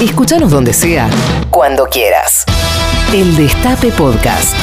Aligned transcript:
Escúchanos 0.00 0.52
donde 0.52 0.72
sea, 0.72 1.10
cuando 1.50 1.86
quieras. 1.86 2.44
El 3.12 3.34
Destape 3.36 3.90
Podcast. 3.90 4.54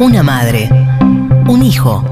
Una 0.00 0.22
madre, 0.22 0.70
un 1.48 1.62
hijo, 1.62 2.02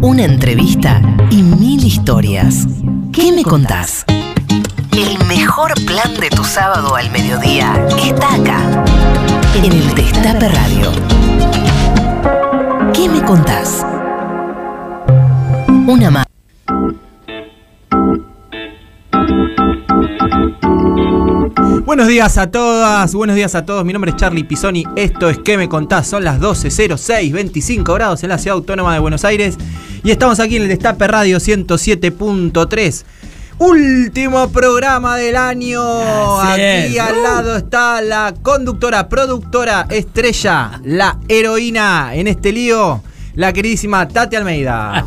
una 0.00 0.22
entrevista 0.22 1.02
y 1.28 1.42
mil 1.42 1.84
historias. 1.84 2.68
¿Qué 3.12 3.32
me 3.32 3.42
contás? 3.42 4.04
El 4.92 5.18
mejor 5.26 5.74
plan 5.84 6.14
de 6.20 6.30
tu 6.30 6.44
sábado 6.44 6.94
al 6.94 7.10
mediodía 7.10 7.84
está 8.00 8.34
acá, 8.34 8.84
en 9.56 9.64
el 9.64 9.94
Destape 9.96 10.48
Radio. 10.50 10.92
¿Qué 12.92 13.08
me 13.08 13.24
contás? 13.24 13.84
Una 15.88 16.12
madre. 16.12 16.33
Buenos 21.84 22.08
días 22.08 22.38
a 22.38 22.50
todas, 22.50 23.14
buenos 23.14 23.36
días 23.36 23.54
a 23.54 23.64
todos. 23.64 23.84
Mi 23.84 23.92
nombre 23.92 24.10
es 24.10 24.16
Charlie 24.16 24.44
Pisoni. 24.44 24.84
Esto 24.96 25.28
es 25.30 25.38
¿Qué 25.38 25.56
me 25.56 25.68
contás? 25.68 26.06
Son 26.08 26.24
las 26.24 26.40
12.06, 26.40 27.32
25 27.32 27.94
grados 27.94 28.22
en 28.22 28.30
la 28.30 28.38
ciudad 28.38 28.56
autónoma 28.56 28.94
de 28.94 29.00
Buenos 29.00 29.24
Aires. 29.24 29.56
Y 30.02 30.10
estamos 30.10 30.40
aquí 30.40 30.56
en 30.56 30.62
el 30.62 30.68
Destape 30.68 31.06
Radio 31.06 31.38
107.3. 31.38 33.04
Último 33.58 34.48
programa 34.50 35.16
del 35.16 35.36
año. 35.36 35.80
Así 36.40 36.60
Aquí 36.62 36.96
es. 36.96 37.00
al 37.00 37.18
Uh. 37.18 37.22
lado 37.22 37.56
está 37.56 38.00
la 38.02 38.34
conductora, 38.42 39.08
productora, 39.08 39.86
estrella, 39.90 40.80
la 40.84 41.18
heroína 41.28 42.14
en 42.14 42.26
este 42.26 42.50
lío, 42.52 43.02
la 43.34 43.52
queridísima 43.52 44.06
Tati 44.08 44.36
Almeida. 44.36 45.04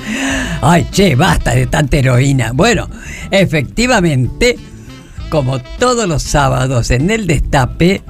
Ay, 0.62 0.86
che, 0.90 1.14
basta 1.16 1.54
de 1.54 1.66
tanta 1.66 1.96
heroína. 1.96 2.52
Bueno, 2.52 2.88
efectivamente, 3.30 4.56
como 5.28 5.60
todos 5.78 6.08
los 6.08 6.22
sábados 6.22 6.90
en 6.90 7.10
el 7.10 7.26
Destape, 7.26 8.02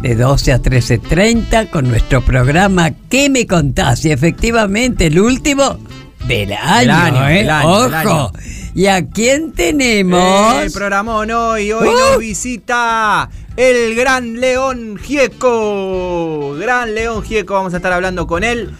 de 0.00 0.14
12 0.16 0.52
a 0.52 0.60
13.30, 0.60 1.70
con 1.70 1.88
nuestro 1.88 2.22
programa 2.22 2.90
¿Qué 3.08 3.30
me 3.30 3.46
contás? 3.46 4.04
Y 4.04 4.10
efectivamente, 4.10 5.06
el 5.06 5.18
último 5.18 5.78
del 6.26 6.52
año, 6.52 6.92
año, 6.92 7.28
¿eh? 7.28 7.34
del 7.38 7.50
año, 7.50 7.68
Ojo. 7.68 8.32
¿Y 8.74 8.86
a 8.86 9.06
quién 9.06 9.52
tenemos? 9.52 10.62
El 10.62 10.72
programón 10.72 11.30
hoy, 11.30 11.70
hoy 11.70 11.88
Uh. 11.88 11.92
nos 11.92 12.18
visita 12.18 13.30
el 13.56 13.94
gran 13.94 14.40
León 14.40 14.98
Gieco. 15.00 16.54
Gran 16.58 16.94
León 16.94 17.22
Gieco, 17.22 17.54
vamos 17.54 17.72
a 17.72 17.76
estar 17.76 17.92
hablando 17.92 18.26
con 18.26 18.42
él. 18.42 18.70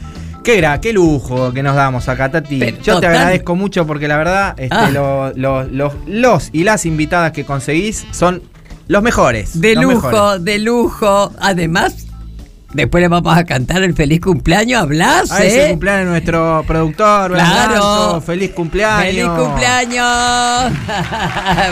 Qué, 0.44 0.56
gra, 0.58 0.78
qué 0.80 0.92
lujo 0.92 1.52
que 1.52 1.62
nos 1.62 1.74
damos 1.74 2.06
acá, 2.08 2.30
Tati. 2.30 2.58
Pero 2.58 2.76
Yo 2.82 3.00
te 3.00 3.06
agradezco 3.06 3.56
mucho 3.56 3.86
porque 3.86 4.06
la 4.06 4.18
verdad, 4.18 4.54
este, 4.58 4.76
Ah. 4.76 4.90
lo- 4.90 5.32
lo- 5.34 5.64
los, 5.64 5.94
los 6.06 6.50
y 6.52 6.64
las 6.64 6.84
invitadas 6.84 7.32
que 7.32 7.44
conseguís 7.46 8.06
son 8.12 8.42
los 8.86 9.02
mejores. 9.02 9.58
De 9.60 9.74
los 9.74 9.84
lujo, 9.84 10.06
mejores. 10.08 10.44
de 10.44 10.58
lujo. 10.58 11.32
Además, 11.40 12.06
después 12.74 13.00
le 13.00 13.08
vamos 13.08 13.34
a 13.34 13.44
cantar 13.44 13.82
el 13.82 13.94
feliz 13.94 14.20
cumpleaños 14.20 14.82
a 14.82 14.84
Blas, 14.84 15.32
A 15.32 15.42
ese 15.44 15.66
¿eh? 15.66 15.70
cumpleaños 15.70 16.08
nuestro 16.10 16.62
productor, 16.66 17.32
Claro. 17.32 18.20
Feliz 18.20 18.50
cumpleaños. 18.50 19.02
¡Feliz 19.02 19.26
cumpleaños! 19.28 20.72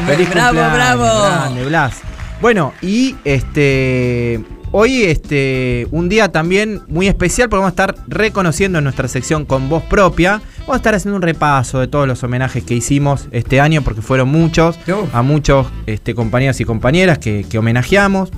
Feliz 0.07 0.31
¡Bravo, 0.31 0.49
cumpleaños, 0.59 0.73
bravo! 0.73 1.25
grande, 1.27 1.65
Blas. 1.67 1.93
Bueno, 2.41 2.73
y 2.81 3.17
este. 3.25 4.41
Hoy, 4.75 5.03
este, 5.03 5.87
un 5.91 6.09
día 6.09 6.33
también 6.33 6.81
muy 6.89 7.07
especial 7.07 7.51
porque 7.51 7.61
vamos 7.61 7.79
a 7.79 7.83
estar 7.83 7.95
reconociendo 8.09 8.79
en 8.79 8.85
nuestra 8.85 9.07
sección 9.07 9.45
con 9.45 9.69
voz 9.69 9.83
propia. 9.83 10.41
Vamos 10.61 10.75
a 10.75 10.77
estar 10.77 10.95
haciendo 10.95 11.17
un 11.17 11.23
repaso 11.23 11.79
de 11.79 11.89
todos 11.89 12.09
los 12.09 12.23
homenajes 12.23 12.65
que 12.65 12.73
hicimos 12.73 13.29
este 13.33 13.61
año, 13.61 13.83
porque 13.83 14.01
fueron 14.01 14.31
muchos, 14.31 14.79
a 15.13 15.21
muchos 15.21 15.67
este, 15.85 16.15
compañeros 16.15 16.59
y 16.61 16.65
compañeras 16.65 17.19
que, 17.19 17.45
que 17.51 17.59
homenajeamos. 17.59 18.31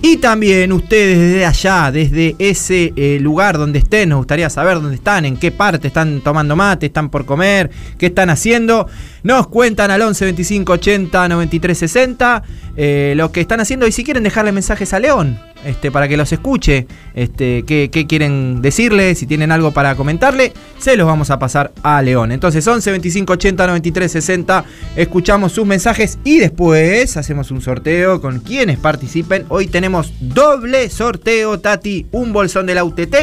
Y 0.00 0.16
también 0.16 0.72
ustedes 0.72 1.18
desde 1.18 1.44
allá, 1.44 1.92
desde 1.92 2.36
ese 2.38 2.94
eh, 2.96 3.18
lugar 3.20 3.58
donde 3.58 3.80
estén, 3.80 4.08
nos 4.08 4.18
gustaría 4.18 4.48
saber 4.48 4.76
dónde 4.76 4.94
están, 4.94 5.26
en 5.26 5.36
qué 5.36 5.50
parte 5.50 5.88
están 5.88 6.22
tomando 6.22 6.56
mate, 6.56 6.86
están 6.86 7.10
por 7.10 7.26
comer, 7.26 7.70
qué 7.98 8.06
están 8.06 8.30
haciendo. 8.30 8.86
Nos 9.22 9.46
cuentan 9.46 9.90
al 9.90 10.02
11 10.02 10.24
25 10.24 10.72
80 10.72 11.28
93 11.28 11.78
60 11.78 12.42
eh, 12.76 13.14
lo 13.16 13.30
que 13.30 13.40
están 13.40 13.60
haciendo 13.60 13.86
y 13.86 13.92
si 13.92 14.02
quieren 14.02 14.24
dejarle 14.24 14.50
mensajes 14.50 14.92
a 14.92 14.98
León 14.98 15.38
este, 15.64 15.92
para 15.92 16.08
que 16.08 16.16
los 16.16 16.32
escuche, 16.32 16.86
este, 17.14 17.64
qué, 17.64 17.88
qué 17.92 18.06
quieren 18.06 18.62
decirle, 18.62 19.14
si 19.14 19.26
tienen 19.26 19.52
algo 19.52 19.70
para 19.70 19.94
comentarle, 19.94 20.52
se 20.78 20.96
los 20.96 21.06
vamos 21.06 21.30
a 21.30 21.38
pasar 21.38 21.70
a 21.82 22.02
León. 22.02 22.32
Entonces 22.32 22.66
11 22.66 22.90
25 22.90 23.32
80 23.34 23.66
93 23.66 24.10
60 24.10 24.64
escuchamos 24.96 25.52
sus 25.52 25.66
mensajes 25.66 26.18
y 26.24 26.38
después 26.38 27.16
hacemos 27.16 27.50
un 27.50 27.60
sorteo 27.60 28.20
con 28.20 28.40
quienes 28.40 28.78
participen. 28.78 29.46
Hoy 29.48 29.68
tenemos 29.68 30.12
doble 30.20 30.88
sorteo, 30.90 31.60
Tati, 31.60 32.06
un 32.10 32.32
bolsón 32.32 32.66
de 32.66 32.74
la 32.74 32.84
UTT, 32.84 33.14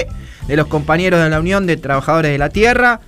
de 0.47 0.55
los 0.55 0.67
compañeros 0.67 1.21
de 1.21 1.29
la 1.29 1.39
Unión 1.39 1.65
de 1.65 1.75
Trabajadores 1.75 2.31
de 2.31 2.37
la 2.37 2.49
Tierra 2.49 3.01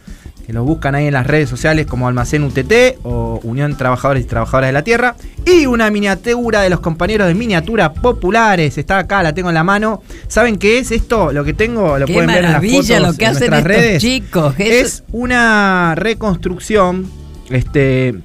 que 0.45 0.53
los 0.53 0.65
buscan 0.65 0.95
ahí 0.95 1.07
en 1.07 1.13
las 1.13 1.27
redes 1.27 1.49
sociales 1.49 1.85
como 1.85 2.07
Almacén 2.07 2.43
UTT 2.43 2.97
o 3.03 3.39
Unión 3.43 3.77
Trabajadores 3.77 4.23
y 4.23 4.27
Trabajadoras 4.27 4.69
de 4.69 4.73
la 4.73 4.83
Tierra. 4.83 5.15
Y 5.45 5.65
una 5.65 5.89
miniatura 5.91 6.61
de 6.61 6.69
los 6.69 6.79
compañeros 6.79 7.27
de 7.27 7.33
Miniatura 7.35 7.93
Populares. 7.93 8.77
Está 8.77 8.97
acá, 8.99 9.21
la 9.23 9.33
tengo 9.33 9.49
en 9.49 9.55
la 9.55 9.63
mano. 9.63 10.01
¿Saben 10.27 10.57
qué 10.57 10.79
es 10.79 10.91
esto? 10.91 11.31
Lo 11.31 11.43
que 11.43 11.53
tengo, 11.53 11.97
lo 11.99 12.05
Qué 12.05 12.13
pueden 12.13 12.29
ver 12.29 12.45
en 12.45 12.51
las 12.53 12.61
fotos 12.65 12.89
lo 13.01 13.13
que 13.13 13.25
en 13.25 13.31
hacen 13.31 13.49
nuestras 13.49 13.59
estos 13.59 13.63
redes. 13.63 14.01
chicos. 14.01 14.55
Eso- 14.57 14.71
Es 14.85 15.03
una 15.11 15.93
reconstrucción 15.95 17.09
este, 17.49 18.15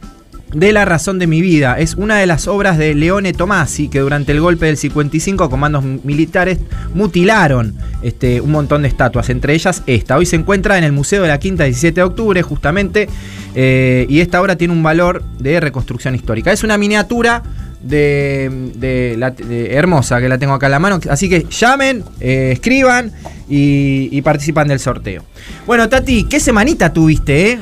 de 0.52 0.72
La 0.72 0.84
razón 0.84 1.18
de 1.18 1.26
mi 1.26 1.40
vida. 1.40 1.78
Es 1.78 1.94
una 1.94 2.16
de 2.16 2.26
las 2.26 2.46
obras 2.46 2.78
de 2.78 2.94
Leone 2.94 3.32
Tomasi 3.32 3.88
que 3.88 4.00
durante 4.00 4.32
el 4.32 4.40
golpe 4.40 4.66
del 4.66 4.76
55 4.76 5.50
comandos 5.50 5.84
militares 5.84 6.58
mutilaron 6.94 7.74
este, 8.02 8.40
un 8.40 8.52
montón 8.52 8.82
de 8.82 8.88
estatuas, 8.88 9.28
entre 9.30 9.54
ellas 9.54 9.82
esta. 9.86 10.16
Hoy 10.16 10.26
se 10.26 10.36
encuentra 10.36 10.78
en 10.78 10.84
el 10.84 10.92
Museo 10.92 11.22
de 11.22 11.28
la 11.28 11.38
Quinta 11.38 11.64
17 11.64 12.00
de 12.00 12.04
octubre 12.04 12.42
justamente 12.42 13.08
eh, 13.54 14.06
y 14.08 14.20
esta 14.20 14.40
obra 14.40 14.56
tiene 14.56 14.72
un 14.72 14.82
valor 14.82 15.24
de 15.38 15.60
reconstrucción 15.60 16.14
histórica. 16.14 16.52
Es 16.52 16.62
una 16.62 16.78
miniatura 16.78 17.42
de, 17.82 18.72
de 18.76 19.74
hermosa 19.74 20.20
que 20.20 20.28
la 20.28 20.38
tengo 20.38 20.54
acá 20.54 20.66
en 20.66 20.72
la 20.72 20.78
mano. 20.78 21.00
Así 21.10 21.28
que 21.28 21.46
llamen, 21.50 22.04
eh, 22.20 22.50
escriban 22.52 23.12
y, 23.48 24.08
y 24.12 24.22
participan 24.22 24.68
del 24.68 24.78
sorteo. 24.78 25.24
Bueno, 25.66 25.88
Tati, 25.88 26.24
¿qué 26.24 26.40
semanita 26.40 26.92
tuviste, 26.92 27.52
eh? 27.52 27.58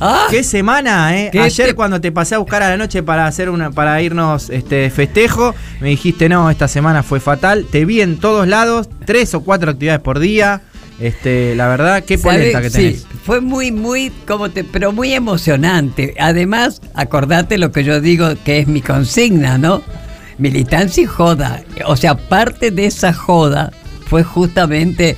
Ah, 0.00 0.26
Qué 0.30 0.42
semana, 0.42 1.16
eh. 1.18 1.30
¿Qué 1.32 1.40
Ayer 1.40 1.68
te- 1.68 1.74
cuando 1.74 2.00
te 2.00 2.12
pasé 2.12 2.34
a 2.34 2.38
buscar 2.38 2.62
a 2.62 2.68
la 2.68 2.76
noche 2.76 3.02
para 3.02 3.26
hacer 3.26 3.48
una, 3.48 3.70
para 3.70 4.00
irnos 4.02 4.50
este 4.50 4.90
festejo, 4.90 5.54
me 5.80 5.88
dijiste 5.88 6.28
no, 6.28 6.50
esta 6.50 6.68
semana 6.68 7.02
fue 7.02 7.18
fatal. 7.20 7.66
Te 7.70 7.84
vi 7.84 8.00
en 8.02 8.18
todos 8.18 8.46
lados, 8.46 8.88
tres 9.06 9.34
o 9.34 9.40
cuatro 9.42 9.70
actividades 9.70 10.00
por 10.02 10.18
día. 10.18 10.62
Este, 11.00 11.54
la 11.56 11.68
verdad, 11.68 12.04
qué 12.04 12.16
polenta 12.18 12.60
que 12.62 12.70
tenés. 12.70 13.00
Sí, 13.00 13.06
fue 13.24 13.40
muy, 13.40 13.70
muy, 13.72 14.10
como 14.26 14.50
te, 14.50 14.64
pero 14.64 14.92
muy 14.92 15.12
emocionante. 15.12 16.14
Además, 16.18 16.80
acordate 16.94 17.58
lo 17.58 17.70
que 17.72 17.84
yo 17.84 18.00
digo 18.00 18.28
que 18.44 18.60
es 18.60 18.66
mi 18.68 18.80
consigna, 18.80 19.58
¿no? 19.58 19.82
Militancia 20.38 21.02
y 21.02 21.06
joda. 21.06 21.62
O 21.86 21.96
sea, 21.96 22.16
parte 22.16 22.70
de 22.70 22.86
esa 22.86 23.12
joda 23.12 23.72
fue 24.08 24.22
justamente 24.22 25.16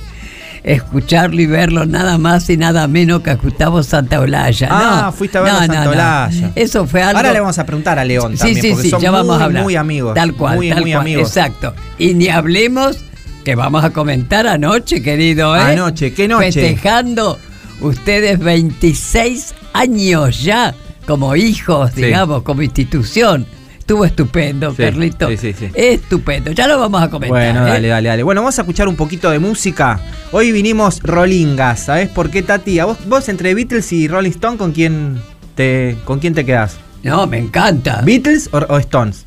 escucharlo 0.73 1.41
y 1.41 1.45
verlo 1.45 1.85
nada 1.85 2.17
más 2.17 2.49
y 2.49 2.57
nada 2.57 2.87
menos 2.87 3.21
que 3.21 3.31
a 3.31 3.35
Gustavo 3.35 3.81
Santaolalla. 3.83 4.67
Ah, 4.71 5.01
No, 5.05 5.11
fuiste 5.11 5.37
a 5.37 5.41
verlo 5.41 5.57
no, 5.59 5.63
a 5.63 5.67
no, 5.67 5.73
no. 5.73 5.79
Santaolalla. 5.83 6.51
Eso 6.55 6.85
fue 6.87 7.01
algo. 7.01 7.17
Ahora 7.17 7.33
le 7.33 7.39
vamos 7.39 7.57
a 7.59 7.65
preguntar 7.65 7.97
a 7.99 8.05
León 8.05 8.33
Sí, 8.33 8.37
también, 8.39 8.61
sí, 8.61 8.69
porque 8.71 8.83
sí, 8.83 8.89
son 8.91 9.01
ya 9.01 9.11
vamos 9.11 9.41
a 9.41 9.45
hablar. 9.45 9.63
muy 9.63 9.75
amigos. 9.75 10.13
Tal 10.13 10.33
cual, 10.35 10.57
muy, 10.57 10.69
tal 10.69 10.81
muy 10.81 10.91
cual, 10.91 11.01
amigos. 11.01 11.27
Exacto. 11.27 11.73
Y 11.97 12.13
ni 12.13 12.27
hablemos 12.29 12.97
que 13.43 13.55
vamos 13.55 13.83
a 13.83 13.89
comentar 13.91 14.45
anoche, 14.47 15.01
querido, 15.01 15.55
¿eh? 15.55 15.59
Anoche, 15.61 16.13
¿qué 16.13 16.27
noche? 16.27 16.51
Festejando 16.51 17.39
ustedes 17.81 18.37
26 18.39 19.55
años 19.73 20.43
ya 20.43 20.75
como 21.07 21.35
hijos, 21.35 21.91
Sí. 21.95 22.03
digamos, 22.03 22.43
como 22.43 22.61
institución. 22.61 23.47
Estuvo 23.89 24.05
estupendo, 24.05 24.69
Sí, 24.69 24.83
Carlito. 24.83 25.27
sí, 25.29 25.37
sí, 25.37 25.53
sí. 25.57 25.71
Estupendo. 25.73 26.51
Ya 26.51 26.67
lo 26.67 26.79
vamos 26.79 27.01
a 27.01 27.09
comentar. 27.09 27.39
Bueno, 27.39 27.65
¿eh? 27.65 27.71
dale, 27.71 27.87
dale, 27.87 28.09
dale. 28.09 28.21
Bueno, 28.21 28.41
vamos 28.41 28.55
a 28.59 28.61
escuchar 28.61 28.87
un 28.87 28.95
poquito 28.95 29.31
de 29.31 29.39
música. 29.39 29.99
Hoy 30.31 30.51
vinimos 30.51 31.01
rolingas, 31.01 31.85
¿sabes 31.85 32.07
por 32.07 32.29
qué, 32.29 32.43
Tati? 32.43 32.77
¿A 32.77 32.85
vos, 32.85 32.99
vos 33.07 33.27
entre 33.29 33.55
Beatles 33.55 33.91
y 33.91 34.07
Rolling 34.07 34.29
Stone, 34.29 34.57
¿con 34.57 34.73
quién 34.73 35.19
te, 35.55 35.97
con 36.05 36.19
quién 36.19 36.35
te 36.35 36.45
quedás? 36.45 36.77
No, 37.01 37.25
me 37.25 37.39
encanta. 37.39 38.03
¿Beatles 38.05 38.51
o, 38.53 38.59
o 38.59 38.77
Stones? 38.77 39.25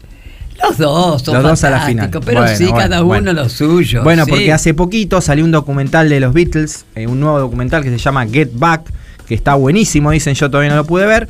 Los 0.63 0.79
dos 0.79 1.23
son 1.23 1.35
Los 1.35 1.43
dos 1.43 1.65
a 1.65 1.71
la 1.71 1.81
final. 1.81 2.09
Pero 2.25 2.43
Bueno, 2.43 2.57
sí, 2.57 2.67
bueno, 2.67 2.79
cada 2.79 2.99
uno 3.01 3.09
bueno. 3.09 3.33
lo 3.33 3.49
suyo. 3.49 4.05
Bueno, 4.05 4.25
sí. 4.27 4.31
porque 4.31 4.53
hace 4.53 4.75
poquito 4.75 5.21
salió 5.21 5.45
un 5.45 5.51
documental 5.51 6.09
de 6.09 6.21
los 6.21 6.33
Beatles, 6.33 6.85
eh, 6.95 7.09
un 7.09 7.19
nuevo 7.19 7.41
documental 7.41 7.83
que 7.83 7.91
se 7.91 7.99
llama 7.99 8.25
Get 8.29 8.51
Back, 8.55 8.83
que 9.27 9.35
está 9.35 9.55
buenísimo, 9.55 10.13
dicen, 10.13 10.35
yo 10.35 10.49
todavía 10.49 10.71
no 10.71 10.77
lo 10.77 10.85
pude 10.85 11.05
ver. 11.07 11.27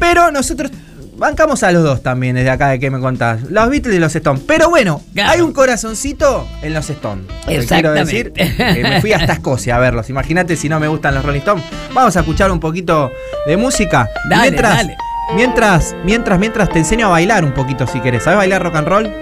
Pero 0.00 0.30
nosotros 0.32 0.70
bancamos 1.16 1.62
a 1.62 1.72
los 1.72 1.82
dos 1.82 2.02
también 2.02 2.34
desde 2.36 2.50
acá 2.50 2.68
de 2.68 2.78
que 2.78 2.90
me 2.90 2.98
contás. 3.00 3.42
Los 3.50 3.68
Beatles 3.70 3.96
y 3.96 3.98
los 3.98 4.14
Stones. 4.14 4.42
Pero 4.46 4.68
bueno, 4.70 5.00
Claro. 5.14 5.30
hay 5.32 5.40
un 5.40 5.52
corazoncito 5.52 6.46
en 6.62 6.74
los 6.74 6.88
Stones. 6.90 7.26
Te 7.46 7.58
Quiero 7.66 7.92
decir, 7.92 8.32
Exactamente. 8.34 8.82
que 8.82 8.88
me 8.88 9.00
fui 9.00 9.12
hasta 9.12 9.32
Escocia 9.34 9.76
a 9.76 9.78
verlos. 9.78 10.10
Imagínate 10.10 10.56
si 10.56 10.68
no 10.68 10.78
me 10.80 10.88
gustan 10.88 11.14
los 11.14 11.24
Rolling 11.24 11.40
Stones. 11.40 11.64
Vamos 11.92 12.16
a 12.16 12.20
escuchar 12.20 12.50
un 12.50 12.60
poquito 12.60 13.10
de 13.46 13.56
música. 13.56 14.08
Dale, 14.28 14.42
mientras, 14.50 14.76
dale. 14.76 14.96
mientras, 15.34 15.96
mientras, 16.04 16.38
mientras 16.38 16.68
te 16.70 16.78
enseño 16.80 17.06
a 17.06 17.10
bailar 17.10 17.44
un 17.44 17.52
poquito 17.52 17.86
si 17.86 18.00
querés. 18.00 18.22
¿Sabes 18.24 18.38
bailar 18.38 18.62
rock 18.62 18.76
and 18.76 18.88
roll? 18.88 19.12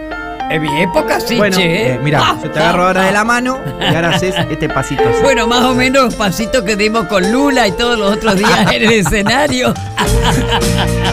En 0.50 0.60
mi 0.60 0.82
época 0.82 1.18
sí, 1.18 1.36
bueno, 1.38 1.56
che. 1.56 1.92
eh, 1.94 2.00
mira, 2.02 2.20
Ah, 2.22 2.36
yo 2.42 2.50
te 2.50 2.58
agarro 2.58 2.82
ah, 2.82 2.86
ahora 2.88 3.02
de 3.04 3.08
ah. 3.08 3.12
la 3.12 3.24
mano 3.24 3.58
y 3.80 3.94
ahora 3.94 4.10
haces 4.10 4.34
este 4.50 4.68
pasito. 4.68 5.02
Bueno, 5.22 5.46
más 5.46 5.62
o 5.62 5.74
menos 5.74 6.04
los 6.04 6.14
pasitos 6.14 6.62
que 6.64 6.76
dimos 6.76 7.06
con 7.06 7.32
Lula 7.32 7.68
y 7.68 7.72
todos 7.72 7.98
los 7.98 8.12
otros 8.16 8.36
días 8.36 8.70
en 8.70 8.82
el 8.82 8.92
escenario. 8.92 9.72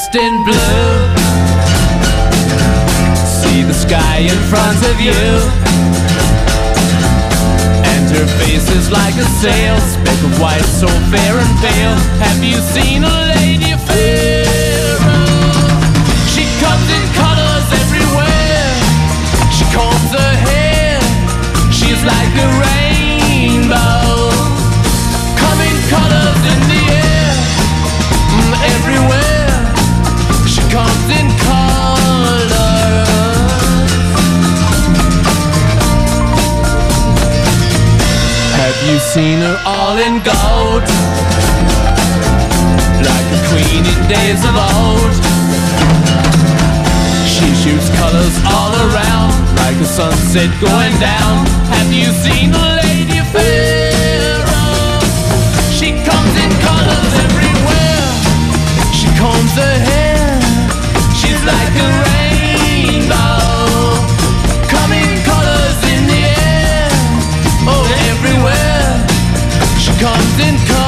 dressed 0.00 0.16
in 0.16 0.44
blue? 0.44 0.59
Sunset 49.90 50.50
going 50.60 50.94
down. 51.00 51.44
Have 51.74 51.92
you 51.92 52.06
seen 52.22 52.54
a 52.54 52.66
lady 52.82 53.20
pharaoh? 53.34 55.00
She 55.76 55.90
comes 56.06 56.34
in 56.44 56.50
colors 56.62 57.12
everywhere. 57.26 58.06
She 58.94 59.08
combs 59.18 59.54
her 59.58 59.76
hair. 59.90 60.38
She's 61.18 61.42
like 61.42 61.74
a 61.86 61.90
rainbow. 62.06 63.34
Coming 64.70 65.10
colors 65.26 65.80
in 65.94 66.06
the 66.06 66.22
air. 66.38 66.88
Oh, 67.66 67.84
everywhere. 68.10 68.94
She 69.82 69.92
comes 69.98 70.38
in 70.38 70.54
colors. 70.68 70.79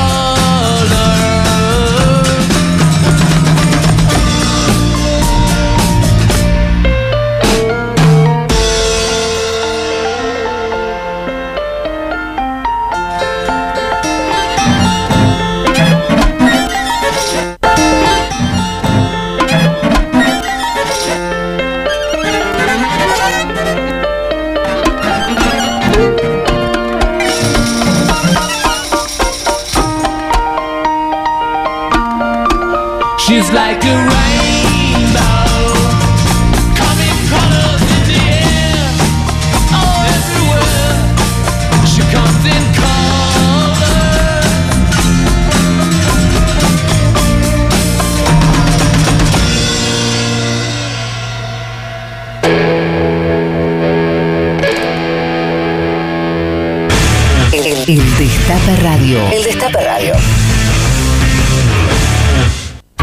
Destape 58.22 58.76
Radio. 58.76 59.18
El 59.32 59.42
Destape 59.42 59.84
Radio. 59.84 60.14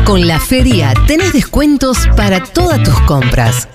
Con 0.06 0.26
la 0.26 0.40
feria 0.40 0.94
tenés 1.08 1.34
descuentos 1.34 2.08
para 2.16 2.42
todas 2.42 2.82
tus 2.84 2.98
compras. 3.02 3.68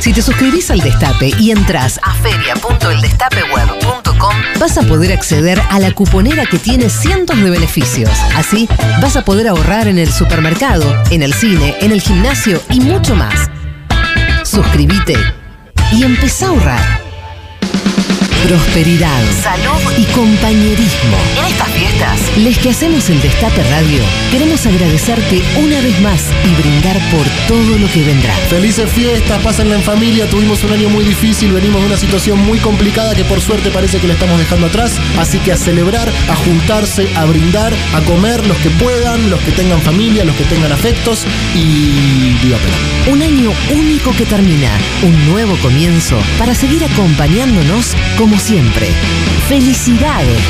Si 0.00 0.12
te 0.12 0.20
suscribís 0.20 0.70
al 0.70 0.80
Destape 0.80 1.32
y 1.38 1.52
entras 1.52 1.98
a 2.02 2.12
feria.eldestapeweb.com, 2.12 4.34
vas 4.58 4.76
a 4.76 4.82
poder 4.82 5.14
acceder 5.14 5.58
a 5.70 5.80
la 5.80 5.90
cuponera 5.92 6.44
que 6.44 6.58
tiene 6.58 6.90
cientos 6.90 7.42
de 7.42 7.48
beneficios. 7.48 8.10
Así, 8.36 8.68
vas 9.00 9.16
a 9.16 9.24
poder 9.24 9.48
ahorrar 9.48 9.88
en 9.88 9.98
el 9.98 10.12
supermercado, 10.12 10.84
en 11.10 11.22
el 11.22 11.32
cine, 11.32 11.76
en 11.80 11.92
el 11.92 12.02
gimnasio 12.02 12.60
y 12.68 12.80
mucho 12.80 13.16
más. 13.16 13.48
Suscríbete 14.44 15.16
y 15.92 16.04
empezá 16.04 16.44
a 16.44 16.48
ahorrar. 16.50 16.89
Prosperidad, 18.44 19.22
salud 19.42 19.98
y 19.98 20.04
compañerismo. 20.12 21.16
En 21.36 21.44
estas 21.44 21.68
fiestas, 21.70 22.20
les 22.38 22.58
que 22.58 22.70
hacemos 22.70 23.08
el 23.10 23.20
Destape 23.20 23.62
Radio, 23.64 24.02
queremos 24.30 24.64
agradecerte 24.66 25.42
una 25.56 25.80
vez 25.80 26.00
más 26.00 26.24
y 26.44 26.54
brindar 26.60 26.98
por 27.10 27.26
todo 27.48 27.78
lo 27.78 27.86
que 27.88 28.02
vendrá. 28.02 28.34
Felices 28.48 28.90
fiestas, 28.90 29.42
pásenla 29.42 29.76
en 29.76 29.82
familia, 29.82 30.28
tuvimos 30.28 30.64
un 30.64 30.72
año 30.72 30.88
muy 30.88 31.04
difícil, 31.04 31.52
venimos 31.52 31.80
de 31.80 31.86
una 31.88 31.96
situación 31.96 32.38
muy 32.38 32.58
complicada 32.58 33.14
que 33.14 33.24
por 33.24 33.40
suerte 33.40 33.70
parece 33.70 33.98
que 33.98 34.06
la 34.06 34.14
estamos 34.14 34.38
dejando 34.38 34.66
atrás, 34.66 34.98
así 35.18 35.38
que 35.38 35.52
a 35.52 35.56
celebrar, 35.56 36.10
a 36.28 36.36
juntarse, 36.36 37.08
a 37.16 37.24
brindar, 37.26 37.72
a 37.94 38.00
comer 38.02 38.46
los 38.46 38.56
que 38.58 38.70
puedan, 38.70 39.30
los 39.30 39.40
que 39.40 39.52
tengan 39.52 39.80
familia, 39.82 40.24
los 40.24 40.36
que 40.36 40.44
tengan 40.44 40.72
afectos 40.72 41.26
y 41.54 42.36
viva 42.42 42.58
Perú. 42.58 43.12
Un 43.12 43.22
año 43.22 43.52
único 43.74 44.12
que 44.12 44.24
termina, 44.24 44.70
un 45.02 45.30
nuevo 45.30 45.56
comienzo 45.56 46.18
para 46.38 46.54
seguir 46.54 46.84
acompañándonos 46.84 47.96
como 48.30 48.40
siempre. 48.40 48.86
Felicidades, 49.48 50.40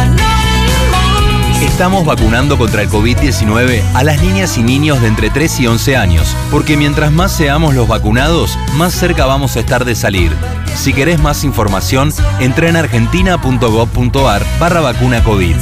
anónimos. 0.00 1.60
Estamos 1.60 2.06
vacunando 2.06 2.56
contra 2.56 2.80
el 2.80 2.88
COVID-19 2.88 3.82
a 3.92 4.02
las 4.04 4.22
niñas 4.22 4.56
y 4.56 4.62
niños 4.62 5.02
de 5.02 5.08
entre 5.08 5.28
3 5.28 5.60
y 5.60 5.66
11 5.66 5.96
años, 5.98 6.34
porque 6.50 6.78
mientras 6.78 7.12
más 7.12 7.32
seamos 7.32 7.74
los 7.74 7.86
vacunados, 7.86 8.58
más 8.76 8.94
cerca 8.94 9.26
vamos 9.26 9.56
a 9.56 9.60
estar 9.60 9.84
de 9.84 9.94
salir. 9.94 10.32
Si 10.76 10.94
querés 10.94 11.20
más 11.20 11.44
información, 11.44 12.10
entra 12.38 12.70
en 12.70 12.76
argentina.gov.ar 12.76 14.46
barra 14.58 14.80
vacuna 14.80 15.22
COVID. 15.22 15.56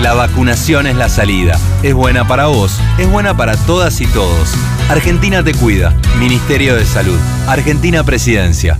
La 0.00 0.12
vacunación 0.14 0.86
es 0.86 0.96
la 0.96 1.08
salida. 1.08 1.58
Es 1.82 1.94
buena 1.94 2.28
para 2.28 2.46
vos, 2.46 2.78
es 2.98 3.10
buena 3.10 3.36
para 3.36 3.56
todas 3.56 4.00
y 4.00 4.06
todos. 4.06 4.52
Argentina 4.88 5.42
te 5.42 5.54
cuida. 5.54 5.94
Ministerio 6.18 6.76
de 6.76 6.84
Salud. 6.84 7.18
Argentina 7.46 8.04
Presidencia. 8.04 8.78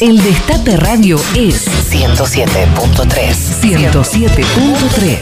El 0.00 0.22
Destape 0.22 0.76
Radio 0.76 1.18
es 1.34 1.66
107.3. 1.90 3.34
107.3. 3.62 5.18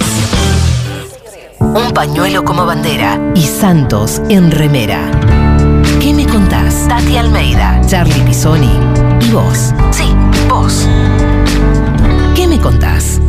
Un 1.60 1.92
pañuelo 1.92 2.44
como 2.44 2.66
bandera 2.66 3.20
y 3.36 3.42
Santos 3.42 4.20
en 4.28 4.50
remera. 4.50 5.10
¿Qué 6.00 6.12
me 6.12 6.26
contás? 6.26 6.88
Tati 6.88 7.16
Almeida, 7.16 7.80
Charlie 7.86 8.20
Pisoni 8.22 8.78
y 9.20 9.30
vos. 9.30 9.72
Sí, 9.92 10.12
vos. 10.48 10.88
¿Qué 12.34 12.48
me 12.48 12.58
contás? 12.60 13.20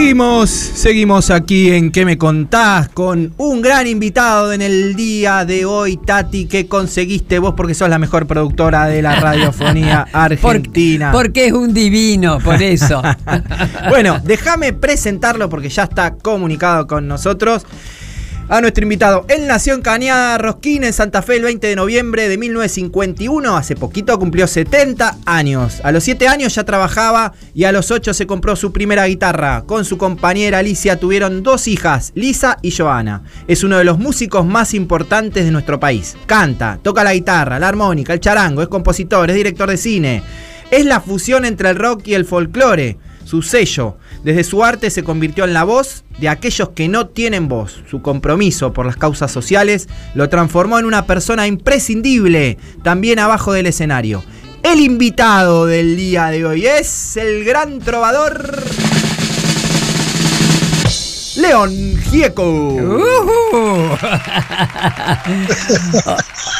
Seguimos, 0.00 0.50
seguimos 0.50 1.30
aquí 1.30 1.72
en 1.72 1.90
¿Qué 1.90 2.04
me 2.04 2.18
contás? 2.18 2.90
Con 2.90 3.32
un 3.38 3.62
gran 3.62 3.86
invitado 3.86 4.52
en 4.52 4.60
el 4.60 4.94
día 4.94 5.46
de 5.46 5.64
hoy, 5.64 5.96
Tati, 5.96 6.44
que 6.44 6.68
conseguiste 6.68 7.38
vos 7.38 7.54
porque 7.56 7.72
sos 7.72 7.88
la 7.88 7.98
mejor 7.98 8.26
productora 8.26 8.88
de 8.88 9.00
la 9.00 9.18
radiofonía 9.18 10.06
argentina. 10.12 11.12
Por- 11.12 11.22
porque 11.22 11.46
es 11.46 11.52
un 11.54 11.72
divino, 11.72 12.40
por 12.40 12.62
eso. 12.62 13.00
bueno, 13.88 14.20
déjame 14.22 14.74
presentarlo 14.74 15.48
porque 15.48 15.70
ya 15.70 15.84
está 15.84 16.14
comunicado 16.14 16.86
con 16.86 17.08
nosotros. 17.08 17.64
A 18.48 18.60
nuestro 18.60 18.84
invitado. 18.84 19.24
Él 19.28 19.48
nació 19.48 19.74
en 19.74 19.82
Cañada 19.82 20.38
Rosquín, 20.38 20.84
en 20.84 20.92
Santa 20.92 21.20
Fe, 21.20 21.38
el 21.38 21.42
20 21.42 21.66
de 21.66 21.74
noviembre 21.74 22.28
de 22.28 22.38
1951. 22.38 23.56
Hace 23.56 23.74
poquito 23.74 24.16
cumplió 24.20 24.46
70 24.46 25.18
años. 25.26 25.80
A 25.82 25.90
los 25.90 26.04
7 26.04 26.28
años 26.28 26.54
ya 26.54 26.62
trabajaba 26.62 27.32
y 27.54 27.64
a 27.64 27.72
los 27.72 27.90
8 27.90 28.14
se 28.14 28.28
compró 28.28 28.54
su 28.54 28.70
primera 28.70 29.04
guitarra. 29.06 29.64
Con 29.66 29.84
su 29.84 29.98
compañera 29.98 30.58
Alicia 30.58 31.00
tuvieron 31.00 31.42
dos 31.42 31.66
hijas, 31.66 32.12
Lisa 32.14 32.58
y 32.62 32.70
Joana. 32.70 33.24
Es 33.48 33.64
uno 33.64 33.78
de 33.78 33.84
los 33.84 33.98
músicos 33.98 34.46
más 34.46 34.74
importantes 34.74 35.44
de 35.44 35.50
nuestro 35.50 35.80
país. 35.80 36.16
Canta, 36.26 36.78
toca 36.80 37.02
la 37.02 37.14
guitarra, 37.14 37.58
la 37.58 37.66
armónica, 37.66 38.12
el 38.12 38.20
charango, 38.20 38.62
es 38.62 38.68
compositor, 38.68 39.28
es 39.28 39.34
director 39.34 39.68
de 39.68 39.76
cine. 39.76 40.22
Es 40.70 40.84
la 40.84 41.00
fusión 41.00 41.44
entre 41.46 41.70
el 41.70 41.76
rock 41.76 42.06
y 42.06 42.14
el 42.14 42.24
folclore 42.24 42.96
su 43.26 43.42
sello. 43.42 43.96
Desde 44.22 44.44
su 44.44 44.64
arte 44.64 44.90
se 44.90 45.04
convirtió 45.04 45.44
en 45.44 45.52
la 45.52 45.64
voz 45.64 46.04
de 46.18 46.28
aquellos 46.28 46.70
que 46.70 46.88
no 46.88 47.08
tienen 47.08 47.48
voz. 47.48 47.82
Su 47.90 48.00
compromiso 48.00 48.72
por 48.72 48.86
las 48.86 48.96
causas 48.96 49.30
sociales 49.30 49.88
lo 50.14 50.28
transformó 50.28 50.78
en 50.78 50.86
una 50.86 51.06
persona 51.06 51.46
imprescindible, 51.46 52.56
también 52.82 53.18
abajo 53.18 53.52
del 53.52 53.66
escenario. 53.66 54.24
El 54.62 54.80
invitado 54.80 55.66
del 55.66 55.96
día 55.96 56.28
de 56.28 56.44
hoy 56.44 56.66
es 56.66 57.16
el 57.16 57.44
gran 57.44 57.78
trovador 57.80 58.64
León 61.36 61.96
Gieco. 62.10 62.42
Ujú. 62.42 63.02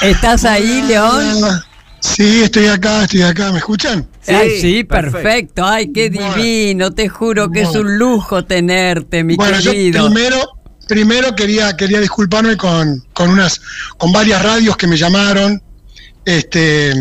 ¿Estás 0.02 0.44
ahí, 0.44 0.82
León? 0.82 1.62
Sí, 2.06 2.42
estoy 2.42 2.66
acá, 2.66 3.02
estoy 3.02 3.22
acá. 3.22 3.50
¿Me 3.52 3.58
escuchan? 3.58 4.06
Ay, 4.28 4.60
sí, 4.60 4.84
perfecto. 4.84 5.22
perfecto. 5.22 5.64
Ay, 5.66 5.92
qué 5.92 6.10
Bueno. 6.10 6.34
divino. 6.34 6.90
Te 6.92 7.08
juro 7.08 7.50
que 7.50 7.62
es 7.62 7.74
un 7.74 7.98
lujo 7.98 8.44
tenerte, 8.44 9.24
mi 9.24 9.34
bueno, 9.36 9.58
yo 9.58 9.72
querido. 9.72 10.06
primero, 10.06 10.42
primero 10.88 11.34
quería, 11.34 11.76
quería 11.76 12.00
disculparme 12.00 12.56
con, 12.56 13.02
con 13.12 13.30
unas, 13.30 13.60
con 13.98 14.12
varias 14.12 14.42
radios 14.42 14.76
que 14.76 14.86
me 14.86 14.96
llamaron. 14.96 15.60
Este 16.24 16.92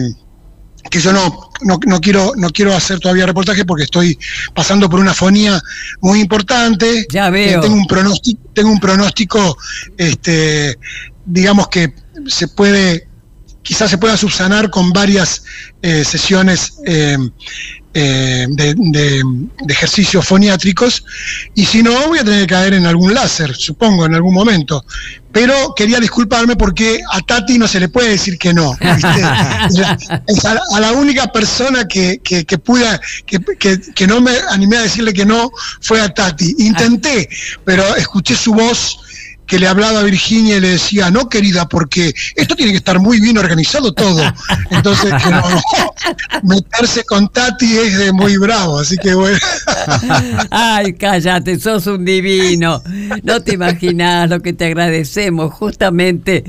que 0.90 1.00
yo 1.00 1.12
no, 1.12 1.50
no, 1.62 1.80
no 1.88 2.00
quiero, 2.00 2.34
no 2.38 2.50
quiero 2.52 2.76
hacer 2.76 3.00
todavía 3.00 3.26
reportaje 3.26 3.66
porque 3.66 3.86
estoy 3.86 4.18
pasando 4.54 4.88
por 4.88 5.00
una 5.00 5.14
fonía 5.16 5.60
muy 6.02 6.20
importante. 6.22 7.08
Ya 7.10 7.30
veo. 7.32 7.60
Eh, 7.60 7.62
tengo 7.62 7.76
un 7.76 7.88
pronóstico, 7.88 8.42
tengo 8.54 8.70
un 8.72 8.80
pronóstico, 8.80 9.58
este, 9.98 10.78
digamos 11.26 11.68
que 11.70 11.94
se 12.28 12.48
puede, 12.50 13.05
quizás 13.66 13.90
se 13.90 13.98
pueda 13.98 14.16
subsanar 14.16 14.70
con 14.70 14.94
varias 14.94 15.42
eh, 15.82 16.04
sesiones 16.06 16.74
eh, 16.86 17.18
eh, 17.98 18.46
de, 18.50 18.76
de- 18.78 19.22
de 19.66 19.74
ejercicios 19.74 20.26
foniátricos, 20.26 21.04
y 21.56 21.66
si 21.66 21.82
no, 21.82 22.08
voy 22.08 22.20
a 22.20 22.24
tener 22.24 22.42
que 22.42 22.48
caer 22.54 22.74
en 22.76 22.86
algún 22.86 23.14
láser, 23.14 23.56
supongo, 23.56 24.06
en 24.06 24.14
algún 24.14 24.34
momento. 24.34 24.84
Pero 25.32 25.74
quería 25.76 26.00
disculparme 26.00 26.56
porque 26.56 27.00
a 27.12 27.22
Tati 27.22 27.58
no 27.58 27.68
se 27.68 27.80
le 27.80 27.90
puede 27.90 28.10
decir 28.10 28.38
que 28.38 28.54
no. 28.54 28.78
a, 30.46 30.54
la- 30.54 30.62
a 30.76 30.80
la 30.80 30.92
única 30.94 31.28
persona 31.32 31.88
que, 31.88 32.20
que, 32.24 32.46
que 32.46 32.58
pude, 32.58 32.86
que, 33.26 33.40
que- 33.58 33.80
que 33.96 34.08
no 34.08 34.22
me 34.22 34.32
animé 34.50 34.78
a 34.78 34.82
decirle 34.82 35.14
que 35.14 35.26
no 35.26 35.50
fue 35.82 36.00
a 36.02 36.10
Tati. 36.14 36.54
Intenté, 36.60 37.28
pero 37.64 37.96
escuché 37.96 38.36
su 38.36 38.54
voz 38.54 38.98
que 39.48 39.60
le 39.60 39.68
hablaba 39.68 40.00
a 40.00 40.04
Virginia 40.04 40.58
y 40.58 40.60
le 40.62 40.70
decía, 40.70 41.10
no 41.12 41.30
querida, 41.30 41.68
porque 41.68 42.14
esto 42.36 42.56
tiene 42.56 42.72
que 42.72 42.78
estar 42.78 43.00
muy 43.00 43.20
bien 43.20 43.38
organizado 43.38 43.94
todo. 43.94 44.22
Entonces, 44.72 45.14
que 45.24 45.30
no, 45.30 45.44
meterse 46.44 47.04
con 47.04 47.28
Tati 47.30 47.78
es 47.78 47.98
de 47.98 48.12
muy 48.14 48.38
bravo, 48.38 48.80
así 48.80 48.98
que 48.98 49.14
bueno. 49.14 49.38
Ay, 50.52 50.94
cállate, 50.94 51.60
sos 51.60 51.88
un 51.88 52.06
divino. 52.06 52.82
No 53.24 53.42
te 53.42 53.54
imaginas 53.54 54.30
lo 54.30 54.42
que 54.42 54.54
te 54.54 54.66
agradecemos, 54.66 55.54
justamente 55.54 56.44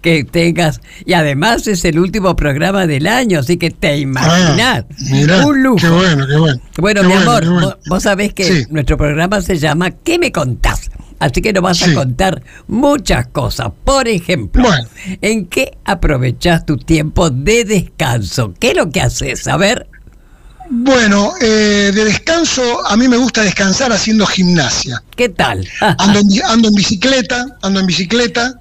que 0.00 0.24
tengas. 0.24 0.80
Y 1.04 1.12
además 1.14 1.66
es 1.66 1.84
el 1.84 1.98
último 1.98 2.36
programa 2.36 2.86
del 2.86 3.06
año, 3.06 3.40
así 3.40 3.56
que 3.56 3.70
te 3.70 3.98
imaginas. 3.98 4.84
Ah, 4.90 4.94
mirá, 5.10 5.46
un 5.46 5.62
lujo. 5.62 5.76
Qué 5.78 5.88
bueno, 5.88 6.26
qué 6.26 6.36
bueno. 6.36 6.60
Bueno, 6.78 7.00
Qué 7.02 7.06
mi 7.08 7.12
bueno, 7.14 7.30
amor, 7.30 7.44
bueno. 7.48 7.66
vos, 7.66 7.76
vos 7.88 8.02
sabés 8.02 8.32
que 8.34 8.42
Sí. 8.44 8.66
nuestro 8.70 8.96
programa 8.96 9.40
se 9.40 9.56
llama 9.58 9.90
¿Qué 9.90 10.18
me 10.18 10.32
contás? 10.32 10.90
Así 11.22 11.40
que 11.40 11.52
nos 11.52 11.62
vas 11.62 11.78
Sí. 11.78 11.90
a 11.90 11.94
contar 11.94 12.42
muchas 12.66 13.28
cosas. 13.28 13.68
Por 13.84 14.08
ejemplo, 14.08 14.62
Bueno. 14.64 14.88
¿en 15.20 15.46
qué 15.46 15.78
aprovechás 15.84 16.66
tu 16.66 16.76
tiempo 16.78 17.30
de 17.30 17.64
descanso? 17.64 18.52
¿Qué 18.58 18.70
es 18.70 18.76
lo 18.76 18.90
que 18.90 19.00
haces? 19.00 19.46
A 19.46 19.56
ver. 19.56 19.86
Bueno, 20.68 21.34
eh, 21.40 21.92
de 21.94 22.04
descanso, 22.06 22.62
a 22.86 22.96
mí 22.96 23.06
me 23.06 23.16
gusta 23.18 23.42
descansar 23.42 23.92
haciendo 23.92 24.26
gimnasia. 24.26 25.02
¿Qué 25.16 25.28
tal? 25.28 25.68
Ando 25.98 26.18
en, 26.20 26.26
bi- 26.28 26.40
ando 26.44 26.68
en 26.68 26.74
bicicleta, 26.74 27.46
ando 27.62 27.80
en 27.80 27.86
bicicleta, 27.86 28.54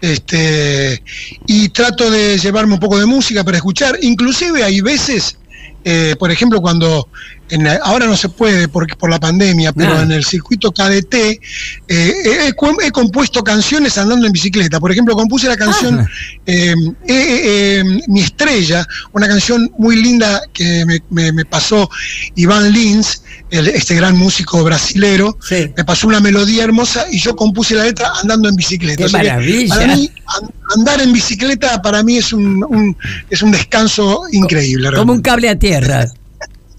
este, 0.00 1.02
y 1.46 1.68
trato 1.70 2.10
de 2.10 2.38
llevarme 2.38 2.74
un 2.74 2.80
poco 2.80 2.98
de 2.98 3.06
música 3.06 3.42
para 3.44 3.56
escuchar. 3.56 3.98
Inclusive 4.00 4.62
hay 4.62 4.80
veces, 4.80 5.38
eh, 5.84 6.14
por 6.18 6.30
ejemplo, 6.30 6.60
cuando 6.60 7.08
en 7.50 7.66
ahora 7.66 8.06
no 8.06 8.16
se 8.16 8.28
puede 8.28 8.68
porque 8.68 8.96
por 8.96 9.08
la 9.10 9.20
pandemia, 9.20 9.72
pero 9.72 10.00
en 10.00 10.10
el 10.12 10.24
circuito 10.24 10.72
KDT 10.72 11.14
eh, 11.14 11.38
he, 12.48 12.52
cu- 12.54 12.76
he 12.82 12.90
compuesto 12.90 13.42
canciones 13.44 13.96
andando 13.98 14.26
en 14.26 14.32
bicicleta. 14.32 14.80
Por 14.80 14.90
ejemplo, 14.92 15.14
compuse 15.14 15.46
la 15.48 15.56
canción 15.56 16.00
Ah. 16.00 16.06
eh, 16.46 16.74
eh, 17.06 17.40
eh, 17.78 17.84
Mi 18.08 18.20
Estrella, 18.22 18.86
una 19.12 19.28
canción 19.28 19.70
muy 19.78 19.96
linda 20.02 20.42
que 20.52 20.84
me, 20.86 21.00
me- 21.10 21.32
me 21.32 21.44
pasó 21.44 21.88
Iván 22.34 22.72
Lins, 22.72 23.22
el- 23.50 23.68
este 23.68 23.94
gran 23.94 24.16
músico 24.16 24.64
brasilero. 24.64 25.38
Sí. 25.46 25.70
Me 25.76 25.84
pasó 25.84 26.08
una 26.08 26.20
melodía 26.20 26.64
hermosa 26.64 27.06
y 27.10 27.18
yo 27.18 27.36
compuse 27.36 27.74
la 27.74 27.84
letra 27.84 28.10
andando 28.22 28.48
en 28.48 28.56
bicicleta. 28.56 28.96
¡Qué 28.96 29.04
O 29.04 29.08
sea 29.08 29.20
que 29.20 29.28
maravilla! 29.28 29.74
Para 29.74 29.94
mí, 29.96 30.10
an- 30.26 30.50
andar 30.76 31.00
en 31.00 31.12
bicicleta 31.12 31.80
para 31.80 32.02
mí 32.02 32.16
es 32.18 32.32
un, 32.32 32.64
un- 32.64 32.96
es 33.30 33.42
un 33.42 33.52
descanso 33.52 34.22
increíble. 34.32 34.90
Como 34.96 35.12
un 35.12 35.22
cable 35.22 35.48
a 35.48 35.56
tierra. 35.58 36.06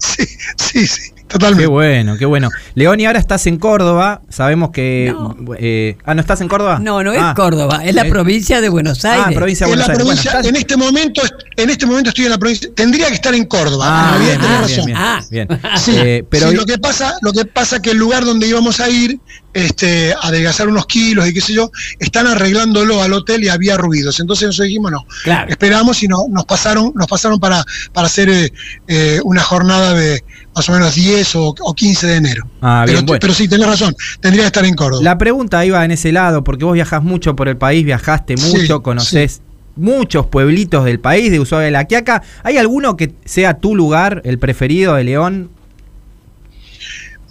Sí, 0.00 0.26
sí, 0.58 0.86
sí. 0.86 1.17
Totalmente. 1.28 1.62
Qué 1.64 1.66
bueno, 1.68 2.16
qué 2.18 2.26
bueno. 2.26 2.50
León, 2.74 2.98
y 3.00 3.06
ahora 3.06 3.18
estás 3.18 3.46
en 3.46 3.58
Córdoba. 3.58 4.22
Sabemos 4.28 4.70
que. 4.70 5.12
No. 5.16 5.36
eh, 5.58 5.96
ah, 6.04 6.14
¿no 6.14 6.20
estás 6.20 6.40
en 6.40 6.48
Córdoba? 6.48 6.78
No, 6.80 7.02
no 7.04 7.12
es 7.12 7.20
Ah. 7.22 7.34
Córdoba, 7.36 7.80
es 7.84 7.94
la 7.94 8.02
Eh, 8.06 8.10
provincia 8.10 8.60
de 8.60 8.68
Buenos 8.68 9.04
Aires. 9.04 9.26
Ah, 9.28 9.32
provincia 9.34 9.66
de 9.66 9.72
en 9.72 9.78
Buenos 9.78 9.88
la 9.88 9.92
Aires. 9.94 10.06
Provincia, 10.32 10.48
en 10.48 10.56
este 10.56 10.76
momento, 10.76 11.22
en 11.56 11.70
este 11.70 11.86
momento 11.86 12.08
estoy 12.10 12.24
en 12.24 12.30
la 12.30 12.38
provincia. 12.38 12.70
Tendría 12.74 13.08
que 13.08 13.14
estar 13.14 13.34
en 13.34 13.44
Córdoba. 13.44 13.84
Ah, 13.88 14.16
en 14.16 14.24
bien, 14.24 14.40
razón. 14.40 14.84
bien, 14.86 14.96
Ah. 14.98 15.20
bien. 15.30 15.48
Sí, 15.76 15.92
Eh, 15.96 16.24
pero 16.28 16.50
sí, 16.50 16.56
lo 16.56 16.64
que 16.64 16.78
pasa, 16.78 17.14
lo 17.22 17.32
que 17.32 17.44
pasa 17.44 17.80
que 17.82 17.90
el 17.92 17.98
lugar 17.98 18.24
donde 18.24 18.46
íbamos 18.48 18.80
a 18.80 18.88
ir, 18.88 19.18
este, 19.54 20.12
a 20.12 20.28
adelgazar 20.28 20.68
unos 20.68 20.86
kilos 20.86 21.26
y 21.26 21.34
qué 21.34 21.40
sé 21.40 21.52
yo, 21.52 21.70
están 21.98 22.26
arreglándolo 22.26 23.02
al 23.02 23.12
hotel 23.12 23.42
y 23.44 23.48
había 23.48 23.76
ruidos. 23.76 24.20
Entonces 24.20 24.46
nosotros 24.46 24.66
dijimos 24.68 24.92
no, 24.92 25.04
Claro. 25.24 25.50
esperamos 25.50 26.02
y 26.02 26.08
no, 26.08 26.18
nos 26.30 26.44
pasaron, 26.44 26.92
nos 26.94 27.06
pasaron 27.06 27.40
para, 27.40 27.64
para 27.92 28.06
hacer 28.06 28.28
eh, 28.28 28.52
eh, 28.86 29.20
una 29.24 29.42
jornada 29.42 29.94
de 29.94 30.22
más 30.54 30.68
o 30.68 30.72
menos 30.72 30.94
10 30.94 31.36
o, 31.36 31.54
o 31.60 31.74
15 31.74 32.06
de 32.06 32.16
enero. 32.16 32.46
Ah, 32.60 32.84
bien, 32.84 32.96
pero, 32.96 33.06
bueno. 33.06 33.20
pero 33.20 33.34
sí, 33.34 33.48
tenés 33.48 33.66
razón, 33.66 33.94
tendría 34.20 34.44
que 34.44 34.48
estar 34.48 34.64
en 34.64 34.74
Córdoba. 34.74 35.02
La 35.02 35.18
pregunta 35.18 35.64
iba 35.64 35.84
en 35.84 35.90
ese 35.90 36.12
lado, 36.12 36.44
porque 36.44 36.64
vos 36.64 36.74
viajás 36.74 37.02
mucho 37.02 37.36
por 37.36 37.48
el 37.48 37.56
país, 37.56 37.84
viajaste 37.84 38.36
Sí, 38.36 38.56
mucho, 38.56 38.82
conocés 38.82 39.40
muchos 39.78 40.26
pueblitos 40.26 40.84
del 40.84 41.00
país, 41.00 41.30
de 41.30 41.40
Ushuaia 41.40 41.66
de 41.66 41.70
la 41.70 41.84
Quiaca. 41.84 42.22
¿Hay 42.42 42.58
alguno 42.58 42.96
que 42.96 43.14
sea 43.24 43.58
tu 43.58 43.74
lugar, 43.74 44.20
el 44.24 44.38
preferido 44.38 44.94
de 44.94 45.04
León? 45.04 45.50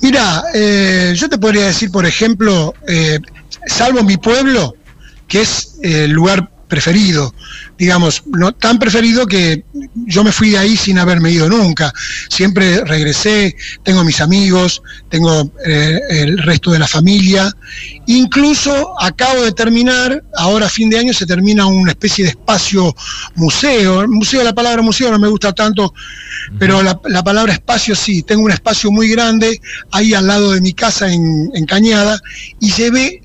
Mira, 0.02 0.44
eh, 0.54 1.14
yo 1.16 1.30
te 1.30 1.38
podría 1.38 1.66
decir, 1.66 1.92
por 1.92 2.06
ejemplo, 2.06 2.74
eh, 2.88 3.20
salvo 3.66 4.04
mi 4.04 4.18
pueblo, 4.18 4.76
que 5.28 5.42
es 5.42 5.78
el 5.82 6.12
lugar 6.12 6.50
preferido, 6.68 7.34
digamos, 7.78 8.24
no 8.26 8.52
tan 8.52 8.78
preferido 8.78 9.26
que 9.26 9.64
yo 10.06 10.24
me 10.24 10.32
fui 10.32 10.52
de 10.52 10.58
ahí 10.58 10.78
sin 10.78 11.00
haberme 11.00 11.32
ido 11.32 11.50
nunca. 11.50 11.94
Siempre 12.30 12.84
regresé, 12.84 13.56
tengo 13.84 14.04
mis 14.04 14.20
amigos, 14.22 14.82
tengo 15.10 15.52
eh, 15.66 16.00
el 16.10 16.38
resto 16.40 16.72
de 16.72 16.80
la 16.80 16.88
familia. 16.88 17.52
Incluso 18.08 18.94
acabo 19.02 19.44
de 19.44 19.52
terminar, 19.52 20.24
ahora 20.36 20.66
a 20.66 20.70
fin 20.70 20.90
de 20.90 21.00
año 21.00 21.14
se 21.14 21.26
termina 21.26 21.66
una 21.66 21.92
especie 21.92 22.26
de 22.26 22.32
espacio 22.32 22.96
museo. 23.36 24.08
Museo, 24.08 24.44
la 24.44 24.54
palabra 24.54 24.82
museo 24.82 25.12
no 25.12 25.20
me 25.20 25.28
gusta 25.28 25.54
tanto, 25.54 25.94
pero 26.60 26.84
la, 26.84 27.00
la 27.06 27.24
palabra 27.24 27.54
espacio 27.54 27.96
sí. 27.96 28.24
Tengo 28.24 28.44
un 28.44 28.52
espacio 28.52 28.92
muy 28.92 29.08
grande 29.10 29.62
ahí 29.92 30.14
al 30.14 30.28
lado 30.28 30.52
de 30.52 30.62
mi 30.62 30.74
casa 30.74 31.12
en, 31.12 31.50
en 31.54 31.66
Cañada 31.66 32.20
y 32.60 32.70
se 32.70 32.92
ve 32.92 33.22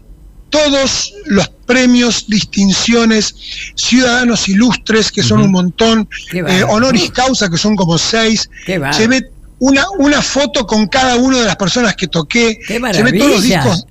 todos 0.52 1.14
los 1.26 1.50
premios, 1.72 2.26
distinciones, 2.28 3.34
ciudadanos 3.74 4.48
ilustres, 4.48 5.10
que 5.10 5.22
son 5.22 5.40
un 5.40 5.50
montón, 5.52 6.08
eh, 6.52 6.64
honoris 6.64 7.10
causa, 7.10 7.48
que 7.50 7.56
son 7.58 7.76
como 7.76 7.98
seis. 7.98 8.48
Se 8.92 9.06
ve 9.06 9.30
una, 9.58 9.84
una 9.98 10.20
foto 10.22 10.66
con 10.66 10.86
cada 10.88 11.16
una 11.16 11.38
de 11.38 11.46
las 11.46 11.56
personas 11.56 11.94
que 11.96 12.06
toqué. 12.08 12.58
Qué 12.66 12.78
Se 12.94 13.02
ve 13.02 13.12
todos 13.18 13.30
los 13.32 13.42
discos. 13.64 13.86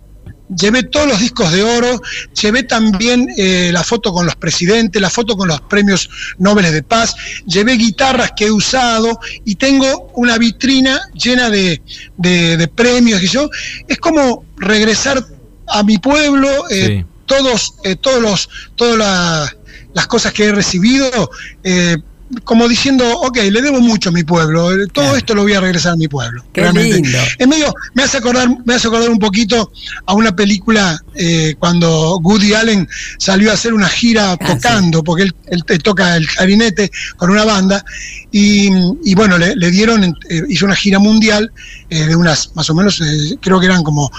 Llevé 0.53 0.83
todos 0.83 1.07
los 1.07 1.19
discos 1.21 1.49
de 1.53 1.63
oro, 1.63 2.01
llevé 2.41 2.63
también 2.63 3.25
eh, 3.37 3.69
la 3.71 3.85
foto 3.85 4.11
con 4.11 4.25
los 4.25 4.35
presidentes, 4.35 5.01
la 5.01 5.09
foto 5.09 5.37
con 5.37 5.47
los 5.47 5.61
premios 5.61 6.09
Nobel 6.39 6.69
de 6.73 6.83
Paz, 6.83 7.15
llevé 7.47 7.77
guitarras 7.77 8.33
que 8.35 8.47
he 8.47 8.51
usado 8.51 9.17
y 9.45 9.55
tengo 9.55 10.11
una 10.13 10.37
vitrina 10.37 10.99
llena 11.13 11.49
de, 11.49 11.81
de- 12.17 12.57
de 12.57 12.67
premios 12.67 13.23
y 13.23 13.27
yo. 13.29 13.49
Es 13.87 13.97
como 13.99 14.43
regresar 14.57 15.25
a 15.69 15.83
mi 15.83 15.97
pueblo, 15.99 16.49
eh, 16.69 16.85
Sí. 16.99 17.05
Todos, 17.37 17.73
eh, 17.83 17.95
todos 17.95 18.21
los, 18.21 18.49
todas 18.75 18.97
la- 18.97 19.55
las 19.93 20.07
cosas 20.07 20.31
que 20.33 20.45
he 20.45 20.51
recibido, 20.51 21.29
eh, 21.63 21.97
como 22.45 22.69
diciendo, 22.69 23.03
ok, 23.23 23.37
le 23.51 23.61
debo 23.61 23.81
mucho 23.81 24.07
a 24.07 24.11
mi 24.13 24.23
pueblo, 24.23 24.71
eh, 24.71 24.87
todo 24.93 25.03
Claro. 25.03 25.17
esto 25.17 25.35
lo 25.35 25.41
voy 25.43 25.51
a 25.53 25.59
regresar 25.59 25.91
a 25.91 25.95
mi 25.97 26.07
pueblo. 26.07 26.45
Qué 26.53 26.61
realmente. 26.61 26.95
lindo. 26.95 27.17
En 27.39 27.49
medio, 27.49 27.73
me 27.93 28.03
hace 28.03 28.19
acordar, 28.19 28.47
me 28.65 28.73
hace 28.75 28.87
acordar 28.87 29.09
un 29.09 29.19
poquito 29.19 29.69
a 30.05 30.13
una 30.13 30.33
película 30.33 30.97
eh, 31.15 31.55
cuando 31.59 32.19
Woody 32.19 32.53
Allen 32.53 32.87
salió 33.19 33.51
a 33.51 33.55
hacer 33.55 33.73
una 33.73 33.89
gira 33.89 34.31
Ah, 34.31 34.37
tocando, 34.37 35.03
porque 35.03 35.23
él, 35.23 35.63
toca 35.83 36.15
el 36.15 36.25
clarinete 36.25 36.89
con 37.17 37.29
una 37.31 37.43
banda, 37.43 37.83
y, 38.31 38.69
y 39.03 39.13
bueno, 39.13 39.37
le, 39.37 39.53
le 39.57 39.69
dieron, 39.69 40.01
eh, 40.29 40.41
hizo 40.47 40.65
una 40.65 40.75
gira 40.77 40.99
mundial 40.99 41.51
eh, 41.89 42.05
de 42.05 42.15
unas, 42.15 42.51
más 42.55 42.69
o 42.69 42.73
menos, 42.75 43.01
creo 43.41 43.59
que 43.59 43.65
eran 43.65 43.83
como 43.83 44.09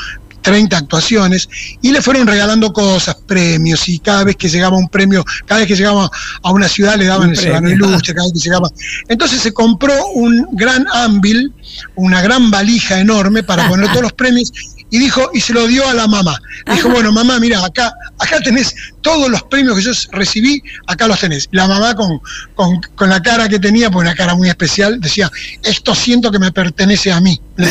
30 0.42 0.76
actuaciones 0.76 1.49
y 1.80 1.90
le 1.90 2.02
fueron 2.02 2.26
regalando 2.26 2.72
cosas, 2.72 3.16
premios 3.26 3.88
y 3.88 3.99
cada 3.99 4.25
vez 4.25 4.37
que 4.37 4.49
llegaba 4.49 4.76
un 4.76 4.88
premio, 4.88 5.25
cada 5.46 5.61
vez 5.61 5.68
que 5.68 5.76
llegaba 5.76 6.11
a 6.42 6.50
una 6.50 6.68
ciudad 6.68 6.96
le 6.96 7.06
daban 7.06 7.28
Un 7.28 7.34
el 7.34 7.38
ciudadano 7.38 7.70
ilustre, 7.70 8.14
cada 8.14 8.26
vez 8.26 8.35
que 8.35 8.48
llegaba. 8.48 8.68
Entonces 9.09 9.40
se 9.40 9.52
compró 9.52 9.94
un 10.14 10.48
gran 10.52 10.87
ámbil, 10.92 11.52
una 11.94 12.20
gran 12.20 12.50
valija 12.50 13.00
enorme 13.00 13.42
para 13.42 13.68
poner 13.68 13.88
todos 13.88 14.02
los 14.02 14.12
premios 14.12 14.52
y 14.90 14.98
dijo 14.98 15.31
y 15.33 15.40
se 15.40 15.55
lo 15.55 15.66
dio 15.66 15.88
a 15.88 15.94
la 15.94 16.07
mamá. 16.07 16.38
Dijo, 16.66 16.90
bueno, 16.90 17.12
mamá, 17.12 17.38
mira, 17.40 17.64
acá 17.64 17.94
acá 18.18 18.40
tenés 18.40 18.74
todos 19.00 19.31
los 19.31 19.42
premios 19.44 19.76
que 19.76 19.83
yo 19.83 19.92
recibí, 20.12 20.62
acá 20.87 21.09
los 21.09 21.20
tenés. 21.20 21.48
La 21.52 21.66
mamá 21.66 21.94
con, 21.94 22.20
con, 22.55 22.81
con 22.94 23.09
la 23.09 23.20
cara 23.22 23.48
que 23.48 23.59
tenía, 23.59 23.90
pues 23.90 24.05
una 24.05 24.14
cara 24.14 24.35
muy 24.35 24.48
especial, 24.48 25.00
decía, 25.00 25.31
esto 25.62 25.94
siento 25.94 26.31
que 26.31 26.38
me 26.38 26.52
pertenece 26.52 27.11
a 27.12 27.20
mí. 27.20 27.40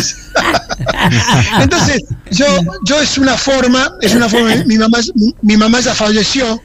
Entonces, 1.62 2.02
yo, 2.32 2.46
yo 2.86 3.00
es 3.02 3.18
una 3.18 3.38
forma, 3.38 3.94
es 4.02 4.14
una 4.16 4.30
forma, 4.30 4.56
mi 4.66 4.78
mamá, 4.78 5.00
mi, 5.42 5.58
mamá 5.58 5.80
ya 5.80 5.94
falleció, 5.94 6.62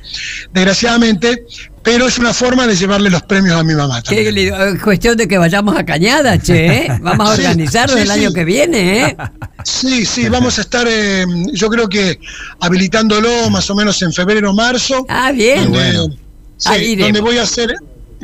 desgraciadamente, 0.53 1.45
pero 1.83 2.07
es 2.09 2.19
una 2.19 2.35
forma 2.35 2.67
de 2.67 2.75
llevarle 2.75 3.11
los 3.11 3.23
premios 3.23 3.57
a 3.57 3.63
mi 3.63 3.75
mamá. 3.75 4.03
Qué 4.03 4.25
también. 4.25 4.55
Es 4.77 4.83
cuestión 4.83 5.17
de 5.17 5.29
que 5.29 5.39
vayamos 5.39 5.77
a 5.77 5.85
Cañada, 5.85 6.39
che. 6.39 6.67
¿eh? 6.67 6.99
Vamos 7.01 7.31
a 7.31 7.33
organizarlo 7.35 7.97
sí, 7.97 8.03
el 8.03 8.09
sí. 8.09 8.13
año 8.13 8.33
que 8.33 8.45
viene, 8.45 9.03
¿eh? 9.03 9.17
Sí, 9.65 10.05
sí, 10.07 10.29
vamos 10.29 10.59
a 10.59 10.61
estar, 10.61 10.87
eh, 10.89 11.25
yo 11.53 11.69
creo 11.69 11.89
que 11.89 12.21
habilitándolo 12.61 13.51
más 13.51 13.69
o 13.71 13.75
menos 13.75 14.01
en 14.03 14.13
febrero 14.13 14.51
o 14.51 14.55
marzo. 14.55 15.05
Ah, 15.09 15.33
bien. 15.33 15.65
donde, 15.65 15.79
Bueno. 15.79 16.17
sí, 16.57 16.69
Ahí 16.69 16.85
iremos. 16.93 17.07
donde 17.09 17.21
voy 17.21 17.39
a 17.39 17.43
hacer 17.43 17.75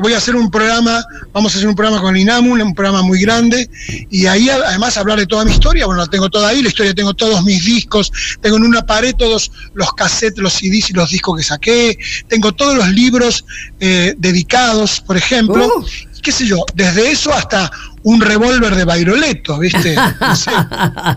voy 0.03 0.13
a 0.15 0.19
hacer 0.19 0.37
un 0.37 0.51
programa, 0.51 1.03
vamos 1.33 1.55
a 1.55 1.57
hacer 1.59 1.69
un 1.69 1.75
programa 1.75 2.03
con 2.03 2.17
INAMU, 2.17 2.55
un 2.55 2.75
programa 2.75 3.03
muy 3.03 3.21
grande, 3.21 3.71
y 4.11 4.27
ahí 4.27 4.51
además 4.51 4.97
hablar 4.99 5.19
de 5.19 5.27
toda 5.27 5.45
mi 5.45 5.53
historia, 5.53 5.87
bueno, 5.87 6.01
la 6.03 6.09
tengo 6.09 6.29
toda 6.29 6.49
ahí, 6.49 6.61
la 6.63 6.69
historia 6.69 6.93
tengo 6.95 7.15
todos 7.15 7.43
mis 7.45 7.65
discos, 7.65 8.13
tengo 8.41 8.57
en 8.57 8.65
una 8.65 8.85
pared 8.85 9.15
todos 9.17 9.51
los 9.75 9.93
cassettes, 9.95 10.39
los 10.43 10.53
CDs 10.55 10.91
y 10.91 10.93
los 10.93 11.11
discos 11.11 11.39
que 11.39 11.45
saqué, 11.45 11.99
tengo 12.29 12.53
todos 12.53 12.77
los 12.77 12.89
libros 12.91 13.45
eh, 13.81 14.15
dedicados, 14.19 15.01
por 15.01 15.17
ejemplo, 15.17 15.67
Uh. 15.67 15.85
qué 16.23 16.33
sé 16.33 16.47
yo, 16.47 16.65
desde 16.75 17.11
eso 17.11 17.33
hasta 17.33 17.71
un 18.03 18.21
revólver 18.21 18.75
de 18.75 18.85
Bairoleto, 18.85 19.59
¿viste? 19.59 19.95
No 20.21 20.37
sé. 20.37 20.51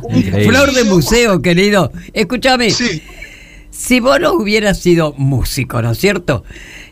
Un. 0.03 0.23
Flor 0.47 0.71
de 0.73 0.83
museo, 0.83 1.41
querido. 1.41 1.91
Escúchame, 2.13 2.69
Sí. 2.71 3.01
si 3.71 3.99
vos 3.99 4.19
no 4.19 4.33
hubieras 4.33 4.79
sido 4.79 5.13
músico, 5.17 5.81
¿no 5.81 5.91
es 5.91 5.97
cierto? 5.97 6.43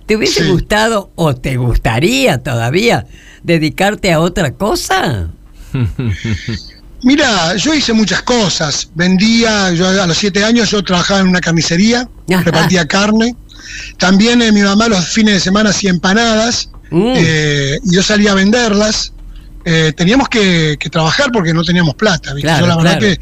¿Te 0.06 0.16
hubiese 0.18 0.44
Sí. 0.44 0.50
gustado 0.52 1.12
o 1.16 1.36
te 1.36 1.56
gustaría 1.58 2.38
todavía 2.44 3.06
dedicarte 3.44 4.12
a 4.12 4.20
otra 4.20 4.54
cosa? 4.54 5.30
Mira, 7.04 7.56
yo 7.58 7.74
hice 7.74 7.92
muchas 7.94 8.22
cosas. 8.24 8.90
Vendía, 8.96 9.72
yo 9.74 9.88
a 9.90 10.08
los 10.08 10.18
siete 10.18 10.44
años 10.44 10.70
yo 10.72 10.82
trabajaba 10.84 11.20
en 11.20 11.28
una 11.28 11.42
carnicería, 11.42 12.08
Ajá. 12.32 12.44
repartía 12.44 12.88
carne. 12.88 13.36
También 13.98 14.42
eh, 14.42 14.52
mi 14.52 14.62
mamá 14.62 14.88
los 14.88 15.08
fines 15.10 15.34
de 15.36 15.40
semana 15.40 15.70
hacía 15.72 15.90
empanadas 15.90 16.70
Mm. 16.92 17.14
eh, 17.16 17.80
y 17.84 17.96
yo 17.96 18.04
salía 18.04 18.32
a 18.32 18.36
venderlas. 18.36 19.14
Eh, 19.66 19.94
teníamos 19.96 20.30
que, 20.30 20.78
que 20.80 20.90
trabajar 20.90 21.32
porque 21.32 21.54
no 21.54 21.64
teníamos 21.64 21.96
plata. 21.96 22.34
¿viste? 22.34 22.48
Claro, 22.48 22.62
yo 22.62 22.68
la 22.68 22.76
verdad 22.78 23.00
claro. 23.00 23.16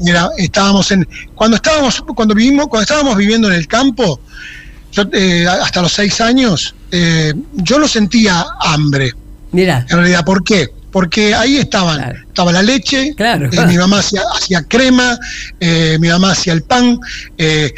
que 0.00 0.10
era- 0.10 0.28
estábamos 0.38 0.90
en 0.90 1.06
cuando 1.34 1.56
estábamos 1.56 2.02
cuando 2.16 2.34
vivimos 2.34 2.66
cuando 2.68 2.82
estábamos 2.82 3.16
viviendo 3.16 3.48
en 3.48 3.54
el 3.54 3.66
campo. 3.68 4.20
Yo, 4.92 5.04
eh, 5.12 5.46
hasta 5.48 5.82
los 5.82 5.92
seis 5.92 6.20
años 6.20 6.74
eh, 6.90 7.32
yo 7.54 7.78
no 7.78 7.88
sentía 7.88 8.44
hambre. 8.60 9.12
Mira, 9.52 9.86
En 9.90 9.96
realidad, 9.98 10.24
¿por 10.24 10.44
qué? 10.44 10.68
Porque 10.90 11.34
ahí 11.34 11.56
estaban, 11.56 11.96
Claro. 11.96 12.18
estaba 12.28 12.52
la 12.52 12.62
leche, 12.62 13.14
Claro. 13.16 13.48
eh, 13.50 13.66
mi 13.66 13.78
mamá 13.78 14.00
hacía, 14.00 14.20
hacía 14.36 14.62
crema, 14.62 15.18
eh, 15.58 15.96
mi 15.98 16.08
mamá 16.08 16.32
hacía 16.32 16.52
el 16.52 16.62
pan, 16.62 16.98
eh, 17.38 17.72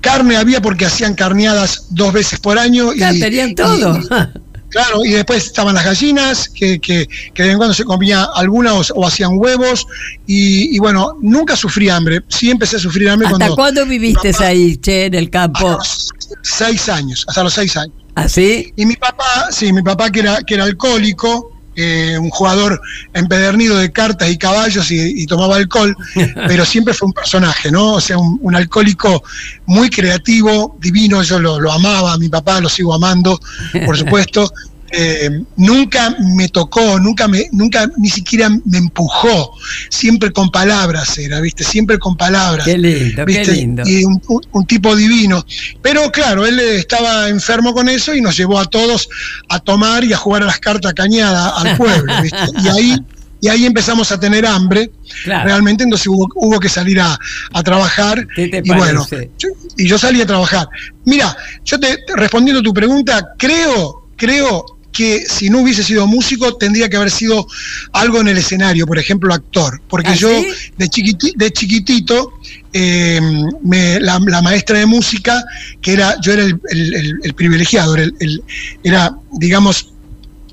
carne 0.00 0.36
había 0.36 0.62
porque 0.62 0.86
hacían 0.86 1.14
carneadas 1.14 1.86
dos 1.90 2.12
veces 2.12 2.38
por 2.38 2.56
año. 2.58 2.92
ya 2.94 3.10
tenían 3.10 3.54
todo. 3.56 3.98
y- 3.98 4.08
claro, 4.74 5.04
y 5.04 5.10
después 5.12 5.46
estaban 5.46 5.74
las 5.74 5.84
gallinas, 5.84 6.48
que, 6.48 6.78
que, 6.80 7.06
que 7.32 7.42
de 7.42 7.48
vez 7.48 7.52
en 7.52 7.56
cuando 7.58 7.74
se 7.74 7.84
comía 7.84 8.24
alguna 8.34 8.74
o, 8.74 8.82
o 8.94 9.06
hacían 9.06 9.30
huevos, 9.38 9.86
y, 10.26 10.74
y 10.76 10.78
bueno, 10.80 11.16
nunca 11.22 11.56
sufrí 11.56 11.88
hambre, 11.88 12.20
sí 12.28 12.50
empecé 12.50 12.76
a 12.76 12.80
sufrir 12.80 13.08
hambre 13.08 13.28
¿Hasta 13.28 13.38
cuando... 13.38 13.56
cuándo 13.56 13.86
viviste 13.86 14.32
papá- 14.32 14.46
ahí, 14.46 14.76
che, 14.76 15.06
en 15.06 15.14
el 15.14 15.24
Hasta 15.26 15.30
campo? 15.30 15.70
los 15.78 16.08
seis 16.42 16.88
años, 16.88 17.24
hasta 17.28 17.42
los 17.44 17.54
seis 17.54 17.76
años. 17.76 17.94
¿Así? 18.16 18.72
Y 18.76 18.84
mi 18.86 18.96
papá, 18.96 19.48
sí, 19.50 19.72
mi 19.72 19.82
papá 19.82 20.10
que 20.10 20.20
era, 20.20 20.38
que 20.46 20.54
era 20.54 20.64
alcohólico, 20.64 21.50
eh, 21.76 22.16
un 22.18 22.30
jugador 22.30 22.80
empedernido 23.12 23.76
de 23.76 23.90
cartas 23.90 24.30
y 24.30 24.38
caballos 24.38 24.90
y, 24.90 25.22
y 25.22 25.26
tomaba 25.26 25.56
alcohol, 25.56 25.96
pero 26.48 26.64
siempre 26.64 26.94
fue 26.94 27.06
un 27.06 27.12
personaje, 27.12 27.70
¿no? 27.70 27.94
O 27.94 28.00
sea, 28.00 28.18
un, 28.18 28.38
un 28.42 28.54
alcohólico 28.54 29.22
muy 29.66 29.90
creativo, 29.90 30.76
divino, 30.80 31.22
yo 31.22 31.38
lo, 31.38 31.60
lo 31.60 31.72
amaba, 31.72 32.16
mi 32.18 32.28
papá 32.28 32.60
lo 32.60 32.68
sigo 32.68 32.94
amando, 32.94 33.40
por 33.86 33.96
supuesto. 33.96 34.52
eh, 34.96 35.30
nunca 35.56 36.14
me 36.36 36.48
tocó, 36.48 36.98
nunca 37.00 37.26
me, 37.28 37.48
nunca 37.52 37.88
ni 37.98 38.08
siquiera 38.08 38.48
me 38.48 38.78
empujó, 38.78 39.52
siempre 39.90 40.30
con 40.32 40.50
palabras 40.50 41.18
era, 41.18 41.40
viste, 41.40 41.64
siempre 41.64 41.98
con 41.98 42.16
palabras. 42.16 42.64
Qué 42.64 42.78
lindo, 42.78 43.24
qué 43.26 43.44
lindo. 43.44 43.82
Y 43.86 44.04
un, 44.04 44.20
un- 44.28 44.40
un 44.52 44.66
tipo 44.66 44.94
divino. 44.94 45.44
Pero 45.82 46.10
claro, 46.12 46.46
él 46.46 46.58
eh, 46.60 46.76
estaba 46.78 47.28
enfermo 47.28 47.74
con 47.74 47.88
eso 47.88 48.14
y 48.14 48.20
nos 48.20 48.36
llevó 48.36 48.58
a 48.58 48.66
todos 48.66 49.08
a 49.48 49.58
tomar 49.60 50.04
y 50.04 50.12
a 50.12 50.16
jugar 50.16 50.42
a 50.42 50.46
las 50.46 50.58
cartas 50.58 50.94
cañadas 50.94 51.52
al 51.56 51.76
pueblo, 51.76 52.12
¿viste? 52.22 52.38
Y 52.62 52.68
ahí, 52.68 52.96
y 53.40 53.48
ahí 53.48 53.66
empezamos 53.66 54.10
a 54.12 54.18
tener 54.18 54.46
hambre, 54.46 54.90
Claro. 55.24 55.44
realmente, 55.48 55.84
entonces 55.84 56.06
hubo, 56.06 56.26
hubo 56.36 56.58
que 56.60 56.68
salir 56.68 57.00
a, 57.00 57.18
a 57.52 57.62
trabajar. 57.62 58.26
¿Qué 58.34 58.48
te 58.48 58.62
y 58.64 58.68
bueno, 58.70 59.06
yo- 59.38 59.48
y 59.76 59.86
yo 59.88 59.98
salí 59.98 60.20
a 60.22 60.26
trabajar. 60.26 60.66
Mira, 61.04 61.36
yo 61.64 61.78
te 61.78 61.98
te- 62.06 62.16
respondiendo 62.16 62.60
a 62.60 62.62
tu 62.62 62.72
pregunta, 62.72 63.22
creo, 63.38 64.08
creo 64.16 64.64
que 64.94 65.24
si 65.28 65.50
no 65.50 65.58
hubiese 65.60 65.82
sido 65.82 66.06
músico 66.06 66.56
tendría 66.56 66.88
que 66.88 66.96
haber 66.96 67.10
sido 67.10 67.46
algo 67.92 68.20
en 68.20 68.28
el 68.28 68.38
escenario, 68.38 68.86
por 68.86 68.98
ejemplo, 68.98 69.34
actor, 69.34 69.82
porque 69.88 70.10
¿Ah, 70.10 70.14
yo 70.14 70.28
sí? 70.40 70.46
de, 70.78 70.86
chiquiti- 70.88 71.34
de 71.36 71.50
chiquitito 71.52 72.32
eh, 72.72 73.20
me- 73.62 74.00
la, 74.00 74.18
la 74.24 74.40
maestra 74.40 74.78
de 74.78 74.86
música, 74.86 75.44
que 75.82 75.92
era, 75.92 76.16
yo 76.22 76.32
era 76.32 76.44
el, 76.44 76.58
el- 76.70 76.94
el- 76.94 77.14
el 77.24 77.34
privilegiado, 77.34 77.94
era, 77.94 78.04
el- 78.04 78.14
el- 78.20 78.42
era, 78.82 79.14
digamos, 79.32 79.90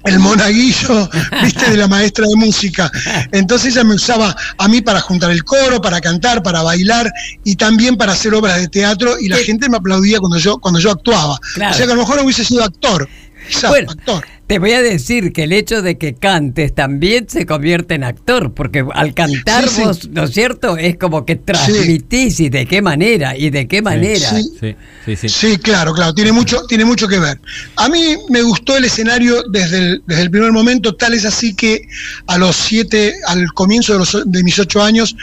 el 0.03 0.17
monaguillo, 0.17 1.07
viste, 1.43 1.69
de 1.69 1.77
la 1.77 1.87
maestra 1.87 2.25
de 2.27 2.35
música. 2.35 2.91
Entonces 3.31 3.73
ella 3.75 3.83
me 3.83 3.93
usaba 3.93 4.35
a 4.57 4.67
mí 4.67 4.81
para 4.81 4.99
juntar 4.99 5.29
el 5.29 5.43
coro, 5.43 5.79
para 5.79 6.01
cantar, 6.01 6.41
para 6.41 6.63
bailar 6.63 7.11
y 7.43 7.55
también 7.55 7.95
para 7.95 8.13
hacer 8.13 8.33
obras 8.33 8.57
de 8.59 8.67
teatro 8.67 9.19
y 9.19 9.27
la 9.29 9.37
gente 9.37 9.69
me 9.69 9.77
aplaudía 9.77 10.17
cuando 10.19 10.39
yo, 10.39 10.57
cuando 10.57 10.79
yo 10.79 10.89
actuaba. 10.89 11.37
Claro. 11.53 11.71
O 11.75 11.77
sea 11.77 11.85
que 11.85 11.91
a 11.91 11.95
lo 11.95 12.01
mejor 12.01 12.19
hubiese 12.23 12.43
sido 12.43 12.63
actor. 12.63 13.07
Bueno, 13.69 13.91
actor. 13.91 14.23
te 14.47 14.59
voy 14.59 14.71
a 14.73 14.81
decir 14.81 15.31
que 15.33 15.43
el 15.43 15.53
hecho 15.53 15.81
de 15.81 15.97
que 15.97 16.13
cantes 16.15 16.73
también 16.75 17.27
se 17.29 17.45
convierte 17.45 17.95
en 17.95 18.03
actor, 18.03 18.53
porque 18.53 18.85
al 18.93 19.13
cantar 19.13 19.67
Sí, 19.67 19.75
sí. 19.77 19.81
vos, 19.83 20.09
¿no 20.09 20.23
es 20.23 20.31
cierto? 20.31 20.77
Es 20.77 20.97
como 20.97 21.25
que 21.25 21.35
transmitís 21.37 22.39
y 22.39 22.49
de 22.49 22.65
qué 22.65 22.81
manera, 22.81 23.35
y 23.37 23.49
de 23.49 23.67
qué 23.67 23.81
manera. 23.81 24.29
Sí. 24.29 24.43
Sí, 24.59 24.75
sí, 25.05 25.15
sí. 25.15 25.29
Sí, 25.29 25.57
claro, 25.57 25.93
claro, 25.93 26.13
tiene 26.13 26.31
mucho, 26.31 26.65
tiene 26.67 26.85
mucho 26.85 27.07
que 27.07 27.19
ver. 27.19 27.39
A 27.77 27.89
mí 27.89 28.15
me 28.29 28.41
gustó 28.41 28.77
el 28.77 28.85
escenario 28.85 29.43
desde 29.51 29.77
el, 29.77 30.03
desde 30.05 30.21
el 30.23 30.31
primer 30.31 30.51
momento, 30.51 30.95
tal 30.95 31.13
es 31.13 31.25
así 31.25 31.55
que 31.55 31.81
a 32.27 32.37
los 32.37 32.55
siete, 32.55 33.15
al 33.27 33.51
comienzo 33.53 33.93
de, 33.93 33.99
los- 33.99 34.23
de 34.25 34.43
mis 34.43 34.57
ocho 34.59 34.81
años, 34.81 35.15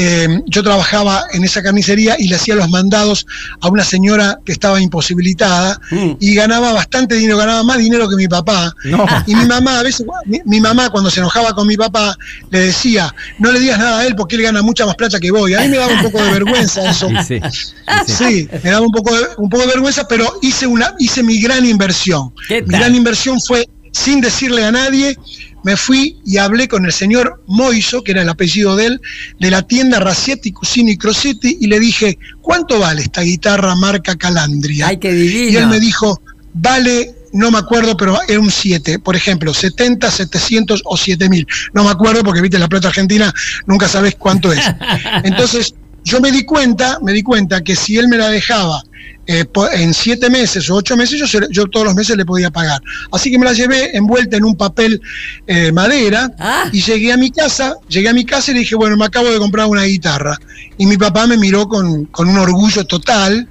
eh, 0.00 0.42
yo 0.46 0.62
trabajaba 0.62 1.24
en 1.32 1.42
esa 1.42 1.60
carnicería 1.60 2.14
y 2.16 2.28
le 2.28 2.36
hacía 2.36 2.54
los 2.54 2.68
mandados 2.70 3.26
a 3.60 3.68
una 3.68 3.82
señora 3.82 4.38
que 4.44 4.52
estaba 4.52 4.80
imposibilitada 4.80 5.80
Mm. 5.90 6.12
y 6.20 6.34
ganaba 6.34 6.72
bastante 6.72 7.16
dinero, 7.16 7.36
ganaba 7.36 7.64
más 7.64 7.78
dinero 7.78 8.08
que 8.08 8.14
mi 8.14 8.28
papá. 8.28 8.72
No. 8.84 9.04
Y 9.26 9.34
mi 9.34 9.44
mamá, 9.46 9.80
a 9.80 9.82
veces, 9.82 10.06
mi, 10.24 10.40
mi 10.44 10.60
mamá 10.60 10.90
cuando 10.90 11.10
se 11.10 11.18
enojaba 11.18 11.52
con 11.52 11.66
mi 11.66 11.76
papá, 11.76 12.16
le 12.50 12.60
decía, 12.60 13.12
no 13.40 13.50
le 13.50 13.58
digas 13.58 13.78
nada 13.78 13.98
a 14.00 14.06
él 14.06 14.14
porque 14.14 14.36
él 14.36 14.42
gana 14.42 14.62
mucha 14.62 14.86
más 14.86 14.94
plata 14.94 15.18
que 15.18 15.32
vos. 15.32 15.50
Y 15.50 15.54
a 15.54 15.60
mí 15.62 15.68
me 15.68 15.78
daba 15.78 15.92
un 15.94 16.02
poco 16.02 16.22
de 16.22 16.30
vergüenza 16.30 16.88
eso. 16.90 17.08
Sí, 17.26 17.34
y 17.34 17.52
sí. 17.52 18.14
Sí, 18.18 18.48
me 18.62 18.70
daba 18.70 18.86
un 18.86 18.92
poco 18.92 19.12
de, 19.14 19.26
un 19.38 19.50
poco 19.50 19.62
de 19.64 19.68
vergüenza, 19.70 20.06
pero 20.06 20.38
hice 20.42 20.66
una 20.66 20.94
hice 21.00 21.22
mi 21.24 21.40
gran 21.40 21.64
inversión. 21.66 22.32
¿Qué 22.46 22.62
Mi 22.62 22.68
gran 22.78 22.94
inversión 22.94 23.40
fue 23.40 23.68
sin 23.92 24.20
decirle 24.20 24.64
a 24.64 24.70
nadie, 24.70 25.16
me 25.64 25.76
fui 25.76 26.16
y 26.24 26.38
hablé 26.38 26.68
con 26.68 26.84
el 26.84 26.92
señor 26.92 27.42
Moiso, 27.46 28.02
que 28.02 28.12
era 28.12 28.22
el 28.22 28.28
apellido 28.28 28.76
de 28.76 28.86
él, 28.86 29.00
de 29.38 29.50
la 29.50 29.62
tienda 29.62 30.00
Racietti, 30.00 30.52
Cusini 30.52 30.92
y 30.92 30.96
Crocetti, 30.96 31.58
y 31.60 31.66
le 31.66 31.80
dije, 31.80 32.18
¿cuánto 32.40 32.78
vale 32.78 33.02
esta 33.02 33.22
guitarra 33.22 33.74
marca 33.74 34.16
Calandria? 34.16 34.88
Ay, 34.88 34.98
qué 34.98 35.12
divino. 35.12 35.50
Y 35.50 35.56
él 35.56 35.66
me 35.68 35.80
dijo, 35.80 36.20
vale, 36.54 37.14
no 37.32 37.50
me 37.50 37.58
acuerdo, 37.58 37.96
pero 37.96 38.18
era 38.26 38.40
un 38.40 38.50
7, 38.50 39.00
por 39.00 39.16
ejemplo, 39.16 39.52
70, 39.52 40.10
700 40.10 40.82
o 40.84 40.96
7000. 40.96 41.46
No 41.74 41.84
me 41.84 41.90
acuerdo 41.90 42.22
porque, 42.22 42.40
viste, 42.40 42.58
la 42.58 42.68
plata 42.68 42.88
argentina 42.88 43.32
nunca 43.66 43.88
sabes 43.88 44.16
cuánto 44.16 44.52
es. 44.52 44.64
Entonces, 45.24 45.74
yo 46.04 46.20
me 46.20 46.32
di 46.32 46.44
cuenta, 46.44 46.98
me 47.02 47.12
di 47.12 47.22
cuenta 47.22 47.62
que 47.62 47.76
si 47.76 47.98
él 47.98 48.08
me 48.08 48.16
la 48.16 48.28
dejaba 48.28 48.82
eh, 49.30 49.44
en 49.74 49.92
siete 49.94 50.30
meses 50.30 50.68
o 50.70 50.76
ocho 50.76 50.96
meses, 50.96 51.20
yo, 51.20 51.26
se- 51.26 51.46
yo 51.50 51.66
todos 51.66 51.84
los 51.86 51.94
meses 51.94 52.16
le 52.16 52.24
podía 52.24 52.50
pagar. 52.50 52.80
Así 53.12 53.30
que 53.30 53.38
me 53.38 53.44
la 53.44 53.52
llevé 53.52 53.94
envuelta 53.96 54.36
en 54.38 54.44
un 54.44 54.56
papel 54.56 55.00
eh, 55.46 55.70
madera 55.70 56.30
Ah. 56.38 56.64
y 56.72 56.80
llegué 56.82 57.12
a 57.12 57.16
mi 57.18 57.30
casa, 57.30 57.74
llegué 57.88 58.08
a 58.08 58.14
mi 58.14 58.24
casa 58.24 58.50
y 58.50 58.54
le 58.54 58.60
dije, 58.60 58.74
bueno, 58.74 58.96
me 58.96 59.04
acabo 59.04 59.30
de 59.30 59.38
comprar 59.38 59.66
una 59.66 59.84
guitarra. 59.84 60.36
Y 60.78 60.86
mi 60.86 60.96
papá 60.96 61.26
me 61.26 61.36
miró 61.36 61.68
con, 61.68 62.06
con 62.06 62.28
un 62.28 62.38
orgullo 62.38 62.84
total 62.86 63.46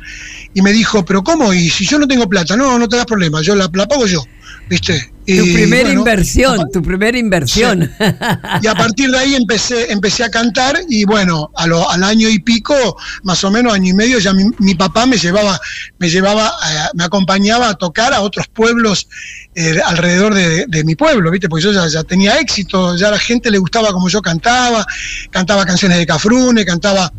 y 0.53 0.61
me 0.63 0.73
dijo, 0.73 1.05
pero 1.05 1.23
¿cómo? 1.23 1.53
Y 1.53 1.69
si 1.69 1.85
yo 1.85 1.99
no 1.99 2.07
tengo 2.07 2.27
plata, 2.27 2.57
no, 2.57 2.79
no 2.79 2.87
te 2.89 2.95
das 2.97 3.05
problema, 3.05 3.41
yo 3.43 3.55
la, 3.55 3.69
la 3.71 3.87
pago 3.87 4.07
yo, 4.07 4.23
¿viste? 4.69 5.13
Tu 5.27 5.33
Y, 5.33 5.53
primera 5.53 5.83
bueno, 5.89 5.99
inversión, 5.99 6.71
tu 6.71 6.81
primera 6.81 7.17
inversión. 7.17 7.91
y 8.61 8.67
a 8.67 8.73
partir 8.75 9.11
de 9.11 9.17
ahí 9.17 9.35
empecé, 9.35 9.91
empecé 9.91 10.23
a 10.23 10.29
cantar 10.31 10.79
y 10.87 11.03
bueno, 11.03 11.51
a 11.57 11.67
lo- 11.67 11.89
al 11.89 12.01
año 12.03 12.29
y 12.29 12.39
pico, 12.39 12.95
más 13.23 13.43
o 13.43 13.51
menos 13.51 13.73
año 13.73 13.89
y 13.89 13.93
medio, 13.93 14.19
ya 14.19 14.31
mi, 14.31 14.45
mi 14.59 14.73
papá 14.75 15.05
me 15.05 15.17
llevaba, 15.17 15.59
me 15.99 16.09
llevaba, 16.09 16.47
eh, 16.47 16.77
me 16.93 17.03
acompañaba 17.03 17.67
a 17.69 17.73
tocar 17.73 18.13
a 18.13 18.21
otros 18.21 18.47
pueblos 18.47 19.09
eh, 19.53 19.81
alrededor 19.85 20.33
de, 20.33 20.65
de 20.67 20.83
mi 20.85 20.95
pueblo, 20.95 21.29
¿viste? 21.31 21.49
Porque 21.49 21.65
yo 21.65 21.73
ya, 21.73 21.87
ya 21.87 22.03
tenía 22.03 22.39
éxito, 22.39 22.95
ya 22.95 23.09
a 23.09 23.11
la 23.11 23.19
gente 23.19 23.51
le 23.51 23.57
gustaba 23.57 23.91
como 23.91 24.07
yo 24.07 24.21
cantaba, 24.21 24.85
cantaba 25.31 25.65
canciones 25.65 25.97
de 25.97 26.05
Cafrune, 26.05 26.63
cantaba 26.63 27.11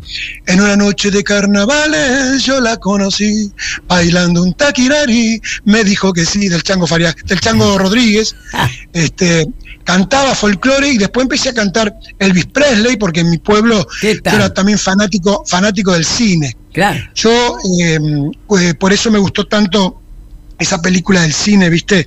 en 0.47 0.61
una 0.61 0.75
noche 0.77 1.11
de 1.11 1.21
carnavales, 1.23 2.43
yo 2.43 2.59
la 2.61 2.77
conocí, 2.77 3.51
bailando 3.87 4.41
un 4.41 4.53
taquirari, 4.53 5.39
me 5.65 5.83
dijo 5.83 6.11
que 6.13 6.25
sí, 6.25 6.47
del 6.47 6.63
Chango 6.63 6.87
Faria, 6.87 7.13
del 7.25 7.39
Chango 7.39 7.77
Rodríguez, 7.77 7.98
este, 8.93 9.47
cantaba 9.83 10.35
folclore 10.35 10.89
y 10.89 10.97
después 10.97 11.23
empecé 11.23 11.49
a 11.49 11.53
cantar 11.53 11.93
Elvis 12.19 12.45
Presley, 12.47 12.97
porque 12.97 13.21
en 13.21 13.29
mi 13.29 13.37
pueblo 13.37 13.87
era 14.35 14.53
también 14.53 14.77
fanático, 14.77 15.43
fanático 15.47 15.91
del 15.93 16.05
cine. 16.05 16.55
claro. 16.73 16.99
Yo, 17.15 17.57
eh, 17.79 17.99
eh, 18.59 18.73
por 18.75 18.93
eso 18.93 19.09
me 19.11 19.19
gustó 19.19 19.45
tanto 19.47 20.01
esa 20.59 20.81
película 20.81 21.21
del 21.21 21.31
cine, 21.33 21.69
¿viste? 21.69 22.05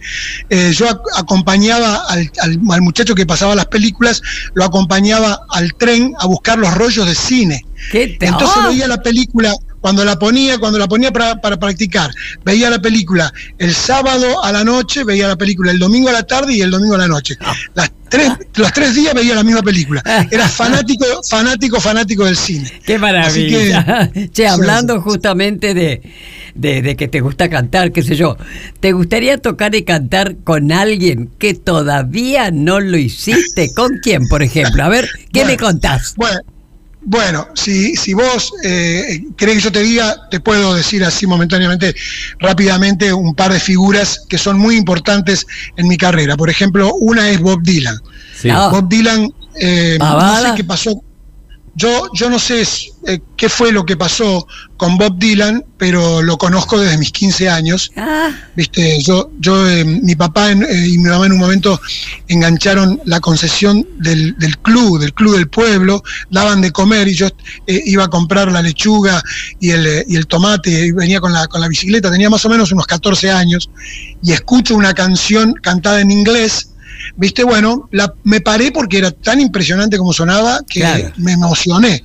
Eh, 0.51 0.73
yo 0.75 0.87
ac- 0.87 1.01
acompañaba 1.17 2.05
al, 2.09 2.31
al- 2.43 2.61
al 2.71 2.83
muchacho 2.83 3.15
que 3.15 3.25
pasaba 3.25 3.55
las 3.55 3.67
películas, 3.67 4.21
lo 4.55 4.63
acompañaba 4.65 5.41
al 5.51 5.73
tren 5.75 6.13
a 6.19 6.27
buscar 6.27 6.59
los 6.59 6.75
rollos 6.75 7.07
de 7.07 7.15
cine. 7.15 7.65
¿Qué 7.91 8.19
Entonces 8.21 8.59
¡Ah! 8.61 8.69
veía 8.69 8.87
la 8.89 8.99
película, 9.03 9.55
cuando 9.83 10.05
la 10.05 10.19
ponía, 10.19 10.59
cuando 10.59 10.79
la 10.79 10.87
ponía 10.89 11.11
para, 11.13 11.41
para 11.41 11.59
practicar, 11.59 12.11
veía 12.45 12.71
la 12.71 12.81
película 12.81 13.31
el 13.59 13.75
sábado 13.75 14.43
a 14.43 14.51
la 14.53 14.65
noche, 14.65 15.05
veía 15.05 15.29
la 15.29 15.37
película 15.37 15.73
el 15.73 15.79
domingo 15.79 16.09
a 16.09 16.13
la 16.13 16.23
tarde 16.23 16.55
y 16.55 16.63
el 16.63 16.71
domingo 16.71 16.95
a 16.95 16.99
la 16.99 17.09
noche. 17.09 17.37
Ah. 17.41 17.53
Las 17.75 17.91
tres, 18.09 18.31
los 18.55 18.73
tres 18.73 18.95
días 18.95 19.13
veía 19.13 19.35
la 19.35 19.43
misma 19.43 19.61
película. 19.63 20.01
Era 20.31 20.49
fanático, 20.49 21.05
fanático, 21.29 21.81
fanático 21.81 22.25
del 22.25 22.37
cine. 22.37 22.71
Qué 22.87 22.95
Así 22.95 23.49
que- 23.49 23.73
maravilla. 23.73 24.11
che, 24.33 24.47
hablando 24.47 25.01
justamente 25.01 25.75
de, 25.75 26.01
de, 26.55 26.81
de 26.83 26.95
que 26.97 27.09
te 27.09 27.21
gusta 27.21 27.51
cantar, 27.51 27.91
qué 27.91 28.03
sé 28.03 28.15
yo, 28.15 28.37
¿te 28.79 28.93
gustaría 28.93 29.39
tocar 29.39 29.75
y 29.75 29.83
cantar 29.83 30.37
con 30.45 30.71
alguien 30.71 31.29
que 31.39 31.55
todavía 31.55 32.53
no 32.53 32.79
lo 32.79 32.97
hiciste? 32.99 33.73
¿Con 33.75 33.99
quién, 33.99 34.29
por 34.29 34.43
ejemplo? 34.45 34.85
A 34.85 34.89
ver, 34.89 35.09
¿qué 35.33 35.41
Bueno, 35.41 35.51
me 35.51 35.57
contás? 35.57 36.15
Bueno, 36.17 36.39
bueno 37.05 37.49
si, 37.55 37.97
si 37.97 38.15
vos 38.15 38.53
eh, 38.65 39.25
querés 39.37 39.57
que 39.57 39.61
yo 39.63 39.73
te 39.73 39.83
diga, 39.83 40.29
te 40.31 40.41
puedo 40.41 40.75
decir 40.75 41.05
así 41.05 41.27
momentáneamente, 41.27 41.95
rápidamente, 42.39 43.13
un 43.13 43.35
par 43.35 43.53
de 43.53 43.61
figuras 43.61 44.21
que 44.29 44.39
son 44.39 44.59
muy 44.59 44.77
importantes 44.77 45.47
en 45.77 45.89
mi 45.89 45.97
carrera. 45.97 46.37
Por 46.37 46.51
ejemplo, 46.51 46.95
una 46.95 47.31
es 47.31 47.41
Bob 47.41 47.63
Dylan. 47.63 47.99
Sí. 48.37 48.51
Ah. 48.51 48.69
Bob 48.71 48.89
Dylan, 48.89 49.29
eh, 49.61 49.97
no 49.99 50.43
sé 50.43 50.53
qué 50.57 50.65
pasó. 50.65 51.03
Yo, 51.75 52.07
yo 52.15 52.29
no 52.29 52.39
sé 52.39 52.63
eh, 53.07 53.21
qué 53.37 53.49
fue 53.49 53.73
lo 53.73 53.85
que 53.87 53.97
pasó 53.97 54.47
con 54.77 54.99
Bob 54.99 55.19
Dylan, 55.19 55.65
pero 55.79 56.21
lo 56.21 56.37
conozco 56.37 56.79
desde 56.79 56.99
mis 56.99 57.11
15 57.13 57.49
años. 57.49 57.91
Ah, 57.97 58.31
Viste, 58.55 59.01
yo, 59.03 59.31
yo 59.41 59.69
eh, 59.69 59.83
mi 59.85 60.15
papá 60.15 60.51
en- 60.51 60.63
eh, 60.65 60.87
y 60.89 60.99
mi 60.99 61.09
mamá 61.09 61.25
en 61.27 61.33
un 61.33 61.39
momento 61.39 61.81
engancharon 62.29 63.01
la 63.07 63.21
concesión 63.21 63.87
del, 63.99 64.37
del 64.39 64.59
club, 64.59 64.99
del 65.01 65.15
club 65.15 65.35
del 65.37 65.49
pueblo, 65.49 66.03
daban 66.31 66.61
de 66.61 66.71
comer 66.73 67.09
y 67.09 67.15
yo 67.15 67.29
eh, 67.67 67.81
iba 67.87 68.05
a 68.05 68.09
comprar 68.09 68.51
la 68.53 68.61
lechuga 68.63 69.23
y 69.59 69.71
el, 69.71 70.05
y 70.09 70.17
el 70.17 70.27
tomate, 70.27 70.71
y 70.71 70.93
venía 70.93 71.21
con 71.21 71.33
la, 71.33 71.47
con 71.47 71.61
la 71.61 71.69
bicicleta, 71.69 72.11
tenía 72.11 72.29
más 72.31 72.45
o 72.45 72.49
menos 72.51 72.71
unos 72.73 72.87
14 72.87 73.31
años, 73.31 73.71
y 74.23 74.33
escucho 74.33 74.75
una 74.75 74.93
canción 74.95 75.55
cantada 75.55 76.01
en 76.01 76.11
inglés. 76.11 76.69
Viste, 77.17 77.45
bueno, 77.45 77.89
la, 77.93 78.13
me 78.25 78.41
paré 78.41 78.73
porque 78.73 78.99
era 78.99 79.11
tan 79.11 79.41
impresionante 79.41 79.99
como 79.99 80.13
sonaba 80.13 80.61
que 80.69 80.81
Claro. 80.81 81.13
me 81.17 81.33
emocioné. 81.33 82.03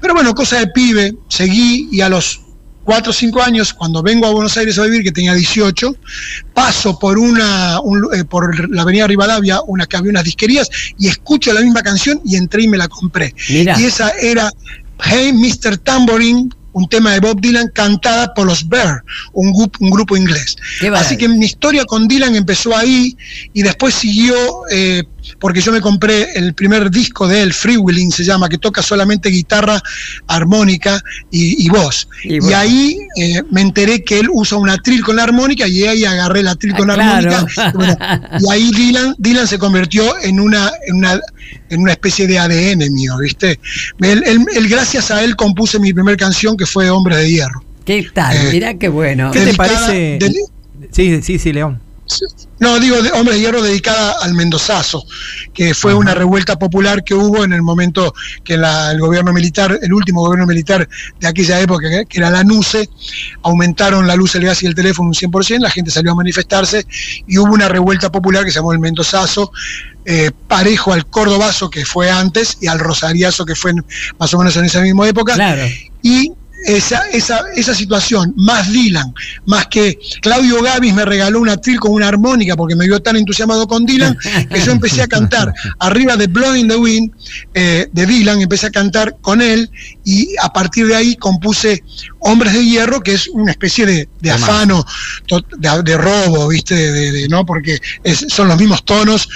Pero 0.00 0.14
bueno, 0.14 0.34
cosa 0.34 0.58
de 0.58 0.68
pibe, 0.68 1.14
seguí 1.28 1.88
y 1.90 2.00
a 2.00 2.08
los 2.08 2.40
cuatro 2.82 3.10
o 3.10 3.12
cinco 3.14 3.42
años, 3.42 3.72
cuando 3.72 4.02
vengo 4.02 4.26
a 4.26 4.30
Buenos 4.30 4.56
Aires 4.56 4.78
a 4.78 4.82
vivir, 4.82 5.02
que 5.04 5.12
tenía 5.12 5.34
18, 5.34 5.94
paso 6.52 6.98
por 6.98 7.18
una 7.18 7.80
un- 7.82 8.08
eh, 8.14 8.24
por 8.24 8.68
la 8.70 8.82
avenida 8.82 9.06
Rivadavia, 9.06 9.60
una 9.66 9.86
que 9.86 9.96
había 9.96 10.10
unas 10.10 10.24
disquerías, 10.24 10.68
y 10.98 11.06
escucho 11.08 11.52
la 11.52 11.60
misma 11.60 11.82
canción 11.82 12.20
y 12.24 12.36
entré 12.36 12.62
y 12.62 12.68
me 12.68 12.78
la 12.78 12.88
compré. 12.88 13.34
Mira. 13.50 13.78
Y 13.78 13.84
esa 13.84 14.10
era 14.10 14.50
Hey 15.02 15.32
Mr. 15.32 15.78
Tambourine 15.78 16.48
un 16.72 16.88
tema 16.88 17.12
de 17.12 17.20
Bob 17.20 17.40
Dylan 17.40 17.68
cantada 17.74 18.32
por 18.34 18.46
los 18.46 18.68
Bear, 18.68 19.02
un, 19.32 19.52
grup- 19.52 19.76
un 19.80 19.90
grupo 19.90 20.16
inglés. 20.16 20.56
Así 21.00 21.16
que 21.16 21.28
mi 21.28 21.46
historia 21.46 21.84
con 21.84 22.06
Dylan 22.08 22.34
empezó 22.36 22.76
ahí 22.76 23.16
y 23.52 23.62
después 23.62 23.94
siguió 23.94 24.34
eh, 24.70 25.02
porque 25.38 25.60
yo 25.60 25.72
me 25.72 25.80
compré 25.80 26.32
el 26.34 26.54
primer 26.54 26.90
disco 26.90 27.28
de 27.28 27.42
él, 27.42 27.52
Freewheeling 27.52 28.10
se 28.10 28.24
llama, 28.24 28.48
que 28.48 28.58
toca 28.58 28.82
solamente 28.82 29.28
guitarra, 29.28 29.80
armónica 30.26 31.02
y, 31.30 31.64
y 31.64 31.68
voz. 31.68 32.08
Y 32.24 32.52
ahí 32.52 32.98
eh, 33.16 33.42
me 33.50 33.60
enteré 33.60 34.02
que 34.04 34.18
él 34.20 34.28
usa 34.32 34.58
un 34.58 34.68
atril 34.68 35.02
con 35.02 35.16
la 35.16 35.24
armónica 35.24 35.66
y 35.66 35.84
ahí 35.84 36.04
agarré 36.04 36.40
el 36.40 36.48
atril 36.48 36.72
Ah, 36.74 36.78
con 36.78 36.88
la 36.88 36.94
claro. 36.94 37.30
armónica. 37.34 37.50
Y, 37.72 37.76
bueno, 37.76 37.96
y 38.40 38.50
ahí 38.52 38.70
Dylan, 38.70 39.14
Dylan 39.18 39.46
se 39.46 39.58
convirtió 39.58 40.18
en 40.22 40.40
una, 40.40 40.70
en 40.86 40.96
una 40.96 41.20
en 41.68 41.80
una 41.80 41.92
especie 41.92 42.26
de 42.26 42.38
ADN 42.38 42.92
mío, 42.92 43.16
¿viste? 43.18 43.58
Él, 44.00 44.22
él- 44.26 44.44
él, 44.54 44.68
gracias 44.68 45.10
a 45.10 45.22
él 45.24 45.36
compuse 45.36 45.78
mi 45.78 45.92
primer 45.92 46.16
canción 46.16 46.56
que 46.56 46.66
fue 46.66 46.90
Hombres 46.90 47.18
de 47.18 47.30
Hierro. 47.30 47.64
¿Qué 47.84 48.06
tal? 48.12 48.36
Eh, 48.36 48.48
Mira 48.52 48.74
qué 48.74 48.88
bueno. 48.88 49.30
¿Qué 49.32 49.40
te 49.40 49.54
parece? 49.54 50.18
del- 50.20 50.34
Sí, 50.92 51.20
sí, 51.22 51.38
sí, 51.38 51.52
León. 51.52 51.80
No, 52.58 52.78
digo, 52.78 53.00
de 53.02 53.10
Hombres 53.12 53.36
de 53.36 53.40
Hierro 53.40 53.62
dedicada 53.62 54.16
al 54.20 54.34
Mendozazo, 54.34 55.02
que 55.54 55.72
fue 55.74 55.94
una 55.94 56.14
revuelta 56.14 56.58
popular 56.58 57.02
que 57.02 57.14
hubo 57.14 57.42
en 57.42 57.52
el 57.52 57.62
momento 57.62 58.12
que 58.44 58.56
la- 58.56 58.90
el 58.92 59.00
gobierno 59.00 59.32
militar, 59.32 59.78
el 59.80 59.92
último 59.92 60.20
gobierno 60.20 60.46
militar 60.46 60.86
de 61.18 61.26
aquella 61.26 61.58
época, 61.60 61.88
que, 62.06 62.18
era 62.18 62.30
la 62.30 62.44
NUCE, 62.44 62.88
aumentaron 63.42 64.06
la 64.06 64.14
luz, 64.16 64.34
el 64.34 64.44
gas 64.44 64.62
y 64.62 64.66
el 64.66 64.74
teléfono 64.74 65.08
un 65.08 65.14
100%, 65.14 65.62
la 65.62 65.70
gente 65.70 65.90
salió 65.90 66.12
a 66.12 66.14
manifestarse 66.14 66.86
y 67.26 67.38
hubo 67.38 67.52
una 67.54 67.68
revuelta 67.68 68.12
popular 68.12 68.44
que 68.44 68.50
se 68.50 68.58
llamó 68.58 68.72
el 68.72 68.78
Mendozazo, 68.78 69.52
eh, 70.04 70.30
parejo 70.48 70.92
al 70.92 71.06
Cordobazo 71.06 71.70
que 71.70 71.84
fue 71.84 72.10
antes 72.10 72.58
y 72.60 72.66
al 72.66 72.78
Rosariazo 72.78 73.44
que 73.46 73.54
fue 73.54 73.70
en- 73.72 73.84
más 74.18 74.32
o 74.34 74.38
menos 74.38 74.56
en 74.56 74.64
esa 74.64 74.80
misma 74.80 75.08
época. 75.08 75.34
Claro. 75.34 75.62
Y 76.02 76.32
esa, 76.66 77.02
esa, 77.12 77.40
esa 77.56 77.74
situación, 77.74 78.34
más 78.36 78.70
Dylan, 78.72 79.12
más 79.46 79.66
que 79.68 79.98
Claudio 80.20 80.62
Gavis 80.62 80.92
me 80.94 81.04
regaló 81.04 81.40
un 81.40 81.48
atril 81.48 81.78
con 81.80 81.92
una 81.92 82.08
armónica 82.08 82.56
porque 82.56 82.76
me 82.76 82.86
vio 82.86 83.00
tan 83.00 83.16
entusiasmado 83.16 83.66
con 83.66 83.86
Dylan, 83.86 84.16
que 84.50 84.60
yo 84.60 84.72
empecé 84.72 85.02
a 85.02 85.06
cantar 85.08 85.52
arriba 85.78 86.16
de 86.16 86.26
Blowing 86.26 86.68
the 86.68 86.76
Wind 86.76 87.10
eh, 87.54 87.88
de 87.92 88.06
Dylan, 88.06 88.40
empecé 88.42 88.66
a 88.66 88.70
cantar 88.70 89.16
con 89.20 89.40
él 89.42 89.70
y 90.04 90.34
a 90.42 90.52
partir 90.52 90.86
de 90.86 90.96
ahí 90.96 91.16
compuse 91.16 91.82
Hombres 92.20 92.52
de 92.52 92.64
Hierro, 92.64 93.00
que 93.00 93.14
es 93.14 93.28
una 93.28 93.50
especie 93.50 93.86
de, 93.86 94.08
de 94.20 94.30
afano, 94.30 94.84
de, 95.58 95.82
de 95.82 95.96
robo, 95.96 96.48
¿viste? 96.48 96.74
De, 96.74 97.12
de- 97.12 97.28
¿no? 97.28 97.46
Porque 97.46 97.78
es- 98.04 98.26
son 98.28 98.48
los 98.48 98.58
mismos 98.58 98.84
tonos, 98.84 99.28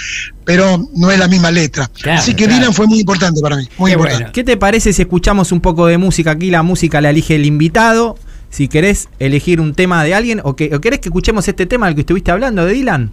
pero 0.45 0.87
no 0.95 1.11
es 1.11 1.19
la 1.19 1.27
misma 1.27 1.51
letra. 1.51 1.89
Claro, 2.01 2.19
Así 2.19 2.33
que 2.35 2.45
claro. 2.45 2.59
Dylan 2.59 2.73
fue 2.73 2.87
muy 2.87 2.99
importante 2.99 3.41
para 3.41 3.57
mí, 3.57 3.67
muy 3.77 3.89
Qué 3.91 3.93
importante. 3.95 4.23
bueno. 4.23 4.33
¿Qué 4.33 4.43
te 4.43 4.57
parece 4.57 4.93
si 4.93 5.01
escuchamos 5.01 5.51
un 5.51 5.59
poco 5.61 5.87
de 5.87 5.97
música 5.97 6.31
aquí? 6.31 6.49
La 6.51 6.63
música 6.63 7.01
la 7.01 7.09
elige 7.09 7.35
el 7.35 7.45
invitado. 7.45 8.17
Si 8.49 8.67
querés 8.69 9.09
elegir 9.19 9.59
un 9.59 9.73
tema 9.73 10.03
de 10.03 10.13
alguien 10.13 10.39
o, 10.43 10.55
que, 10.55 10.73
o 10.73 10.79
querés 10.79 10.99
que 10.99 11.09
escuchemos 11.09 11.47
este 11.47 11.65
tema 11.65 11.87
del 11.87 11.95
que 11.95 12.01
estuviste 12.01 12.31
hablando 12.31 12.65
de 12.65 12.73
Dylan, 12.73 13.11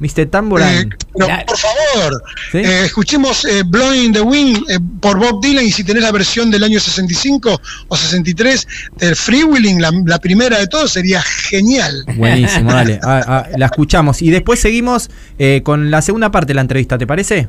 Mr. 0.00 0.20
Eh, 0.20 0.26
Tambourine. 0.26 0.88
pero, 1.14 1.26
Claro. 1.26 1.44
por 1.46 1.56
favor, 1.58 2.22
¿Sí? 2.52 2.58
eh, 2.58 2.84
escuchemos 2.86 3.44
eh, 3.44 3.62
Blowing 3.66 4.12
the 4.12 4.20
Wind 4.20 4.58
eh, 4.68 4.78
por 5.00 5.18
Bob 5.18 5.42
Dylan 5.42 5.64
y 5.64 5.70
si 5.72 5.84
tenés 5.84 6.02
la 6.02 6.10
versión 6.12 6.50
del 6.50 6.64
año 6.64 6.80
65 6.80 7.60
o 7.88 7.96
63 7.96 8.66
del 8.98 9.14
Freewheeling, 9.16 9.80
la, 9.80 9.90
la 10.06 10.18
primera 10.18 10.58
de 10.58 10.66
todos, 10.66 10.90
sería 10.92 11.20
genial. 11.22 12.04
Buenísimo, 12.16 12.72
dale. 12.72 12.98
Ah, 13.04 13.22
ah, 13.26 13.46
la 13.56 13.66
escuchamos. 13.66 14.22
Y 14.22 14.30
después 14.30 14.60
seguimos 14.60 15.10
eh, 15.38 15.60
con 15.64 15.90
la 15.90 16.00
segunda 16.02 16.30
parte 16.30 16.48
de 16.48 16.54
la 16.54 16.60
entrevista, 16.62 16.96
¿te 16.98 17.06
parece? 17.06 17.48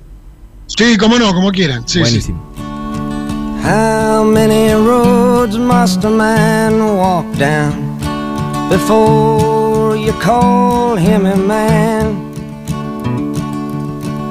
Sí, 0.67 0.97
cómo 0.97 1.17
no, 1.19 1.33
como 1.33 1.51
quieran. 1.51 1.83
Sí, 1.87 1.93
sí. 1.93 1.99
Buenísimo. 1.99 2.51
How 3.63 4.23
many 4.23 4.73
roads 4.73 5.57
must 5.57 6.03
a 6.03 6.09
man 6.09 6.81
walk 6.81 7.25
down 7.37 7.99
before 8.69 9.95
you 9.97 10.13
call 10.19 10.97
him 10.97 11.25
a 11.25 11.35
man? 11.35 12.20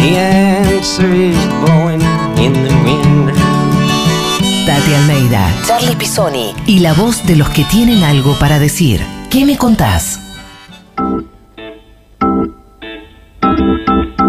The 0.00 0.16
answer 0.18 1.12
is 1.14 1.36
blowing 1.64 2.00
in 2.38 2.52
the 2.54 2.74
wind. 2.84 3.30
Tati 4.66 4.94
Almeida, 4.94 5.52
Charlie 5.66 5.96
Pisoni 5.96 6.54
y 6.66 6.78
la 6.80 6.92
voz 6.94 7.26
de 7.26 7.36
los 7.36 7.48
que 7.50 7.64
tienen 7.64 8.02
algo 8.02 8.38
para 8.38 8.58
decir. 8.58 9.00
¿Qué 9.30 9.44
me 9.44 9.56
contás? 9.58 10.18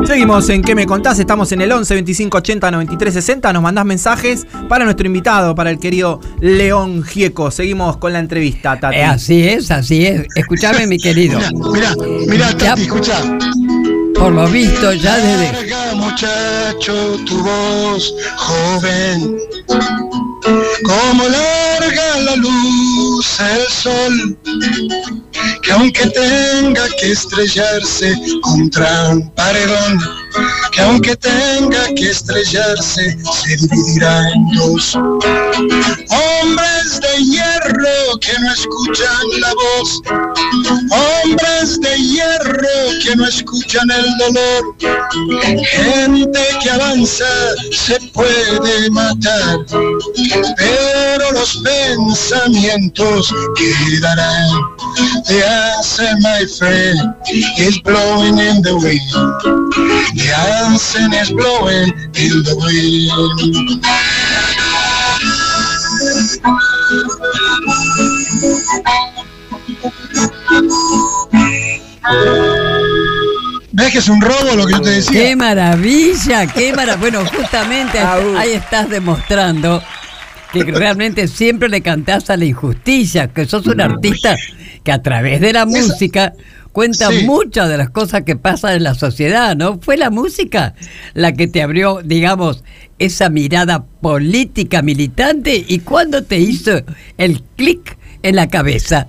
Seguimos 0.05 0.49
en 0.49 0.61
¿Qué 0.61 0.75
me 0.75 0.85
contás? 0.85 1.19
Estamos 1.19 1.51
en 1.53 1.61
el 1.61 1.71
11 1.71 1.93
25 1.93 2.37
80 2.39 2.71
93 2.71 3.13
60. 3.13 3.53
Nos 3.53 3.63
mandás 3.63 3.85
mensajes 3.85 4.45
para 4.67 4.83
nuestro 4.83 5.05
invitado, 5.07 5.55
para 5.55 5.69
el 5.69 5.79
querido 5.79 6.19
León 6.41 7.03
Gieco. 7.03 7.49
Seguimos 7.51 7.95
con 7.97 8.11
la 8.13 8.19
entrevista, 8.19 8.77
Tati. 8.79 8.97
Eh, 8.97 9.03
así 9.03 9.47
es, 9.47 9.71
así 9.71 10.05
es. 10.05 10.25
Escúchame, 10.35 10.85
mi 10.87 10.97
querido. 10.97 11.39
Mira, 11.71 11.95
mira, 12.27 12.51
Ya- 12.51 12.57
Tati, 12.71 12.81
escucha. 12.81 13.21
Por 14.21 14.33
lo 14.33 14.47
visto, 14.49 14.93
ya 14.93 15.17
desde. 15.17 15.51
Larga, 15.51 15.95
muchacho, 15.95 17.17
tu 17.25 17.41
voz 17.41 18.13
joven, 18.37 19.39
como 20.83 21.23
larga 21.23 22.19
la 22.19 22.35
luz 22.35 23.39
el 23.39 23.67
sol, 23.67 24.37
que 25.63 25.71
aunque 25.71 26.05
tenga 26.05 26.87
que 26.99 27.13
estrellarse 27.13 28.15
contra 28.43 29.09
un 29.09 29.27
paredón, 29.31 29.99
que 30.71 30.81
aunque 30.81 31.15
tenga 31.15 31.87
que 31.95 32.11
estrellarse, 32.11 33.17
se 33.17 33.57
dividirá 33.57 34.29
en 34.33 34.51
dos. 34.51 34.93
Hombres 34.93 36.99
de 37.01 37.23
hierro 37.23 37.50
que 38.21 38.33
no 38.39 38.51
escuchan 38.53 39.39
la 39.39 39.53
voz, 39.53 40.01
hombres 40.91 41.79
de 41.79 41.97
hierro 41.97 42.67
que 43.03 43.15
no 43.15 43.25
escuchan 43.25 43.89
el 43.91 44.17
dolor, 44.17 44.75
gente 45.63 46.41
que 46.61 46.69
avanza 46.69 47.25
se 47.71 47.99
puede 48.13 48.89
matar, 48.89 49.59
pero 50.57 51.31
los 51.33 51.61
pensamientos 51.63 53.33
quedarán. 53.55 54.49
The 55.27 55.43
answer, 55.45 56.13
my 56.19 56.45
friend, 56.57 57.15
is 57.57 57.79
blowing 57.81 58.37
in 58.39 58.61
the 58.61 58.75
wind. 58.75 59.11
The 60.15 60.33
answer 60.65 61.07
is 61.13 61.31
blowing 61.31 61.93
in 62.15 62.43
the 62.43 62.55
wind. 62.59 63.81
¿Ves 73.73 73.91
que 73.91 73.99
es 73.99 74.09
un 74.09 74.21
robo 74.21 74.55
lo 74.55 74.65
que 74.65 74.73
yo 74.73 74.81
te 74.81 74.89
decía? 74.89 75.11
¡Qué 75.11 75.35
maravilla! 75.35 76.47
¡Qué 76.47 76.73
maravilla! 76.73 76.97
Bueno, 76.97 77.25
justamente 77.25 77.99
ahí, 77.99 78.35
ahí 78.37 78.51
estás 78.51 78.89
demostrando 78.89 79.81
que 80.51 80.63
realmente 80.63 81.27
siempre 81.27 81.69
le 81.69 81.81
cantás 81.81 82.29
a 82.29 82.37
la 82.37 82.45
injusticia, 82.45 83.27
que 83.27 83.45
sos 83.45 83.65
un 83.67 83.79
artista 83.79 84.35
que 84.83 84.91
a 84.91 85.01
través 85.01 85.39
de 85.39 85.53
la 85.53 85.65
música 85.65 86.33
cuenta 86.71 87.09
Sí. 87.09 87.25
muchas 87.25 87.69
de 87.69 87.77
las 87.77 87.89
cosas 87.89 88.23
que 88.23 88.35
pasan 88.35 88.75
en 88.75 88.83
la 88.83 88.95
sociedad, 88.95 89.55
¿no? 89.55 89.79
Fue 89.81 89.97
la 89.97 90.09
música 90.09 90.73
la 91.13 91.33
que 91.33 91.47
te 91.47 91.61
abrió, 91.61 92.01
digamos, 92.03 92.63
esa 92.99 93.29
mirada 93.29 93.83
política 94.01 94.81
militante 94.81 95.63
y 95.67 95.79
cuándo 95.79 96.23
te 96.23 96.39
hizo 96.39 96.83
el 97.17 97.43
clic 97.55 97.97
en 98.23 98.35
la 98.35 98.47
cabeza. 98.47 99.07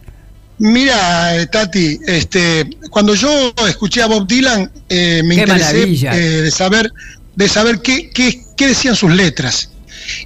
Mira, 0.59 1.37
eh, 1.37 1.47
Tati, 1.47 1.99
este, 2.07 2.69
cuando 2.91 3.15
yo 3.15 3.53
escuché 3.67 4.03
a 4.03 4.07
Bob 4.07 4.27
Dylan, 4.29 4.71
eh, 4.89 5.23
me 5.25 5.35
Qué 5.35 5.41
interesé 5.41 5.83
eh, 5.83 6.43
de 6.43 6.51
saber, 6.51 6.93
de 7.35 7.49
saber 7.49 7.81
qué, 7.81 8.11
qué, 8.11 8.41
qué 8.57 8.69
decían 8.69 8.95
sus 8.95 9.13
letras. 9.13 9.72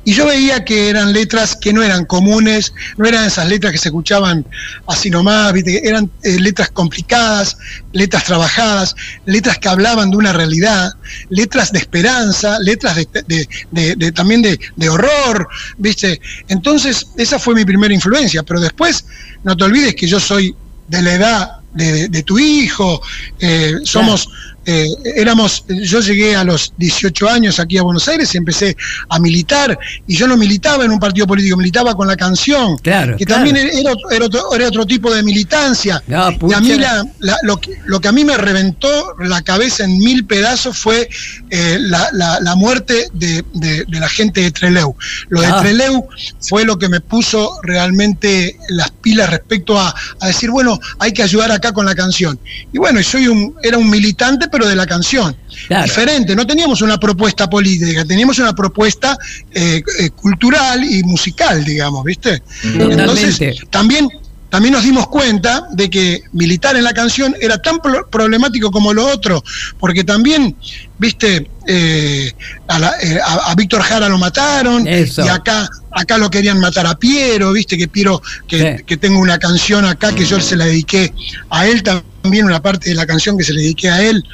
Y 0.05 0.13
yo 0.13 0.27
veía 0.27 0.65
que 0.65 0.89
eran 0.89 1.13
letras 1.13 1.57
que 1.61 1.73
no 1.73 1.83
eran 1.83 2.05
comunes, 2.05 2.73
no 2.97 3.07
eran 3.07 3.25
esas 3.25 3.49
letras 3.49 3.73
que 3.73 3.79
se 3.79 3.89
escuchaban 3.89 4.47
así 4.87 5.11
nomás, 5.11 5.55
eran 5.67 6.11
eh, 6.23 6.39
letras 6.41 6.71
complicadas, 6.71 7.57
letras 7.93 8.25
trabajadas, 8.25 8.95
letras 9.25 9.59
que 9.59 9.69
hablaban 9.69 10.11
de 10.11 10.17
una 10.17 10.33
realidad, 10.33 10.93
letras 11.31 11.73
de 11.73 11.79
esperanza, 11.79 12.59
letras 12.61 12.97
de, 12.97 14.13
también 14.13 14.43
de, 14.43 14.89
horror, 14.89 15.49
¿viste? 15.79 16.21
Entonces, 16.49 17.07
esa 17.17 17.39
fue 17.39 17.55
mi 17.55 17.65
primera 17.65 17.93
influencia, 17.93 18.43
pero 18.43 18.61
después, 18.61 19.05
no 19.45 19.57
te 19.57 19.65
olvides 19.65 19.95
que 19.95 20.07
yo 20.07 20.21
soy 20.21 20.55
de 20.89 21.03
la 21.03 21.15
edad 21.15 21.51
de, 21.73 22.09
de 22.09 22.23
tu 22.23 22.39
hijo, 22.39 23.03
eh, 23.39 23.75
somos, 23.85 24.29
eh, 24.67 24.89
éramos, 25.15 25.65
yo 25.69 26.01
llegué 26.01 26.37
a 26.37 26.45
los 26.45 26.73
18 26.77 27.29
años 27.31 27.59
aquí 27.61 27.79
a 27.79 27.83
Buenos 27.83 28.07
Aires 28.09 28.35
y 28.35 28.39
empecé 28.39 28.77
a 29.09 29.19
militar, 29.19 29.79
y 30.07 30.17
yo 30.17 30.27
no 30.27 30.37
militaba 30.37 30.85
en 30.85 30.91
un 30.91 30.99
partido 30.99 31.27
político, 31.27 31.57
militaba 31.57 31.95
con 31.95 32.07
la 32.09 32.17
canción, 32.17 32.77
Claro, 32.79 33.17
que 33.17 33.25
claro. 33.25 33.45
también 33.45 33.69
era 33.73 33.93
otro, 33.93 34.11
era, 34.11 34.25
otro, 34.27 34.55
era 34.55 34.69
otro 34.69 34.85
tipo 34.87 35.13
de 35.15 35.23
militancia. 35.23 36.03
No, 36.07 36.31
y 36.49 36.53
a 36.53 36.61
mí 36.61 36.75
la- 36.77 37.05
la- 37.21 37.37
lo, 37.43 37.61
que, 37.61 37.73
lo 37.87 38.01
que 38.01 38.09
a 38.09 38.13
mí 38.13 38.25
me 38.25 38.37
reventó 38.37 39.15
la 39.21 39.41
cabeza 39.43 39.85
en 39.85 39.99
mil 39.99 40.27
pedazos 40.27 40.77
fue 40.77 41.09
eh, 41.51 41.79
la, 41.81 42.09
la- 42.13 42.55
muerte 42.57 43.09
de, 43.13 43.45
de- 43.55 43.85
de 43.87 44.01
la 44.01 44.09
gente 44.09 44.41
de 44.41 44.51
Treleu. 44.51 44.95
Lo 45.29 45.41
de 45.43 45.47
Ah. 45.47 45.61
Treleu 45.61 46.09
fue 46.41 46.65
lo 46.65 46.79
que 46.79 46.89
me 46.89 47.01
puso 47.01 47.61
realmente 47.63 48.57
las 48.71 48.91
pilas 48.91 49.31
respecto 49.31 49.79
a, 49.79 49.95
a 50.21 50.27
decir, 50.27 50.51
bueno, 50.51 50.79
hay 50.99 51.13
que 51.13 51.23
ayudar 51.23 51.53
acá 51.53 51.73
con 51.73 51.87
la 51.87 51.95
canción. 51.95 52.39
Y 52.73 52.79
bueno, 52.79 53.03
soy 53.03 53.29
un, 53.29 53.55
era 53.63 53.79
un 53.79 53.89
militante, 53.89 54.49
pero 54.57 54.69
de 54.69 54.77
la 54.77 54.87
canción. 54.87 55.37
Claro. 55.69 55.85
Diferente, 55.85 56.35
no 56.35 56.47
teníamos 56.47 56.81
una 56.81 56.99
propuesta 56.99 57.49
política, 57.49 58.07
teníamos 58.07 58.39
una 58.39 58.55
propuesta 58.55 59.19
eh, 59.53 59.83
eh, 59.99 60.11
cultural 60.11 60.83
y 60.83 61.03
musical, 61.03 61.63
digamos, 61.63 62.03
¿viste? 62.05 62.43
Entonces, 62.65 63.39
también, 63.69 64.09
también 64.57 64.73
nos 64.73 64.85
dimos 64.85 65.07
cuenta 65.09 65.67
de 65.73 65.91
que 65.91 66.23
militar 66.33 66.77
en 66.77 66.85
la 66.85 66.95
canción 66.95 67.37
era 67.43 67.61
tan 67.61 67.79
pro- 67.79 68.09
problemático 68.09 68.71
como 68.71 68.95
lo 68.95 69.07
otro, 69.07 69.45
porque 69.79 70.03
también, 70.03 70.57
viste, 70.97 71.51
eh, 71.67 72.33
a, 72.67 72.79
la- 72.79 72.95
eh, 73.03 73.19
a- 73.23 73.51
a 73.51 73.55
Víctor 73.55 73.83
Jara 73.83 74.09
lo 74.09 74.17
mataron, 74.17 74.89
Eso. 74.89 75.23
y 75.27 75.29
acá, 75.29 75.69
acá 75.91 76.17
lo 76.17 76.31
querían 76.31 76.59
matar 76.59 76.87
a 76.87 76.95
Piero, 76.99 77.53
viste 77.53 77.77
que 77.77 77.87
Piero, 77.87 78.23
que, 78.49 78.77
Sí. 78.79 78.85
que 78.85 78.97
tengo 78.97 79.19
una 79.21 79.39
canción 79.39 79.85
acá 79.85 80.15
que 80.15 80.25
yo 80.25 80.41
se 80.41 80.57
la 80.57 80.65
dediqué 80.65 81.13
a 81.51 81.67
él 81.67 81.83
también, 81.83 82.47
una 82.47 82.63
parte 82.63 82.89
de 82.89 82.95
la 82.95 83.05
canción 83.05 83.37
que 83.37 83.45
se 83.45 83.53
le 83.53 83.61
dediqué 83.61 83.91
a 83.91 84.01
él, 84.03 84.25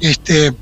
este, 0.00 0.52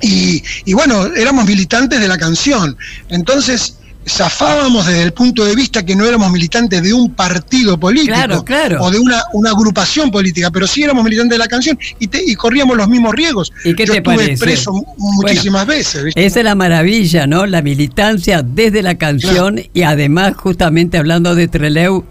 y, 0.00 0.42
y 0.64 0.72
bueno, 0.72 1.06
éramos 1.14 1.44
militantes 1.46 2.00
de 2.00 2.08
la 2.08 2.18
canción. 2.18 2.76
Entonces, 3.10 3.76
zafábamos 4.08 4.86
desde 4.86 5.02
el 5.02 5.12
punto 5.12 5.44
de 5.44 5.54
vista 5.54 5.84
que 5.84 5.96
no 5.96 6.04
éramos 6.06 6.30
militantes 6.30 6.82
de 6.82 6.92
un 6.92 7.12
partido 7.14 7.78
político 7.78 8.14
Claro, 8.14 8.44
claro. 8.44 8.82
o 8.82 8.90
de 8.90 8.98
una, 8.98 9.22
una 9.32 9.50
agrupación 9.50 10.10
política, 10.10 10.50
pero 10.50 10.66
sí 10.66 10.82
éramos 10.84 11.04
militantes 11.04 11.34
de 11.36 11.38
la 11.38 11.48
canción 11.48 11.78
y, 11.98 12.06
te- 12.06 12.22
y 12.24 12.34
corríamos 12.34 12.76
los 12.76 12.88
mismos 12.88 13.14
riesgos. 13.14 13.52
¿Y 13.64 13.74
qué 13.74 13.84
Yo 13.84 13.92
te 13.94 13.98
estuve 13.98 14.16
parece? 14.16 14.44
preso 14.44 14.72
mu- 14.72 14.84
muchísimas 14.96 15.66
veces. 15.66 16.04
¿viste? 16.04 16.24
Esa 16.24 16.38
es 16.40 16.44
la 16.44 16.54
maravilla, 16.54 17.26
¿no? 17.26 17.46
La 17.46 17.62
militancia 17.62 18.42
desde 18.42 18.82
la 18.82 18.96
canción 18.96 19.60
y 19.74 19.82
además 19.82 20.34
justamente 20.36 20.98
hablando 20.98 21.34
de 21.34 21.48
Treleu, 21.48 22.04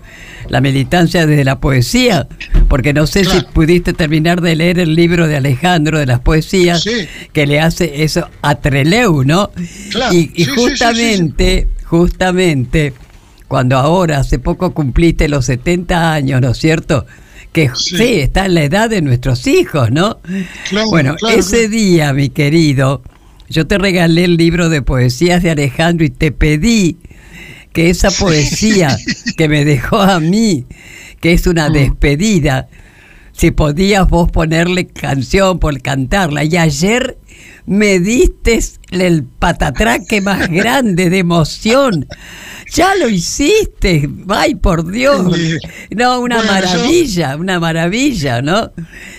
la 0.50 0.62
militancia 0.62 1.26
desde 1.26 1.44
la 1.44 1.60
poesía, 1.60 2.28
porque 2.68 2.94
no 2.94 3.08
sé 3.08 3.26
si 3.26 3.42
pudiste 3.54 3.94
terminar 3.94 4.42
de 4.42 4.56
leer 4.56 4.78
el 4.80 4.94
libro 4.94 5.28
de 5.28 5.38
Alejandro 5.38 5.98
de 5.98 6.06
las 6.06 6.20
poesías 6.20 6.84
Sí. 6.84 6.92
que 7.34 7.48
le 7.48 7.60
hace 7.62 8.04
eso 8.04 8.30
a 8.44 8.54
Treleu, 8.56 9.24
¿no? 9.24 9.50
Claro. 9.92 10.14
Y, 10.14 10.32
y 10.36 10.46
Sí, 10.46 10.52
sí, 10.52 10.52
sí, 10.52 10.76
sí, 10.76 11.34
sí. 11.38 11.66
Justamente, 11.86 12.94
cuando 13.48 13.78
ahora 13.78 14.20
hace 14.20 14.40
poco 14.40 14.74
cumpliste 14.74 15.28
los 15.30 15.46
70 15.46 16.14
años, 16.14 16.42
¿no 16.42 16.52
es 16.52 16.58
cierto? 16.58 17.06
Que 17.52 17.70
sí, 17.74 17.96
Sí. 17.98 18.14
está 18.20 18.46
en 18.48 18.56
la 18.56 18.64
edad 18.64 18.90
de 18.90 19.02
nuestros 19.02 19.48
hijos, 19.48 19.92
¿no? 19.92 20.20
Claro, 20.70 20.90
bueno, 20.90 21.16
claro, 21.16 21.38
ese 21.38 21.70
día, 21.70 22.12
mi 22.14 22.30
querido, 22.30 23.02
yo 23.50 23.68
te 23.68 23.78
regalé 23.78 24.26
el 24.26 24.38
libro 24.38 24.70
de 24.70 24.82
poesías 24.82 25.42
de 25.44 25.52
Alejandro 25.52 26.06
y 26.06 26.10
te 26.10 26.32
pedí 26.32 26.98
que 27.72 27.90
esa 27.90 28.10
poesía 28.12 28.98
que 29.38 29.48
me 29.48 29.64
dejó 29.64 30.02
a 30.02 30.20
mí, 30.20 30.66
que 31.22 31.34
es 31.34 31.46
una 31.48 31.70
despedida, 31.70 32.68
si 33.32 33.52
podías 33.52 34.08
vos 34.10 34.32
ponerle 34.32 34.88
canción 34.88 35.60
por 35.60 35.82
cantarla. 35.82 36.44
Y 36.46 36.56
ayer 36.58 37.18
me 37.66 38.00
diste 38.00 38.60
el 38.92 39.24
patatraque 39.24 40.22
más 40.22 40.48
grande 40.50 41.10
de 41.10 41.20
emoción. 41.20 42.08
Ya 42.74 42.96
lo 42.96 43.08
hiciste, 43.10 44.10
ay 44.28 44.56
por 44.56 44.90
Dios. 44.90 45.22
No, 45.92 46.20
una 46.20 46.38
Bueno, 46.38 46.42
yo- 46.44 46.54
maravilla, 46.54 47.36
una 47.36 47.60
maravilla, 47.60 48.42
¿no? 48.42 48.72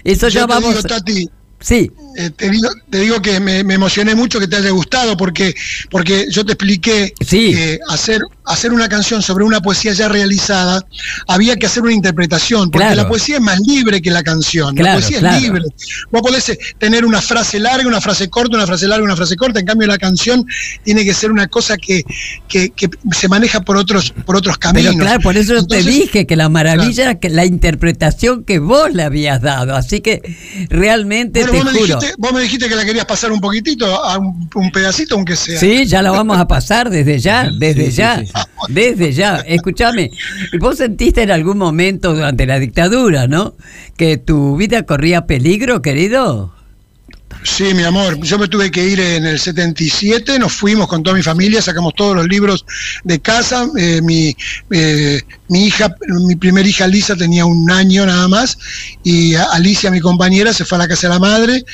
Eso 0.04 0.28
ya 0.28 0.46
vamos. 0.46 0.74
digo, 0.76 0.82
Tati, 0.88 1.28
Sí, 1.60 1.90
eh, 2.16 2.30
te, 2.30 2.50
digo, 2.50 2.68
te 2.90 2.98
digo 3.00 3.20
que 3.22 3.40
me, 3.40 3.64
me 3.64 3.74
emocioné 3.74 4.14
mucho 4.14 4.38
que 4.38 4.46
te 4.46 4.56
haya 4.56 4.70
gustado 4.70 5.16
porque, 5.16 5.54
porque 5.90 6.26
yo 6.30 6.44
te 6.44 6.52
expliqué 6.52 7.12
Sí. 7.26 7.52
que 7.54 7.78
hacer, 7.88 8.20
hacer 8.44 8.72
una 8.72 8.88
canción 8.88 9.22
sobre 9.22 9.44
una 9.44 9.60
poesía 9.60 9.92
ya 9.94 10.08
realizada 10.08 10.84
había 11.28 11.56
que 11.56 11.66
hacer 11.66 11.82
una 11.82 11.92
interpretación, 11.92 12.70
porque 12.70 12.86
Claro. 12.86 13.02
la 13.02 13.08
poesía 13.08 13.36
es 13.36 13.42
más 13.42 13.58
libre 13.66 14.00
que 14.02 14.10
la 14.10 14.22
canción. 14.22 14.74
Claro, 14.74 14.94
la 14.94 15.00
poesía 15.00 15.18
claro. 15.18 15.36
es 15.36 15.42
libre. 15.42 15.62
Vos 16.10 16.22
podés 16.22 16.48
eh, 16.50 16.58
tener 16.78 17.04
una 17.04 17.20
frase 17.22 17.58
larga, 17.58 17.86
una 17.88 18.00
frase 18.00 18.28
corta, 18.28 18.56
una 18.56 18.66
frase 18.66 18.86
larga, 18.86 19.04
una 19.04 19.16
frase 19.16 19.34
corta. 19.36 19.58
En 19.60 19.66
cambio, 19.66 19.88
la 19.88 19.98
canción 19.98 20.46
tiene 20.84 21.04
que 21.04 21.14
ser 21.14 21.32
una 21.32 21.48
cosa 21.48 21.76
que, 21.78 22.04
que, 22.48 22.70
que 22.70 22.88
se 23.12 23.28
maneja 23.28 23.60
por 23.62 23.76
otros, 23.76 24.12
por 24.24 24.36
otros 24.36 24.58
caminos. 24.58 24.92
pero 24.94 25.04
claro, 25.04 25.20
por 25.20 25.36
eso 25.36 25.54
yo 25.54 25.66
te 25.66 25.76
Entonces, 25.78 25.86
dije 25.86 26.26
que 26.26 26.36
la 26.36 26.48
maravilla 26.48 27.02
era 27.04 27.14
que 27.18 27.30
la 27.30 27.44
interpretación 27.46 28.44
que 28.44 28.58
vos 28.58 28.92
le 28.92 29.02
habías 29.02 29.40
dado. 29.42 29.74
Así 29.74 30.00
que 30.02 30.20
realmente 30.68 31.45
Bueno, 31.50 31.70
te 31.70 31.70
vos 31.70 31.72
me, 31.72 31.80
dijiste, 31.80 32.14
vos 32.18 32.32
me 32.32 32.40
dijiste 32.40 32.68
que 32.68 32.74
la 32.74 32.84
querías 32.84 33.04
pasar 33.04 33.32
un 33.32 33.40
poquitito, 33.40 33.86
a 33.86 34.18
un, 34.18 34.48
un 34.54 34.72
pedacito, 34.72 35.14
aunque 35.14 35.36
sea. 35.36 35.58
Sí, 35.58 35.86
ya 35.86 36.02
la 36.02 36.10
vamos 36.10 36.38
a 36.38 36.48
pasar 36.48 36.90
desde 36.90 37.18
ya, 37.18 37.50
desde 37.50 37.90
sí, 37.90 37.96
ya, 37.96 38.18
sí, 38.18 38.26
sí. 38.26 38.32
desde 38.72 39.12
ya. 39.12 39.36
Escúchame, 39.46 40.10
vos 40.58 40.78
sentiste 40.78 41.22
en 41.22 41.30
algún 41.30 41.58
momento 41.58 42.14
durante 42.14 42.46
la 42.46 42.58
dictadura, 42.58 43.26
¿no? 43.26 43.54
Que 43.96 44.16
tu 44.16 44.56
vida 44.56 44.84
corría 44.84 45.26
peligro, 45.26 45.82
querido. 45.82 46.55
Sí, 47.48 47.72
mi 47.74 47.84
amor, 47.84 48.20
yo 48.22 48.38
me 48.40 48.48
tuve 48.48 48.70
que 48.72 48.84
ir 48.84 48.98
en 48.98 49.24
el 49.24 49.38
77, 49.38 50.36
nos 50.38 50.52
fuimos 50.52 50.88
con 50.88 51.02
toda 51.04 51.14
mi 51.16 51.22
familia, 51.22 51.62
sacamos 51.62 51.94
todos 51.94 52.16
los 52.16 52.26
libros 52.26 52.66
de 53.04 53.20
casa, 53.20 53.68
eh, 53.78 54.00
mi, 54.02 54.36
eh, 54.70 55.22
mi 55.48 55.66
hija, 55.66 55.94
mi 56.08 56.34
primera 56.34 56.68
hija 56.68 56.88
Lisa 56.88 57.14
tenía 57.14 57.44
un 57.46 57.70
año 57.70 58.04
nada 58.04 58.26
más, 58.26 58.58
y 59.04 59.34
Alicia, 59.36 59.90
mi 59.92 60.00
compañera, 60.00 60.52
se 60.52 60.64
fue 60.64 60.76
a 60.76 60.80
la 60.80 60.88
casa 60.88 61.06
de 61.06 61.14
la 61.14 61.20
madre, 61.20 61.64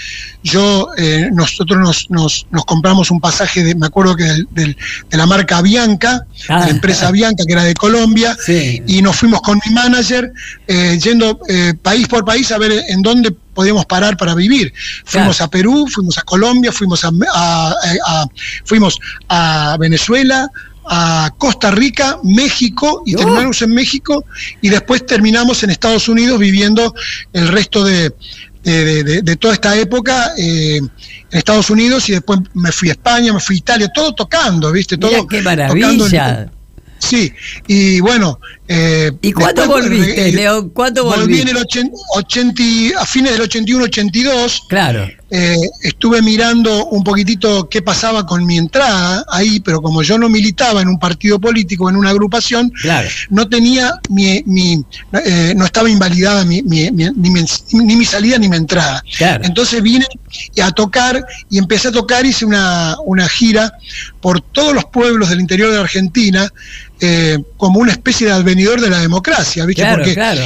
yo, 0.43 0.89
eh, 0.99 1.31
nosotros 1.33 1.79
nos, 1.81 2.11
nos, 2.11 2.47
nos 2.51 2.65
compramos 2.67 3.11
un 3.11 3.21
pasaje, 3.21 3.65
de, 3.65 3.75
me 3.75 3.87
acuerdo 3.87 4.15
que 4.15 4.25
del- 4.25 4.49
del- 4.51 4.77
de 5.11 5.17
la 5.17 5.25
marca 5.27 5.63
Bianca, 5.63 6.27
de 6.49 6.55
Ah. 6.55 6.59
la 6.61 6.69
empresa 6.69 7.11
Bianca, 7.11 7.45
que 7.47 7.53
era 7.55 7.65
de 7.65 7.75
Colombia, 7.75 8.37
Sí. 8.45 8.83
y 8.87 9.01
nos 9.01 9.17
fuimos 9.17 9.41
con 9.41 9.59
mi 9.67 9.73
manager 9.73 10.33
yendo 11.03 11.41
país 11.83 12.07
por 12.09 12.25
país 12.25 12.53
a 12.53 12.59
ver 12.59 12.85
en 12.89 13.01
dónde 13.03 13.35
podíamos 13.55 13.87
parar 13.87 14.17
para 14.17 14.35
vivir. 14.35 14.73
Fuimos 15.05 15.37
Claro. 15.37 15.49
a 15.49 15.51
Perú, 15.51 15.87
fuimos 15.93 16.19
a 16.19 16.23
Colombia, 16.23 16.73
fuimos 16.73 17.05
a, 17.05 17.11
a- 17.35 17.75
a- 18.07 18.27
fuimos 18.65 18.99
a 19.29 19.77
Venezuela, 19.79 20.49
a 20.85 21.31
Costa 21.39 21.71
Rica, 21.71 22.19
México 22.25 23.03
y 23.07 23.15
Oh. 23.15 23.19
terminamos 23.19 23.63
en 23.63 23.73
México 23.73 24.25
y 24.61 24.69
después 24.69 25.07
terminamos 25.07 25.63
en 25.63 25.71
Estados 25.71 26.09
Unidos 26.09 26.39
viviendo 26.41 26.93
el 27.33 27.49
resto 27.49 27.85
de, 27.85 28.13
de- 28.65 29.23
de- 29.23 29.37
toda 29.37 29.55
esta 29.55 29.77
época 29.77 30.33
eh, 30.37 30.79
en 30.79 30.91
Estados 31.31 31.71
Unidos 31.71 32.09
y 32.09 32.13
después 32.13 32.41
me 32.55 32.73
fui 32.73 32.89
a 32.89 32.93
España, 32.93 33.33
me 33.33 33.41
fui 33.41 33.57
a 33.57 33.59
Italia, 33.59 33.89
todo 33.95 34.13
tocando, 34.15 34.73
¿viste? 34.73 34.97
Mira 34.97 35.09
Todo 35.11 35.27
qué 35.29 35.39
tocando 35.43 35.57
maravilla. 35.69 36.51
Sí, 37.03 37.33
y 37.67 37.99
bueno. 38.01 38.39
eh, 38.69 39.11
¿Y 39.21 39.33
cuándo 39.33 39.67
volviste, 39.67 40.29
eh, 40.29 40.33
León? 40.33 40.71
¿Cuándo 40.71 41.05
Volví 41.05 41.41
en 41.41 41.47
volviste? 41.47 41.51
el 41.51 41.57
80, 41.59 41.97
80 42.15 42.63
y- 42.63 42.93
a 42.97 43.05
fines 43.05 43.33
del 43.33 43.43
81-82. 43.43 44.63
Claro. 44.69 45.09
Eh, 45.35 45.57
estuve 45.83 46.23
mirando 46.23 46.87
un 46.87 47.03
poquitito 47.03 47.69
qué 47.69 47.83
pasaba 47.83 48.25
con 48.25 48.45
mi 48.47 48.57
entrada 48.59 49.25
ahí, 49.31 49.61
pero 49.61 49.81
como 49.83 50.03
yo 50.03 50.17
no 50.19 50.29
militaba 50.29 50.81
en 50.81 50.89
un 50.89 50.99
partido 50.99 51.41
político, 51.41 51.89
en 51.91 51.97
una 51.97 52.11
agrupación, 52.11 52.71
Claro. 52.83 53.09
no 53.31 53.49
tenía 53.49 53.93
mi, 54.11 54.43
mi- 54.47 54.83
eh, 55.25 55.55
no 55.57 55.65
estaba 55.65 55.91
invalidada 55.91 56.45
mi, 56.45 56.63
mi- 56.63 56.91
mi- 56.93 57.11
ni, 57.17 57.31
mi, 57.31 57.45
ni 57.73 57.97
mi 57.97 58.05
salida 58.05 58.39
ni 58.39 58.49
mi 58.49 58.57
entrada. 58.57 59.03
Claro. 59.19 59.45
Entonces 59.45 59.83
vine 59.83 60.07
a 60.63 60.71
tocar 60.71 61.25
y 61.51 61.59
empecé 61.59 61.89
a 61.89 61.93
tocar, 61.93 62.25
hice 62.25 62.45
una, 62.45 62.97
una 63.05 63.29
gira 63.29 63.73
por 64.21 64.41
todos 64.41 64.73
los 64.75 64.85
pueblos 64.87 65.29
del 65.31 65.41
interior 65.41 65.73
de 65.73 65.79
Argentina, 65.81 66.49
eh, 67.05 67.37
como 67.57 67.81
una 67.81 67.91
especie 67.93 68.29
de 68.29 68.33
advenidor 68.33 68.81
de 68.81 68.89
la 68.89 69.01
democracia, 69.01 69.67
¿viste? 69.67 69.83
Claro, 69.83 69.97
Porque 69.99 70.15
claro. 70.15 70.41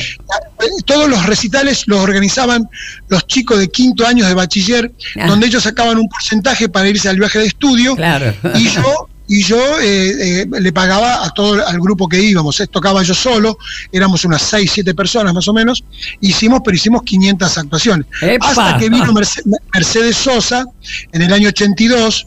todos 0.86 1.08
los 1.08 1.26
recitales 1.26 1.84
los 1.86 2.00
organizaban 2.00 2.68
los 3.08 3.26
chicos 3.26 3.58
de 3.58 3.68
quinto 3.68 4.06
años 4.06 4.26
de 4.26 4.34
bachiller, 4.34 4.90
Ah. 5.20 5.26
donde 5.26 5.46
ellos 5.48 5.62
sacaban 5.62 5.98
un 5.98 6.08
porcentaje 6.08 6.68
para 6.68 6.88
irse 6.88 7.08
al 7.08 7.18
viaje 7.18 7.38
de 7.40 7.46
estudio, 7.46 7.94
Claro. 7.94 8.34
y 8.54 8.68
yo 8.70 9.08
y 9.28 9.42
yo 9.42 9.58
eh, 9.80 10.42
eh, 10.42 10.46
le 10.60 10.72
pagaba 10.72 11.24
a 11.24 11.30
todo 11.30 11.66
al 11.66 11.80
grupo 11.80 12.08
que 12.08 12.20
íbamos, 12.22 12.62
tocaba 12.70 13.02
yo 13.02 13.12
solo, 13.12 13.58
éramos 13.90 14.24
unas 14.24 14.40
6, 14.40 14.70
7 14.72 14.94
personas 14.94 15.34
más 15.34 15.48
o 15.48 15.52
menos, 15.52 15.82
hicimos, 16.20 16.60
pero 16.64 16.76
hicimos 16.76 17.02
500 17.02 17.58
actuaciones. 17.58 18.06
¡Epa! 18.22 18.48
Hasta 18.50 18.78
que 18.78 18.88
vino 18.88 19.12
Merce- 19.12 19.42
Mercedes 19.74 20.16
Sosa 20.16 20.64
en 21.10 21.22
el 21.22 21.32
año 21.32 21.48
82, 21.48 22.24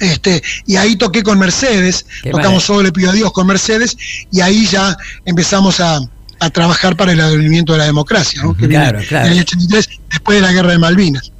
este, 0.00 0.42
y 0.66 0.76
ahí 0.76 0.96
toqué 0.96 1.22
con 1.22 1.38
Mercedes, 1.38 2.04
Qué 2.22 2.30
tocamos. 2.30 2.64
Solo 2.64 2.82
le 2.82 2.92
pido 2.92 3.10
a 3.10 3.12
Dios 3.12 3.32
con 3.32 3.46
Mercedes, 3.46 3.96
y 4.32 4.40
ahí 4.40 4.66
ya 4.66 4.96
empezamos 5.24 5.78
a, 5.80 6.00
a 6.40 6.50
trabajar 6.50 6.96
para 6.96 7.12
el 7.12 7.20
advenimiento 7.20 7.72
de 7.74 7.78
la 7.80 7.84
democracia, 7.84 8.42
¿no? 8.42 8.56
que 8.56 8.66
viene 8.66 8.84
Claro, 8.88 9.00
claro. 9.08 9.26
en 9.26 9.32
el 9.32 9.38
año 9.38 9.42
83, 9.46 9.88
después 10.10 10.36
de 10.40 10.42
la 10.42 10.52
guerra 10.52 10.72
de 10.72 10.78
Malvinas. 10.78 11.32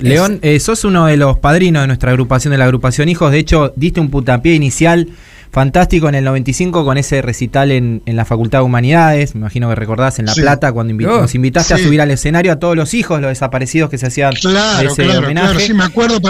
León, 0.00 0.40
eh, 0.42 0.58
sos 0.60 0.84
uno 0.84 1.06
de 1.06 1.16
los 1.16 1.38
padrinos 1.38 1.82
de 1.82 1.86
nuestra 1.86 2.10
agrupación, 2.10 2.50
de 2.52 2.58
la 2.58 2.64
agrupación 2.64 3.08
Hijos. 3.08 3.30
De 3.32 3.38
hecho, 3.38 3.72
diste 3.76 4.00
un 4.00 4.10
putapié 4.10 4.54
inicial 4.54 5.08
fantástico 5.50 6.08
en 6.10 6.14
el 6.14 6.24
95 6.24 6.84
con 6.84 6.98
ese 6.98 7.22
recital 7.22 7.70
en, 7.70 8.02
en 8.04 8.16
la 8.16 8.24
Facultad 8.26 8.58
de 8.58 8.64
Humanidades. 8.64 9.34
Me 9.34 9.40
imagino 9.40 9.68
que 9.70 9.76
recordás 9.76 10.18
en 10.18 10.26
La 10.26 10.34
Sí. 10.34 10.42
Plata 10.42 10.72
cuando 10.72 10.92
invi- 10.92 11.06
Oh, 11.08 11.22
nos 11.22 11.34
invitaste 11.34 11.72
a 11.74 11.78
subir 11.78 12.00
al 12.02 12.10
escenario 12.10 12.52
a 12.52 12.56
todos 12.56 12.76
los 12.76 12.92
hijos, 12.94 13.20
los 13.20 13.28
desaparecidos 13.30 13.88
que 13.88 13.96
se 13.96 14.06
hacían 14.08 14.34
Claro, 14.34 14.90
ese 14.90 15.04
claro, 15.04 15.20
homenaje. 15.20 15.46
claro, 15.52 15.60
sí, 15.60 15.72
me 15.72 15.84
acuerdo, 15.84 16.20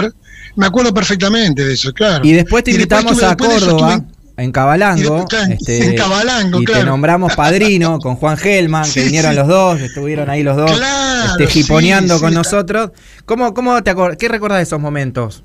me 0.55 0.65
acuerdo 0.65 0.93
perfectamente 0.93 1.65
de 1.65 1.73
eso, 1.73 1.93
claro. 1.93 2.25
Y 2.25 2.33
después 2.33 2.63
te 2.63 2.71
invitamos 2.71 3.21
a 3.23 3.29
después 3.29 3.63
Córdoba, 3.63 4.01
en 4.37 4.51
Cabalango. 4.51 5.25
Después, 5.29 5.49
este, 5.49 5.85
en 5.85 5.95
Cabalango, 5.95 6.61
y 6.61 6.65
te 6.65 6.83
nombramos 6.83 7.35
padrino 7.35 7.99
con 7.99 8.15
Juan 8.15 8.37
Gelman, 8.37 8.89
que 8.93 9.03
vinieron 9.03 9.31
sí. 9.31 9.37
los 9.37 9.47
dos, 9.47 9.81
estuvieron 9.81 10.29
ahí 10.29 10.43
los 10.43 10.57
dos 10.57 10.71
Claro, 10.71 11.43
este, 11.43 11.63
sí, 11.63 11.67
con 11.67 12.33
nosotros. 12.33 12.91
¿Cómo, 13.25 13.53
cómo 13.53 13.81
te 13.83 13.93
¿Qué 14.17 14.27
recordás 14.27 14.59
de 14.59 14.63
esos 14.63 14.79
momentos? 14.79 15.43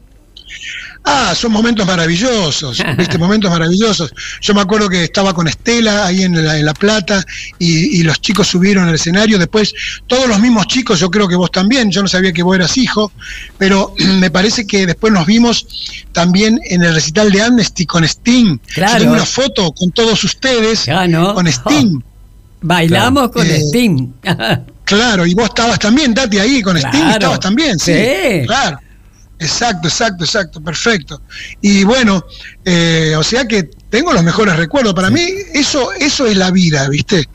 Ah, 1.07 1.35
son 1.37 1.53
momentos 1.53 1.87
maravillosos, 1.87 2.83
¿viste? 2.97 3.19
Momentos 3.19 3.51
maravillosos. 3.51 4.13
Yo 4.41 4.55
me 4.55 4.63
acuerdo 4.63 4.89
que 4.89 5.05
estaba 5.05 5.35
con 5.35 5.47
Estela 5.47 6.07
ahí 6.07 6.23
en 6.23 6.43
la, 6.47 6.59
en 6.59 6.65
la 6.65 6.73
Plata 6.73 7.23
y, 7.59 8.01
y 8.01 8.03
los 8.05 8.21
chicos 8.23 8.47
subieron 8.49 8.89
al 8.89 8.95
escenario. 8.95 9.39
Después, 9.39 9.75
todos 10.07 10.27
los 10.27 10.41
mismos 10.41 10.67
chicos, 10.67 10.99
yo 11.01 11.11
creo 11.11 11.29
que 11.29 11.37
vos 11.37 11.51
también, 11.53 11.91
yo 11.91 12.01
no 12.01 12.09
sabía 12.09 12.33
que 12.33 12.43
vos 12.43 12.57
eras 12.57 12.77
hijo, 12.79 13.13
pero 13.59 13.95
me 14.19 14.31
parece 14.31 14.67
que 14.67 14.87
después 14.87 15.13
nos 15.13 15.27
vimos 15.27 15.67
también 16.13 16.59
en 16.65 16.83
el 16.83 16.95
recital 16.95 17.31
de 17.31 17.43
Amnesty 17.43 17.85
con 17.85 18.03
Sting. 18.05 18.57
Claro. 18.75 18.93
Yo 18.95 18.99
tengo 19.01 19.13
una 19.15 19.27
foto 19.27 19.73
con 19.73 19.93
todos 19.93 20.25
ustedes, 20.25 20.89
Ah, 20.89 21.07
¿no? 21.07 21.35
con 21.35 21.47
Sting. 21.47 22.01
Bailamos 22.63 23.31
con 23.31 23.47
Eh, 23.47 23.59
Sting. 23.61 24.09
Claro, 24.85 25.27
y 25.27 25.35
vos 25.35 25.47
estabas 25.51 25.79
también, 25.79 26.15
Tati, 26.15 26.39
ahí 26.39 26.63
con 26.63 26.79
Sting, 26.79 27.09
estabas 27.11 27.41
también, 27.41 27.79
sí. 27.79 27.93
Sí. 27.93 28.47
Claro. 28.47 28.79
Exacto, 29.39 29.89
exacto, 29.89 30.25
exacto, 30.25 30.63
perfecto. 30.63 31.23
Y 31.61 31.85
bueno, 31.85 32.25
eh, 32.65 33.15
o 33.17 33.23
sea 33.23 33.47
que 33.47 33.69
tengo 33.95 34.13
los 34.13 34.25
mejores 34.25 34.57
recuerdos. 34.57 34.93
Para 34.93 35.09
mí 35.09 35.25
eso, 35.53 35.93
eso 35.93 36.27
es 36.27 36.37
la 36.37 36.51
vida, 36.51 36.89
¿viste? 36.89 37.29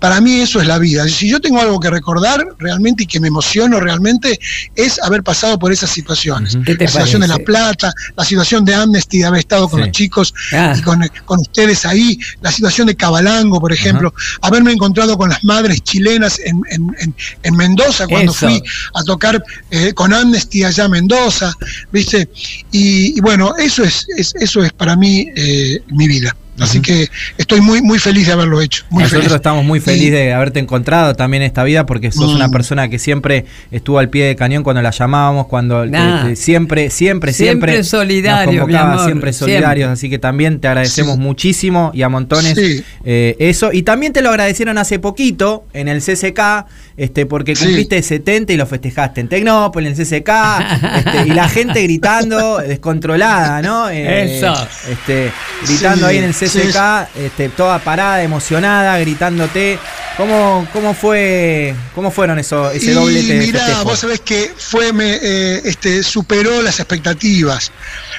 Para 0.00 0.22
mí 0.22 0.40
eso 0.40 0.58
es 0.58 0.66
la 0.66 0.78
vida. 0.78 1.06
Si 1.06 1.28
yo 1.28 1.38
tengo 1.38 1.60
algo 1.60 1.78
que 1.78 1.90
recordar 1.90 2.46
realmente 2.58 3.02
y 3.02 3.06
que 3.06 3.20
me 3.20 3.28
emociono 3.28 3.78
realmente 3.78 4.40
es 4.74 4.98
haber 5.02 5.22
pasado 5.22 5.58
por 5.58 5.70
esas 5.70 5.90
situaciones. 5.90 6.56
¿Qué 6.64 6.76
te 6.76 6.84
la 6.84 6.90
situación 6.90 7.20
de 7.20 7.28
La? 7.28 7.38
Plata, 7.40 7.92
la 8.16 8.24
situación 8.24 8.64
de 8.64 8.74
Amnesty, 8.74 9.18
de 9.18 9.26
haber 9.26 9.40
estado 9.40 9.68
con 9.68 9.80
Sí. 9.80 9.86
los 9.86 9.92
chicos 9.94 10.32
Ah. 10.52 10.74
y 10.78 10.80
con, 10.80 11.06
con 11.26 11.40
ustedes 11.40 11.84
ahí, 11.84 12.18
la 12.40 12.50
situación 12.52 12.86
de 12.86 12.96
Cabalango, 12.96 13.60
por 13.60 13.72
ejemplo, 13.74 14.14
haberme 14.40 14.72
encontrado 14.72 15.18
con 15.18 15.28
las 15.28 15.44
madres 15.44 15.82
chilenas 15.82 16.38
en, 16.42 16.62
en- 16.70 16.96
en- 17.00 17.14
en 17.42 17.54
Mendoza 17.54 18.06
cuando 18.06 18.32
Eso. 18.32 18.46
fui 18.48 18.62
a 18.94 19.02
tocar 19.04 19.42
eh, 19.70 19.92
con 19.92 20.14
Amnesty 20.14 20.64
allá 20.64 20.86
en 20.86 20.90
Mendoza, 20.92 21.54
¿viste? 21.92 22.30
Y, 22.72 23.16
y 23.18 23.20
bueno, 23.20 23.54
eso 23.58 23.84
es, 23.84 24.06
es- 24.16 24.34
eso 24.40 24.64
es 24.64 24.72
para 24.72 24.96
mí 24.96 25.28
eh, 25.36 25.82
mi 25.98 26.06
vida. 26.06 26.36
Así 26.60 26.80
que 26.80 27.08
estoy 27.36 27.60
muy 27.60 27.82
muy 27.82 27.98
feliz 27.98 28.26
de 28.26 28.32
haberlo 28.32 28.60
hecho. 28.60 28.84
Muy 28.90 29.02
Nosotros 29.04 29.24
feliz. 29.24 29.36
estamos 29.36 29.64
muy 29.64 29.78
Y- 29.78 29.82
felices 29.82 30.12
de 30.12 30.32
haberte 30.32 30.58
encontrado 30.60 31.14
también 31.14 31.42
en 31.42 31.46
esta 31.48 31.64
vida 31.64 31.86
porque 31.86 32.10
sos 32.12 32.32
Mm. 32.32 32.36
una 32.36 32.48
persona 32.50 32.88
que 32.88 32.98
siempre 32.98 33.44
estuvo 33.70 33.98
al 33.98 34.08
pie 34.10 34.24
de 34.26 34.36
cañón 34.36 34.62
cuando 34.62 34.82
la 34.82 34.90
llamábamos, 34.90 35.46
cuando 35.46 35.86
Nah. 35.86 36.26
te- 36.28 36.36
siempre, 36.36 36.90
siempre, 36.90 37.32
Siempre 37.32 37.72
siempre, 37.72 37.84
solidario, 37.84 38.52
nos 38.52 38.60
convocaba, 38.62 38.92
amor, 38.94 39.04
siempre 39.06 39.32
solidarios, 39.32 39.90
así 39.90 40.08
que 40.10 40.18
también 40.18 40.60
te 40.60 40.68
agradecemos 40.68 41.14
Sí. 41.14 41.20
muchísimo 41.20 41.90
y 41.94 42.02
a 42.02 42.08
montones 42.08 42.54
Sí. 42.54 42.82
eh, 43.04 43.36
eso. 43.38 43.72
Y 43.72 43.82
también 43.82 44.12
te 44.12 44.22
lo 44.22 44.30
agradecieron 44.30 44.78
hace 44.78 44.98
poquito 44.98 45.64
en 45.72 45.88
el 45.88 46.00
CCK, 46.02 46.66
este, 46.96 47.26
porque 47.26 47.54
Sí. 47.56 47.64
cumpliste 47.64 48.02
70 48.02 48.52
y 48.52 48.56
lo 48.56 48.66
festejaste 48.66 49.20
en 49.20 49.28
Tecnópolis, 49.28 49.86
en 49.88 49.92
el 49.92 49.96
CCK, 49.96 50.28
este, 50.98 51.28
y 51.28 51.30
la 51.30 51.48
gente 51.48 51.82
gritando 51.82 52.58
descontrolada, 52.58 53.62
¿no? 53.62 53.88
Eh, 53.90 54.36
Eso. 54.38 54.54
Este, 54.90 55.30
gritando 55.66 56.06
Sí, 56.06 56.10
ahí 56.12 56.18
en 56.18 56.24
el 56.24 56.34
sí, 56.34 56.47
CCK, 56.48 57.16
este, 57.16 57.48
toda 57.48 57.78
parada, 57.78 58.22
emocionada, 58.22 58.98
gritándote. 58.98 59.78
¿Cómo, 60.16 60.66
cómo 60.72 60.94
fue, 60.94 61.74
cómo 61.94 62.10
fueron 62.10 62.40
eso, 62.40 62.72
ese 62.72 62.90
y 62.90 62.94
doblete 62.94 63.34
mirá, 63.34 63.60
festejo? 63.60 63.84
vos 63.84 63.98
sabés 64.00 64.20
que 64.20 64.52
fue, 64.56 64.92
me, 64.92 65.14
eh, 65.14 65.62
este, 65.64 66.02
superó 66.02 66.60
las 66.60 66.80
expectativas, 66.80 67.70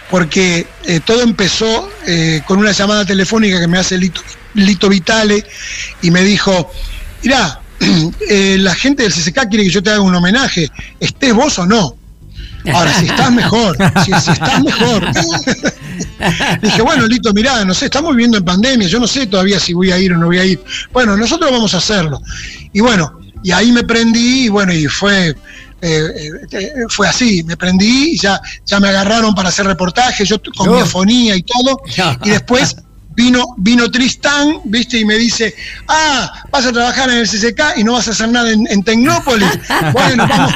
porque 0.10 0.66
eh, 0.86 1.02
todo 1.04 1.22
empezó 1.24 1.92
eh, 2.08 2.42
con 2.48 2.58
una 2.60 2.72
llamada 2.72 3.04
telefónica 3.06 3.60
que 3.60 3.68
me 3.68 3.78
hace 3.78 3.98
Lito, 3.98 4.22
Lito 4.54 4.88
Vitale 4.88 5.44
y 6.02 6.10
me 6.10 6.24
dijo, 6.24 6.72
mirá, 7.22 7.60
la 8.30 8.76
gente 8.76 9.04
del 9.04 9.12
CCK 9.12 9.50
quiere 9.50 9.66
que 9.66 9.70
yo 9.70 9.84
te 9.84 9.90
haga 9.90 10.00
un 10.00 10.16
homenaje, 10.16 10.72
estés 11.02 11.34
vos 11.34 11.60
o 11.60 11.66
no. 11.66 11.98
Ahora, 12.74 12.94
si 12.94 13.06
estás 13.06 13.32
mejor, 13.32 13.78
si, 14.06 14.12
si 14.20 14.32
estás 14.32 14.64
mejor. 14.64 15.06
Dije, 16.62 16.82
bueno, 16.82 17.08
Lito, 17.08 17.34
mirá, 17.34 17.64
no 17.66 17.74
sé, 17.74 17.86
estamos 17.86 18.12
viviendo 18.12 18.38
en 18.38 18.46
pandemia, 18.46 18.88
yo 18.88 19.00
no 19.00 19.08
sé 19.08 19.28
todavía 19.28 19.60
si 19.60 19.74
voy 19.74 19.92
a 19.92 19.98
ir 19.98 20.14
o 20.14 20.18
no 20.18 20.28
voy 20.28 20.40
a 20.40 20.46
ir. 20.46 20.60
Bueno, 20.92 21.16
nosotros 21.16 21.52
vamos 21.52 21.74
a 21.74 21.78
hacerlo. 21.78 22.22
Y 22.74 22.80
bueno, 22.82 23.20
y 23.44 23.52
ahí 23.52 23.72
me 23.72 23.84
prendí, 23.84 24.46
y 24.46 24.50
bueno, 24.50 24.74
y 24.74 24.86
fue, 24.88 25.30
eh, 25.82 26.04
eh, 26.52 26.72
fue 26.90 27.08
así, 27.08 27.44
me 27.44 27.56
prendí, 27.56 28.12
y 28.14 28.18
ya, 28.20 28.40
ya 28.66 28.80
me 28.80 28.90
agarraron 28.90 29.34
para 29.34 29.50
hacer 29.50 29.66
reportajes, 29.66 30.28
yo 30.28 30.38
con 30.58 30.70
Oh. 30.70 30.76
mi 30.76 30.82
afonía 30.82 31.36
y 31.36 31.44
todo, 31.44 31.82
y 32.24 32.30
después 32.30 32.76
vino, 33.20 33.44
vino 33.58 33.92
Tristán, 33.92 34.62
viste, 34.64 34.98
y 34.98 35.04
me 35.04 35.18
dice, 35.18 35.54
ah, 35.90 36.32
vas 36.52 36.66
a 36.66 36.72
trabajar 36.72 37.10
en 37.10 37.18
el 37.18 37.28
CCK 37.28 37.62
y 37.78 37.84
no 37.84 37.92
vas 37.94 38.08
a 38.08 38.12
hacer 38.12 38.30
nada 38.30 38.50
en, 38.50 38.66
en 38.72 38.82
Tecnópolis. 38.82 39.50
bueno, 39.94 40.26
vamos, 40.26 40.54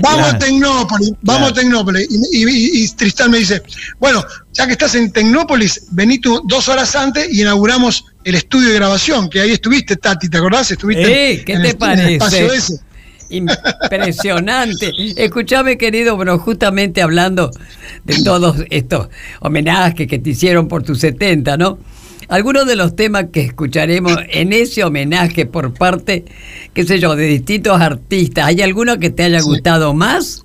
Claro. 0.00 0.24
a 0.26 0.38
Tecnópolis, 0.38 1.12
vamos 1.22 1.50
a 1.50 1.54
Tecnópolis. 1.54 2.06
Y, 2.10 2.44
y- 2.46 2.84
y 2.84 2.88
Tristán 2.90 3.30
me 3.30 3.38
dice, 3.38 3.62
bueno, 3.98 4.22
ya 4.52 4.66
que 4.66 4.72
estás 4.72 4.94
en 4.96 5.10
Tecnópolis, 5.12 5.80
vení 5.92 6.18
tú 6.18 6.42
dos 6.46 6.68
horas 6.68 6.94
antes 6.94 7.32
y 7.32 7.40
inauguramos 7.40 8.04
el 8.24 8.34
estudio 8.34 8.68
de 8.68 8.74
grabación, 8.74 9.30
que 9.30 9.40
ahí 9.40 9.52
estuviste, 9.52 9.96
Tati, 9.96 10.28
¿te 10.28 10.36
acordás? 10.38 10.70
Estuviste 10.70 11.32
Eh, 11.32 11.44
¿Qué 11.44 11.52
en 11.54 11.62
te 11.62 11.68
el- 11.70 11.76
en 11.92 11.98
el 12.00 12.08
espacio 12.16 12.46
parece? 12.48 12.56
ese. 12.74 12.80
Impresionante. 13.34 14.92
Escúchame, 15.16 15.76
querido, 15.76 16.16
pero 16.18 16.38
justamente 16.38 17.02
hablando 17.02 17.50
de 18.04 18.22
todos 18.22 18.56
estos 18.70 19.08
homenajes 19.40 20.06
que 20.06 20.18
te 20.18 20.30
hicieron 20.30 20.68
por 20.68 20.82
tus 20.82 21.00
70, 21.00 21.56
¿no? 21.56 21.78
Algunos 22.28 22.66
de 22.66 22.76
los 22.76 22.96
temas 22.96 23.26
que 23.32 23.42
escucharemos 23.42 24.16
en 24.30 24.52
ese 24.52 24.82
homenaje 24.82 25.46
por 25.46 25.74
parte, 25.74 26.24
qué 26.72 26.84
sé 26.84 26.98
yo, 26.98 27.16
de 27.16 27.26
distintos 27.26 27.80
artistas, 27.80 28.46
¿hay 28.46 28.62
alguno 28.62 28.98
que 28.98 29.10
te 29.10 29.24
haya 29.24 29.40
gustado 29.40 29.92
más? 29.92 30.42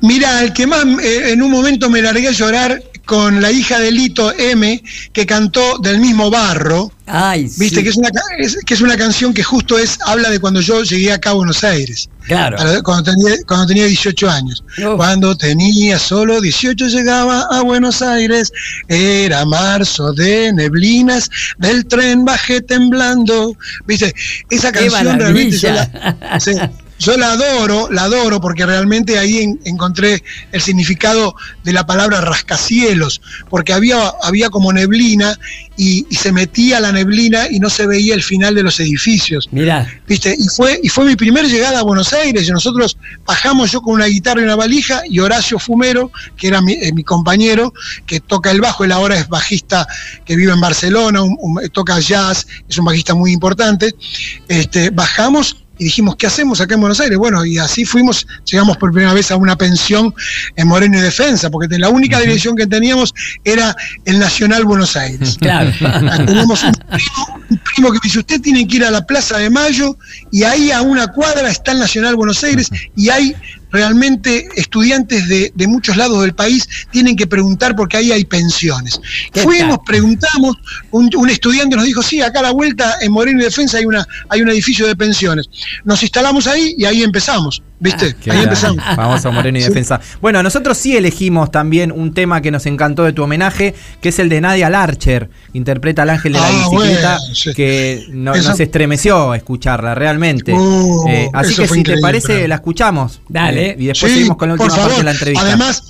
Mira, 0.00 0.42
el 0.42 0.52
que 0.52 0.66
más 0.66 0.84
eh, 0.84 1.30
en 1.32 1.42
un 1.42 1.50
momento 1.50 1.88
me 1.88 2.02
largué 2.02 2.28
a 2.28 2.32
llorar 2.32 2.82
con 3.06 3.40
la 3.40 3.50
hija 3.50 3.78
de 3.78 3.90
Lito 3.90 4.32
M, 4.38 4.82
que 5.12 5.26
cantó 5.26 5.78
del 5.78 5.98
mismo 5.98 6.30
barro. 6.30 6.90
Ay, 7.06 7.42
Viste 7.58 7.76
sí. 7.78 7.82
que 7.82 7.88
es 7.90 7.96
una 7.96 8.08
es- 8.38 8.58
que 8.64 8.74
es 8.74 8.80
una 8.80 8.96
canción 8.96 9.34
que 9.34 9.42
justo 9.42 9.76
es 9.78 9.98
habla 10.06 10.30
de 10.30 10.38
cuando 10.38 10.60
yo 10.60 10.82
llegué 10.84 11.12
acá 11.12 11.30
a 11.30 11.32
Buenos 11.34 11.62
Aires. 11.64 12.08
Claro. 12.26 12.56
Cuando 12.84 13.10
tenía, 13.12 13.34
cuando 13.46 13.66
tenía 13.66 13.86
18 13.86 14.30
años. 14.30 14.62
Uf. 14.78 14.96
Cuando 14.96 15.36
tenía 15.36 15.98
solo 15.98 16.40
18 16.40 16.86
llegaba 16.86 17.48
a 17.50 17.62
Buenos 17.62 18.00
Aires. 18.02 18.52
Era 18.88 19.44
marzo 19.44 20.12
de 20.12 20.52
neblinas, 20.52 21.28
del 21.58 21.84
tren 21.86 22.24
bajé 22.24 22.60
temblando. 22.60 23.56
¿Viste? 23.86 24.14
Esa 24.50 24.70
¡Qué 24.70 24.86
canción 24.88 25.18
realmente 25.18 25.72
la! 25.72 26.16
yo 27.02 27.16
la 27.16 27.32
adoro, 27.32 27.88
la 27.90 28.04
adoro 28.04 28.40
porque 28.40 28.64
realmente 28.64 29.18
ahí 29.18 29.38
en- 29.38 29.60
encontré 29.64 30.22
el 30.52 30.60
significado 30.60 31.34
de 31.64 31.72
la 31.72 31.84
palabra 31.84 32.20
rascacielos, 32.20 33.20
porque 33.50 33.72
había, 33.72 34.12
había 34.22 34.50
como 34.50 34.72
neblina 34.72 35.36
y, 35.76 36.06
y 36.08 36.14
se 36.14 36.30
metía 36.32 36.78
la 36.80 36.92
neblina 36.92 37.48
y 37.50 37.58
no 37.58 37.68
se 37.70 37.86
veía 37.86 38.14
el 38.14 38.22
final 38.22 38.54
de 38.54 38.62
los 38.62 38.78
edificios. 38.78 39.48
Mira, 39.50 39.88
¿Viste? 40.06 40.36
Y 40.38 40.46
fue, 40.48 40.78
y 40.82 40.88
fue 40.88 41.04
mi 41.04 41.16
primer 41.16 41.46
llegada 41.46 41.80
a 41.80 41.82
Buenos 41.82 42.12
Aires. 42.12 42.46
Y 42.46 42.52
nosotros 42.52 42.96
bajamos 43.26 43.72
yo 43.72 43.80
con 43.82 43.94
una 43.94 44.06
guitarra 44.06 44.40
y 44.40 44.44
una 44.44 44.56
valija, 44.56 45.02
y 45.08 45.18
Horacio 45.18 45.58
Fumero, 45.58 46.12
que 46.36 46.48
era 46.48 46.60
mi, 46.60 46.74
eh, 46.74 46.92
mi 46.92 47.02
compañero, 47.02 47.72
que 48.06 48.20
toca 48.20 48.50
el 48.50 48.60
bajo, 48.60 48.84
él 48.84 48.92
ahora 48.92 49.16
es 49.18 49.28
bajista 49.28 49.86
que 50.24 50.36
vive 50.36 50.52
en 50.52 50.60
Barcelona, 50.60 51.22
un- 51.22 51.36
un- 51.40 51.68
toca 51.70 51.98
jazz, 51.98 52.46
es 52.68 52.78
un 52.78 52.84
bajista 52.84 53.14
muy 53.14 53.32
importante. 53.32 53.94
Este, 54.48 54.90
bajamos 54.90 55.61
y 55.78 55.84
dijimos, 55.84 56.16
¿qué 56.16 56.26
hacemos 56.26 56.60
acá 56.60 56.74
en 56.74 56.80
Buenos 56.80 57.00
Aires? 57.00 57.18
Bueno, 57.18 57.44
y 57.44 57.58
así 57.58 57.84
fuimos, 57.84 58.26
llegamos 58.44 58.76
por 58.76 58.92
primera 58.92 59.14
vez 59.14 59.30
a 59.30 59.36
una 59.36 59.56
pensión 59.56 60.14
en 60.56 60.68
Moreno 60.68 60.98
y 60.98 61.00
Defensa, 61.00 61.50
porque 61.50 61.78
la 61.78 61.88
única 61.88 62.20
dirección 62.20 62.56
que 62.56 62.66
teníamos 62.66 63.14
era 63.44 63.74
el 64.04 64.18
Nacional 64.18 64.64
Buenos 64.64 64.96
Aires. 64.96 65.36
claro. 65.40 65.72
Tenemos 66.26 66.62
un 66.62 66.72
primo, 66.72 67.40
un 67.50 67.58
primo 67.58 67.88
que 67.88 67.94
me 67.94 68.00
dice, 68.04 68.18
usted 68.18 68.40
tiene 68.40 68.66
que 68.66 68.76
ir 68.76 68.84
a 68.84 68.90
la 68.90 69.04
Plaza 69.06 69.38
de 69.38 69.50
Mayo 69.50 69.96
y 70.30 70.44
ahí 70.44 70.70
a 70.70 70.82
una 70.82 71.08
cuadra 71.08 71.50
está 71.50 71.72
el 71.72 71.78
Nacional 71.78 72.16
Buenos 72.16 72.42
Aires 72.44 72.70
y 72.96 73.08
hay 73.08 73.34
realmente 73.72 74.46
estudiantes 74.56 75.28
de, 75.28 75.52
de 75.54 75.66
muchos 75.66 75.96
lados 75.96 76.22
del 76.22 76.34
país 76.34 76.68
tienen 76.90 77.16
que 77.16 77.26
preguntar 77.26 77.74
porque 77.74 77.96
ahí 77.96 78.12
hay 78.12 78.24
pensiones. 78.24 79.00
¿Qué 79.32 79.40
Fuimos, 79.42 79.78
tal? 79.78 79.84
preguntamos, 79.86 80.56
un, 80.90 81.10
un 81.16 81.30
estudiante 81.30 81.74
nos 81.74 81.84
dijo, 81.86 82.02
sí, 82.02 82.20
acá 82.20 82.40
a 82.40 82.42
la 82.42 82.50
vuelta 82.52 82.96
en 83.00 83.12
Moreno 83.12 83.40
y 83.40 83.44
Defensa 83.44 83.78
hay, 83.78 83.84
una, 83.84 84.06
hay 84.28 84.42
un 84.42 84.50
edificio 84.50 84.86
de 84.86 84.94
pensiones. 84.94 85.48
Nos 85.84 86.02
instalamos 86.02 86.46
ahí 86.46 86.74
y 86.78 86.84
ahí 86.84 87.02
empezamos, 87.02 87.62
¿viste? 87.82 88.14
Qué 88.22 88.30
ahí 88.30 88.44
empezamos. 88.44 88.82
Famoso 88.96 89.32
Moreno 89.32 89.58
y 89.58 89.62
Sí. 89.62 89.68
Defensa. 89.68 90.00
Bueno, 90.20 90.42
nosotros 90.42 90.78
sí 90.78 90.96
elegimos 90.96 91.50
también 91.50 91.92
un 91.92 92.14
tema 92.14 92.40
que 92.40 92.50
nos 92.50 92.64
encantó 92.66 93.02
de 93.04 93.12
tu 93.12 93.22
homenaje, 93.24 93.74
que 94.00 94.08
es 94.10 94.18
el 94.18 94.28
de 94.28 94.40
Nadia 94.40 94.70
Larcher. 94.70 95.28
Interpreta 95.52 96.02
al 96.02 96.10
ángel 96.10 96.32
de 96.34 96.38
la 96.40 96.46
Ah, 96.46 96.50
bicicleta, 96.50 97.18
bueno, 97.18 97.34
sí. 97.34 97.54
que 97.54 98.06
no- 98.10 98.34
nos 98.34 98.60
estremeció 98.60 99.34
escucharla 99.34 99.94
realmente. 99.94 100.52
Uh, 100.52 101.04
Eh, 101.08 101.28
así 101.32 101.54
que 101.56 101.68
si 101.68 101.82
te 101.82 101.98
parece, 101.98 102.28
pero- 102.34 102.48
la 102.48 102.54
escuchamos. 102.56 103.20
Dale. 103.28 103.70
Eh, 103.70 103.76
y 103.78 103.86
después 103.86 104.10
Sí, 104.12 104.18
seguimos 104.18 104.36
con 104.36 104.48
la 104.48 104.54
última 104.54 104.68
parte 104.68 104.82
favor. 104.82 104.96
de 104.98 105.04
la 105.04 105.10
entrevista. 105.10 105.44
Además, 105.46 105.82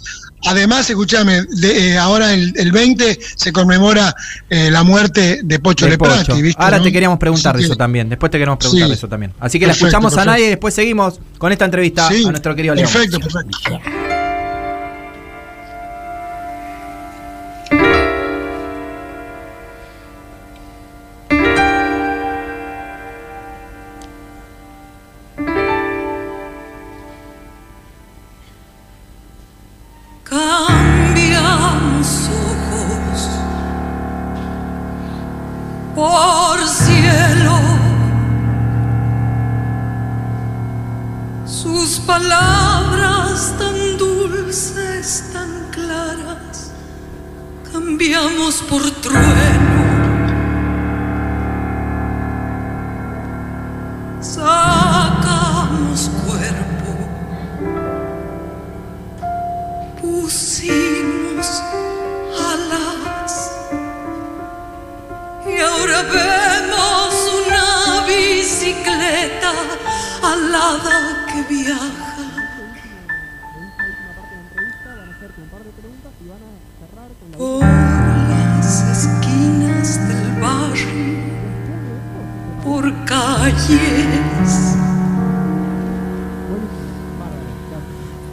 además 0.46 0.88
escúchame, 0.88 1.42
eh, 1.62 1.96
ahora 1.98 2.32
el, 2.34 2.52
el 2.56 2.72
20 2.72 3.18
se 3.36 3.52
conmemora 3.52 4.14
eh, 4.50 4.70
la 4.70 4.82
muerte 4.82 5.40
de 5.42 5.58
Pocho 5.58 5.84
De 5.86 5.92
Leprati, 5.92 6.24
Pocho. 6.26 6.36
¿viste, 6.42 6.62
Ahora 6.62 6.78
no? 6.78 6.84
te 6.84 6.92
queríamos 6.92 7.18
preguntar 7.18 7.54
Así 7.54 7.62
de 7.62 7.66
eso 7.66 7.74
que- 7.74 7.78
también. 7.78 8.08
Después 8.08 8.30
te 8.30 8.38
queremos 8.38 8.58
preguntar 8.58 8.88
Sí. 8.88 8.94
eso 8.94 9.08
también. 9.08 9.32
Así 9.40 9.58
que 9.58 9.66
Perfecto, 9.66 9.84
la 9.84 9.88
escuchamos 9.88 10.16
a 10.18 10.24
nadie 10.24 10.46
y 10.46 10.48
después 10.50 10.74
seguimos 10.74 11.20
con 11.38 11.52
esta 11.52 11.64
entrevista 11.64 12.08
Sí, 12.08 12.24
a 12.26 12.30
nuestro 12.30 12.54
querido 12.54 12.74
León. 12.74 12.88
Perfecto, 12.90 13.18
perfecto. 13.20 14.21
Por 35.94 36.66
cielo. 36.68 37.58
Sus 41.46 42.00
palabras 42.00 43.54
tan 43.58 43.98
dulces, 43.98 45.30
tan 45.32 45.70
claras, 45.70 46.72
cambiamos 47.72 48.62
por 48.68 48.82
trueno. 48.90 49.81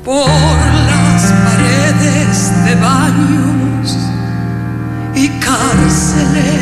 Por 0.03 0.27
las 0.87 1.33
paredes 1.45 2.51
de 2.65 2.75
baños 2.75 3.97
y 5.15 5.27
cárceles. 5.39 6.58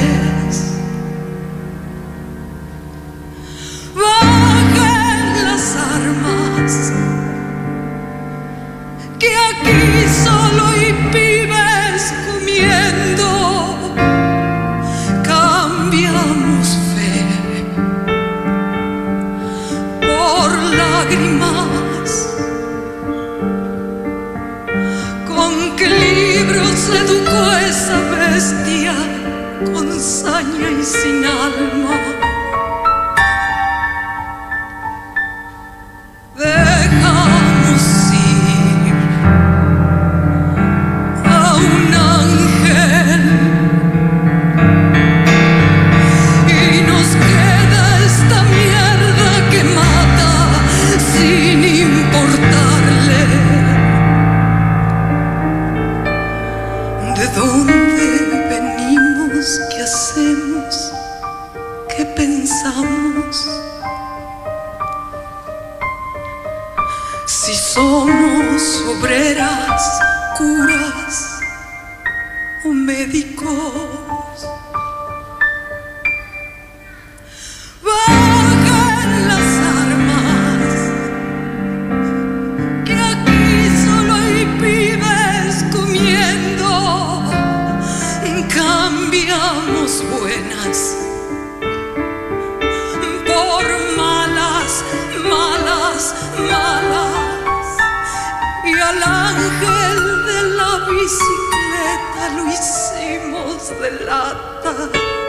Al 98.88 99.04
ángel 99.04 100.26
de 100.26 100.44
la 100.56 100.88
bicicleta 100.90 102.30
lo 102.36 102.48
hicimos 102.48 103.70
de 103.82 104.06
lata. 104.06 105.27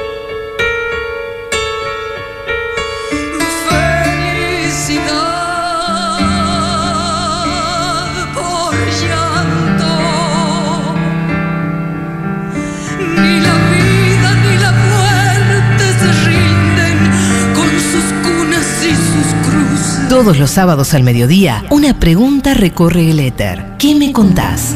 Todos 20.09 20.39
los 20.39 20.51
sábados 20.51 20.95
al 20.95 21.03
mediodía, 21.03 21.65
una 21.71 22.01
pregunta 22.01 22.55
recorre 22.55 23.11
el 23.11 23.21
éter. 23.21 23.63
¿Qué 23.79 23.95
me 23.95 24.11
contás? 24.13 24.75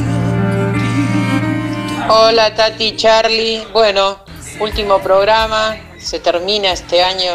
Hola 2.09 2.55
Tati, 2.55 2.95
Charlie. 2.97 3.67
Bueno, 3.73 4.19
último 4.61 4.99
programa. 4.99 5.77
Se 5.99 6.19
termina 6.19 6.73
este 6.73 7.03
año. 7.03 7.33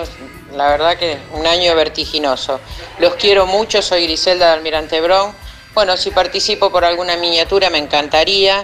La 0.55 0.69
verdad 0.69 0.97
que 0.97 1.17
un 1.33 1.47
año 1.47 1.75
vertiginoso. 1.75 2.59
Los 2.99 3.15
quiero 3.15 3.47
mucho. 3.47 3.81
Soy 3.81 4.03
Griselda 4.03 4.47
de 4.47 4.53
Almirante 4.53 5.01
Brown. 5.01 5.31
Bueno, 5.73 5.97
si 5.97 6.11
participo 6.11 6.69
por 6.69 6.85
alguna 6.85 7.17
miniatura 7.17 7.71
me 7.71 7.79
encantaría. 7.79 8.63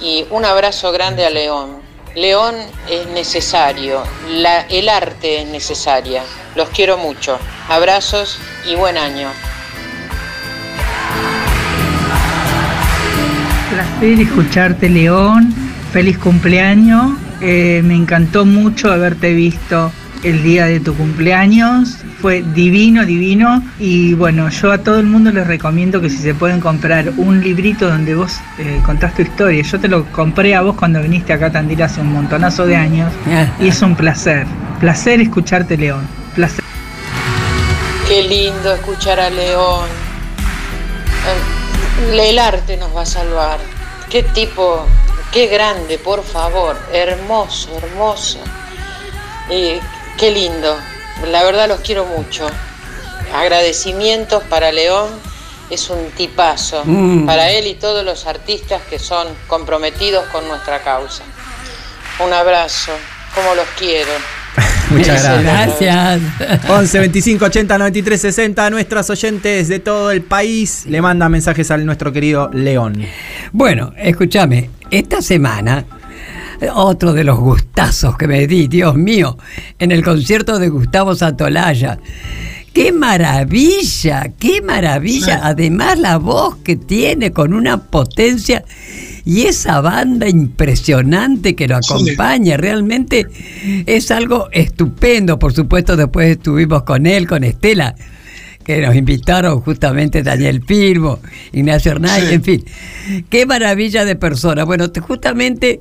Y 0.00 0.26
un 0.30 0.44
abrazo 0.44 0.90
grande 0.90 1.24
a 1.24 1.30
León. 1.30 1.80
León 2.16 2.56
es 2.90 3.06
necesario. 3.06 4.02
El 4.68 4.88
arte 4.88 5.42
es 5.42 5.46
necesaria. 5.46 6.24
Los 6.56 6.70
quiero 6.70 6.96
mucho. 6.96 7.38
Abrazos 7.68 8.38
y 8.66 8.76
buen 8.76 8.96
año. 8.96 9.28
placer 13.70 14.20
escucharte, 14.20 14.88
León. 14.88 15.52
Feliz 15.92 16.16
cumpleaños. 16.16 17.12
Eh, 17.42 17.82
me 17.84 17.94
encantó 17.94 18.46
mucho 18.46 18.90
haberte 18.90 19.34
visto 19.34 19.92
el 20.22 20.42
día 20.42 20.64
de 20.64 20.80
tu 20.80 20.94
cumpleaños. 20.94 21.98
Fue 22.22 22.42
divino, 22.54 23.04
divino. 23.04 23.62
Y 23.78 24.14
bueno, 24.14 24.48
yo 24.48 24.72
a 24.72 24.78
todo 24.78 24.98
el 24.98 25.06
mundo 25.06 25.30
les 25.32 25.46
recomiendo 25.46 26.00
que 26.00 26.08
si 26.08 26.16
se 26.16 26.32
pueden 26.34 26.60
comprar 26.60 27.12
un 27.18 27.42
librito 27.42 27.86
donde 27.86 28.14
vos 28.14 28.38
eh, 28.58 28.80
contás 28.86 29.14
tu 29.14 29.20
historia. 29.20 29.62
Yo 29.62 29.78
te 29.78 29.88
lo 29.88 30.06
compré 30.06 30.54
a 30.54 30.62
vos 30.62 30.74
cuando 30.74 31.02
viniste 31.02 31.34
acá 31.34 31.46
a 31.46 31.52
Tandil 31.52 31.82
hace 31.82 32.00
un 32.00 32.14
montonazo 32.14 32.64
de 32.64 32.76
años. 32.76 33.12
Y 33.60 33.68
es 33.68 33.82
un 33.82 33.94
placer. 33.94 34.46
Placer 34.80 35.20
escucharte, 35.20 35.76
León. 35.76 36.25
Placer. 36.36 36.62
Qué 38.06 38.22
lindo 38.22 38.72
escuchar 38.74 39.18
a 39.18 39.30
León. 39.30 39.88
Eh, 42.12 42.28
El 42.28 42.38
arte 42.38 42.76
nos 42.76 42.94
va 42.94 43.02
a 43.02 43.06
salvar. 43.06 43.58
Qué 44.10 44.22
tipo, 44.22 44.86
qué 45.32 45.46
grande, 45.46 45.98
por 45.98 46.22
favor. 46.22 46.78
Hermoso, 46.92 47.70
hermoso. 47.78 48.38
Y 49.50 49.80
qué 50.18 50.30
lindo. 50.30 50.76
La 51.26 51.42
verdad 51.42 51.68
los 51.68 51.80
quiero 51.80 52.04
mucho. 52.04 52.46
Agradecimientos 53.34 54.42
para 54.44 54.70
León. 54.72 55.08
Es 55.70 55.88
un 55.88 56.10
tipazo. 56.10 56.82
Mm. 56.84 57.24
Para 57.26 57.50
él 57.50 57.66
y 57.66 57.74
todos 57.74 58.04
los 58.04 58.26
artistas 58.26 58.82
que 58.90 58.98
son 58.98 59.26
comprometidos 59.48 60.26
con 60.26 60.46
nuestra 60.46 60.82
causa. 60.84 61.24
Un 62.20 62.32
abrazo. 62.32 62.92
Como 63.34 63.54
los 63.54 63.66
quiero. 63.78 64.12
Muchas 64.90 65.22
gracias. 65.42 66.20
Gracias. 66.38 66.70
11 66.70 66.98
25 66.98 67.44
80 67.44 67.78
93 67.78 68.20
60. 68.20 68.70
Nuestras 68.70 69.10
oyentes 69.10 69.68
de 69.68 69.80
todo 69.80 70.10
el 70.10 70.22
país 70.22 70.84
le 70.86 71.02
mandan 71.02 71.32
mensajes 71.32 71.70
a 71.70 71.76
nuestro 71.78 72.12
querido 72.12 72.50
León. 72.52 73.02
Bueno, 73.52 73.92
escúchame, 73.96 74.70
esta 74.90 75.20
semana, 75.22 75.84
otro 76.74 77.12
de 77.12 77.24
los 77.24 77.38
gustazos 77.38 78.16
que 78.16 78.28
me 78.28 78.46
di, 78.46 78.68
Dios 78.68 78.94
mío, 78.94 79.36
en 79.78 79.92
el 79.92 80.02
concierto 80.02 80.58
de 80.58 80.68
Gustavo 80.68 81.14
Santolaya. 81.14 81.98
¡Qué 82.72 82.92
maravilla! 82.92 84.32
¡Qué 84.38 84.60
maravilla! 84.60 85.40
Además 85.42 85.98
la 85.98 86.18
voz 86.18 86.56
que 86.56 86.76
tiene 86.76 87.32
con 87.32 87.54
una 87.54 87.78
potencia 87.78 88.64
y 89.26 89.42
esa 89.42 89.80
banda 89.82 90.26
impresionante 90.28 91.54
que 91.54 91.68
lo 91.68 91.76
acompaña, 91.76 92.56
realmente 92.56 93.26
es 93.84 94.10
algo 94.10 94.48
estupendo. 94.52 95.38
Por 95.38 95.52
supuesto, 95.52 95.96
después 95.96 96.30
estuvimos 96.30 96.84
con 96.84 97.04
él, 97.06 97.26
con 97.26 97.44
Estela, 97.44 97.94
que 98.64 98.80
nos 98.80 98.94
invitaron 98.96 99.60
justamente 99.60 100.22
Daniel 100.22 100.62
Firmo, 100.64 101.18
Ignacio 101.52 101.92
Hernández, 101.92 102.28
Sí. 102.28 102.34
en 102.36 102.42
fin. 102.44 102.64
Qué 103.28 103.46
maravilla 103.46 104.04
de 104.04 104.16
persona. 104.16 104.64
Bueno, 104.64 104.90
te- 104.90 105.00
justamente 105.00 105.80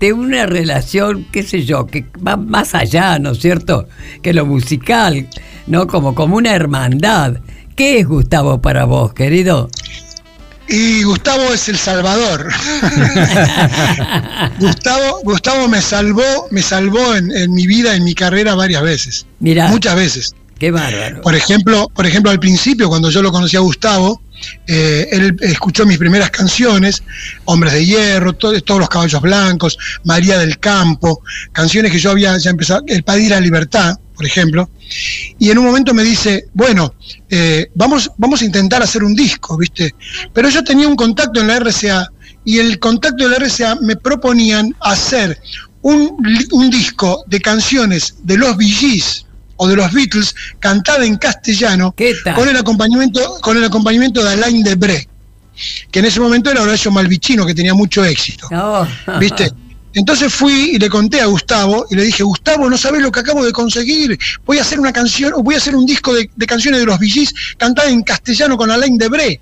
de 0.00 0.12
una 0.12 0.46
relación, 0.46 1.24
qué 1.30 1.44
sé 1.44 1.64
yo, 1.64 1.86
que 1.86 2.04
va 2.26 2.36
más 2.36 2.74
allá, 2.74 3.18
¿no 3.20 3.30
es 3.30 3.38
cierto?, 3.38 3.86
que 4.22 4.32
lo 4.34 4.44
musical, 4.44 5.28
¿no? 5.68 5.86
Como, 5.86 6.14
como 6.16 6.36
una 6.36 6.52
hermandad. 6.54 7.36
¿Qué 7.76 8.00
es 8.00 8.06
Gustavo 8.06 8.60
para 8.60 8.84
vos, 8.84 9.14
querido? 9.14 9.70
Y 10.68 11.02
Gustavo 11.02 11.52
es 11.52 11.68
el 11.68 11.76
salvador. 11.76 12.48
Gustavo, 14.58 15.20
Gustavo 15.24 15.68
me 15.68 15.82
salvó, 15.82 16.48
me 16.50 16.62
salvó 16.62 17.14
en, 17.14 17.30
en 17.32 17.52
mi 17.52 17.66
vida, 17.66 17.94
en 17.94 18.04
mi 18.04 18.14
carrera 18.14 18.54
varias 18.54 18.82
veces. 18.82 19.26
Mirá. 19.40 19.68
Muchas 19.68 19.94
veces. 19.96 20.34
Qué 20.58 20.70
bárbaro. 20.70 21.20
Por 21.22 21.34
ejemplo, 21.34 21.90
por 21.94 22.06
ejemplo, 22.06 22.30
al 22.30 22.38
principio, 22.38 22.88
cuando 22.88 23.10
yo 23.10 23.20
lo 23.20 23.32
conocí 23.32 23.56
a 23.56 23.60
Gustavo, 23.60 24.22
eh, 24.68 25.08
él 25.10 25.36
escuchó 25.40 25.84
mis 25.84 25.98
primeras 25.98 26.30
canciones, 26.30 27.02
Hombres 27.46 27.72
de 27.72 27.84
Hierro, 27.84 28.32
to- 28.34 28.60
todos 28.62 28.80
los 28.80 28.88
caballos 28.88 29.20
blancos, 29.20 29.76
María 30.04 30.38
del 30.38 30.58
Campo, 30.58 31.22
canciones 31.52 31.90
que 31.90 31.98
yo 31.98 32.12
había 32.12 32.38
ya 32.38 32.50
empezado, 32.50 32.82
El 32.86 33.02
Padir 33.02 33.32
a 33.32 33.36
la 33.36 33.40
Libertad, 33.42 33.96
por 34.22 34.28
ejemplo, 34.28 34.70
y 35.40 35.50
en 35.50 35.58
un 35.58 35.64
momento 35.64 35.92
me 35.92 36.04
dice, 36.04 36.44
bueno, 36.54 36.94
eh, 37.28 37.66
vamos, 37.74 38.08
vamos 38.18 38.40
a 38.40 38.44
intentar 38.44 38.80
hacer 38.80 39.02
un 39.02 39.16
disco, 39.16 39.56
¿viste? 39.58 39.96
Pero 40.32 40.48
yo 40.48 40.62
tenía 40.62 40.86
un 40.86 40.94
contacto 40.94 41.40
en 41.40 41.48
la 41.48 41.58
RCA 41.58 42.08
y 42.44 42.58
el 42.58 42.78
contacto 42.78 43.28
de 43.28 43.30
la 43.30 43.44
RCA 43.44 43.78
me 43.80 43.96
proponían 43.96 44.76
hacer 44.80 45.40
un, 45.80 46.16
un 46.52 46.70
disco 46.70 47.24
de 47.26 47.40
canciones 47.40 48.14
de 48.22 48.36
los 48.36 48.56
Gees 48.58 49.26
o 49.56 49.66
de 49.66 49.74
los 49.74 49.92
Beatles 49.92 50.36
cantada 50.60 51.04
en 51.04 51.16
castellano 51.16 51.92
con 52.36 52.48
el 52.48 52.56
acompañamiento 52.56 53.40
con 53.40 53.56
el 53.56 53.64
acompañamiento 53.64 54.22
de 54.22 54.34
Alain 54.34 54.62
Debré 54.62 55.08
que 55.90 55.98
en 55.98 56.04
ese 56.04 56.20
momento 56.20 56.48
era 56.48 56.62
Horacio 56.62 56.92
Malvicino 56.92 57.44
que 57.44 57.54
tenía 57.54 57.74
mucho 57.74 58.04
éxito 58.04 58.48
Oh. 58.52 58.86
¿viste? 59.18 59.50
Entonces 59.94 60.32
fui 60.32 60.70
y 60.74 60.78
le 60.78 60.88
conté 60.88 61.20
a 61.20 61.26
Gustavo 61.26 61.86
y 61.90 61.96
le 61.96 62.04
dije, 62.04 62.22
Gustavo, 62.22 62.68
no 62.70 62.78
sabes 62.78 63.02
lo 63.02 63.12
que 63.12 63.20
acabo 63.20 63.44
de 63.44 63.52
conseguir. 63.52 64.18
Voy 64.46 64.58
a 64.58 64.62
hacer 64.62 64.80
una 64.80 64.92
canción, 64.92 65.32
voy 65.42 65.54
a 65.54 65.58
hacer 65.58 65.76
un 65.76 65.86
disco 65.86 66.14
de, 66.14 66.28
canciones 66.46 66.80
de 66.80 66.86
los 66.86 66.98
VGs 66.98 67.56
cantada 67.58 67.90
en 67.90 68.02
castellano 68.02 68.56
con 68.56 68.70
Alain 68.70 68.96
Debré. 68.96 69.40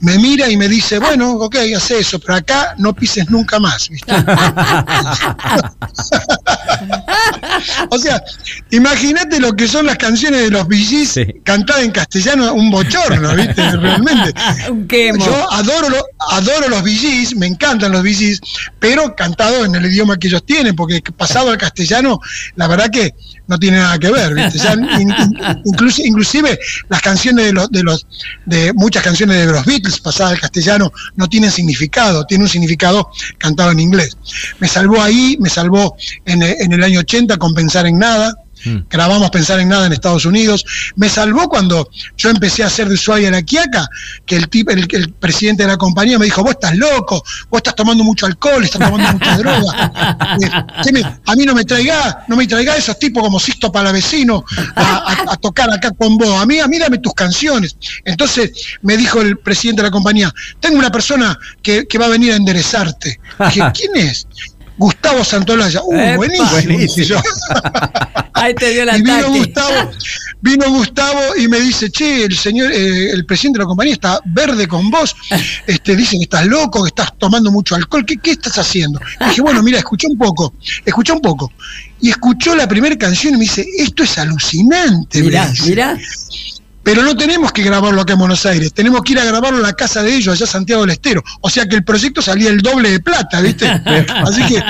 Me 0.00 0.18
mira 0.18 0.50
y 0.50 0.56
me 0.58 0.68
dice, 0.68 0.98
bueno, 0.98 1.32
ok, 1.32 1.56
hace 1.74 2.00
eso, 2.00 2.18
pero 2.18 2.34
acá 2.34 2.74
no 2.78 2.92
pises 2.94 3.30
nunca 3.30 3.58
más, 3.58 3.88
¿viste? 3.88 4.12
o 7.90 7.98
sea, 7.98 8.22
imagínate 8.70 9.40
lo 9.40 9.54
que 9.54 9.68
son 9.68 9.86
las 9.86 9.96
canciones 9.96 10.42
de 10.42 10.50
los 10.50 10.66
VGs 10.66 11.20
cantadas 11.44 11.84
en 11.84 11.90
castellano, 11.92 12.52
un 12.52 12.70
bochorno, 12.70 13.34
¿viste? 13.34 13.70
Realmente. 13.76 14.34
Un 14.70 14.86
quemo. 14.86 15.24
Yo 15.24 15.52
adoro, 15.52 15.88
lo- 15.88 16.04
adoro 16.30 16.68
los 16.68 16.82
VGs, 16.82 17.36
me 17.36 17.46
encantan 17.46 17.92
los 17.92 18.02
VGs, 18.02 18.40
pero 18.78 19.14
cantados 19.16 19.66
en 19.66 19.74
el 19.74 19.86
idioma 19.86 20.18
que 20.18 20.28
ellos 20.28 20.44
tienen, 20.44 20.76
porque 20.76 21.00
pasado 21.16 21.50
al 21.50 21.58
castellano, 21.58 22.20
la 22.56 22.68
verdad 22.68 22.90
que 22.90 23.14
no 23.48 23.58
tiene 23.58 23.78
nada 23.78 23.98
que 23.98 24.10
ver, 24.10 24.34
¿viste? 24.34 24.58
Ya 24.58 24.72
in- 24.74 24.88
in- 25.00 25.14
inclusi- 25.64 26.04
inclusive 26.04 26.58
las 26.88 27.00
canciones 27.00 27.46
de 27.46 27.52
los, 27.52 27.70
de 27.70 27.82
los, 27.82 28.06
de 28.44 28.72
muchas 28.74 29.02
canciones 29.02 29.46
de 29.46 29.52
los 29.52 29.64
Beatles 29.64 29.85
pasadas 30.00 30.32
al 30.34 30.40
castellano 30.40 30.92
no 31.14 31.28
tienen 31.28 31.50
significado, 31.50 32.24
tiene 32.26 32.44
un 32.44 32.50
significado 32.50 33.10
cantado 33.38 33.70
en 33.72 33.80
inglés. 33.80 34.16
Me 34.58 34.68
salvó 34.68 35.00
ahí, 35.00 35.36
me 35.40 35.48
salvó 35.48 35.96
en, 36.24 36.42
en 36.42 36.72
el 36.72 36.82
año 36.82 37.00
80 37.00 37.36
con 37.36 37.54
Pensar 37.54 37.86
en 37.86 37.98
Nada, 37.98 38.34
Mm. 38.66 38.86
grabamos 38.90 39.30
Pensar 39.30 39.60
en 39.60 39.68
Nada 39.68 39.86
en 39.86 39.92
Estados 39.92 40.24
Unidos. 40.24 40.64
Me 40.96 41.08
salvó 41.08 41.48
cuando 41.48 41.88
yo 42.16 42.30
empecé 42.30 42.62
a 42.64 42.66
hacer 42.66 42.88
de 42.88 42.94
Ushuaia 42.94 43.28
a 43.28 43.30
la 43.32 43.42
Quiaca, 43.42 43.86
que 44.26 44.36
el, 44.36 44.48
tipo, 44.48 44.70
el, 44.72 44.86
el 44.90 45.12
presidente 45.12 45.62
de 45.62 45.68
la 45.68 45.76
compañía 45.76 46.18
me 46.18 46.24
dijo, 46.26 46.42
vos 46.42 46.52
estás 46.52 46.76
loco, 46.76 47.22
vos 47.50 47.58
estás 47.58 47.74
tomando 47.76 48.02
mucho 48.04 48.26
alcohol, 48.26 48.64
estás 48.64 48.80
tomando 48.90 49.12
mucha 49.12 49.36
droga. 49.38 50.36
Eh, 50.42 50.50
¿qué 50.84 50.92
me- 50.92 51.02
a 51.02 51.36
mí 51.36 51.44
no 51.44 51.54
me 51.54 51.64
traiga, 51.64 52.24
no 52.28 52.36
me 52.36 52.46
traiga 52.46 52.76
esos 52.76 52.98
tipos 52.98 53.22
como 53.22 53.38
Sisto 53.38 53.70
Palavecino 53.70 54.44
a, 54.74 54.82
a- 54.82 55.32
a 55.32 55.36
tocar 55.36 55.70
acá 55.72 55.90
con 55.92 56.16
vos. 56.18 56.40
A 56.40 56.46
mí, 56.46 56.58
a 56.58 56.66
mí 56.66 56.78
dame 56.78 56.98
tus 56.98 57.14
canciones. 57.14 57.76
Entonces 58.04 58.50
me 58.82 58.96
dijo 58.96 59.20
el 59.20 59.38
presidente 59.38 59.82
de 59.82 59.88
la 59.88 59.92
compañía, 59.92 60.32
tengo 60.60 60.78
una 60.78 60.90
persona 60.90 61.38
que, 61.62 61.86
que 61.86 61.98
va 61.98 62.06
a 62.06 62.10
venir 62.10 62.32
a 62.32 62.36
enderezarte. 62.36 63.20
Dije, 63.46 63.62
¿quién 63.74 63.96
es? 63.96 64.26
Gustavo 64.78 65.24
Santolaya. 65.24 65.80
Uh, 65.82 65.94
Epa. 65.94 66.16
buenísimo. 66.16 67.06
yo. 67.06 67.22
Ahí 68.34 68.54
te 68.54 68.70
dio 68.70 68.82
el 68.82 68.98
Y 68.98 69.02
vino. 69.02 69.28
Gustavo, 69.28 69.90
vino 70.42 70.70
Gustavo 70.70 71.36
y 71.38 71.48
me 71.48 71.58
dice, 71.58 71.90
che, 71.90 72.24
el 72.24 72.36
señor, 72.36 72.70
eh, 72.70 73.10
el 73.10 73.24
presidente 73.24 73.58
de 73.58 73.64
la 73.64 73.68
compañía 73.68 73.94
está 73.94 74.20
verde 74.26 74.68
con 74.68 74.90
vos. 74.90 75.16
Este, 75.66 75.96
dice 75.96 76.16
que 76.18 76.24
estás 76.24 76.46
loco, 76.46 76.82
que 76.82 76.88
estás 76.88 77.16
tomando 77.18 77.50
mucho 77.50 77.74
alcohol. 77.74 78.04
¿Qué, 78.04 78.18
qué 78.18 78.32
estás 78.32 78.58
haciendo? 78.58 79.00
Y 79.20 79.24
dije, 79.24 79.40
bueno, 79.40 79.62
mira, 79.62 79.78
escuché 79.78 80.06
un 80.06 80.18
poco, 80.18 80.52
escuché 80.84 81.12
un 81.12 81.20
poco. 81.20 81.50
Y 82.00 82.10
escuchó 82.10 82.54
la 82.54 82.68
primera 82.68 82.96
canción 82.98 83.34
y 83.34 83.36
me 83.38 83.44
dice, 83.44 83.66
esto 83.78 84.02
es 84.02 84.18
alucinante. 84.18 85.22
Mirá, 85.22 85.50
mirá. 85.64 85.98
Pero 86.86 87.02
no 87.02 87.16
tenemos 87.16 87.50
que 87.50 87.64
grabarlo 87.64 88.00
acá 88.00 88.12
en 88.12 88.20
Buenos 88.20 88.46
Aires, 88.46 88.72
tenemos 88.72 89.02
que 89.02 89.14
ir 89.14 89.18
a 89.18 89.24
grabarlo 89.24 89.56
en 89.58 89.64
la 89.64 89.72
casa 89.72 90.04
de 90.04 90.14
ellos, 90.14 90.32
allá 90.36 90.46
Santiago 90.46 90.82
del 90.82 90.92
Estero. 90.92 91.20
O 91.40 91.50
sea 91.50 91.66
que 91.66 91.74
el 91.74 91.82
proyecto 91.82 92.22
salía 92.22 92.48
el 92.48 92.62
doble 92.62 92.90
de 92.92 93.00
plata, 93.00 93.40
¿viste? 93.40 93.66
Así 94.24 94.40
que 94.46 94.62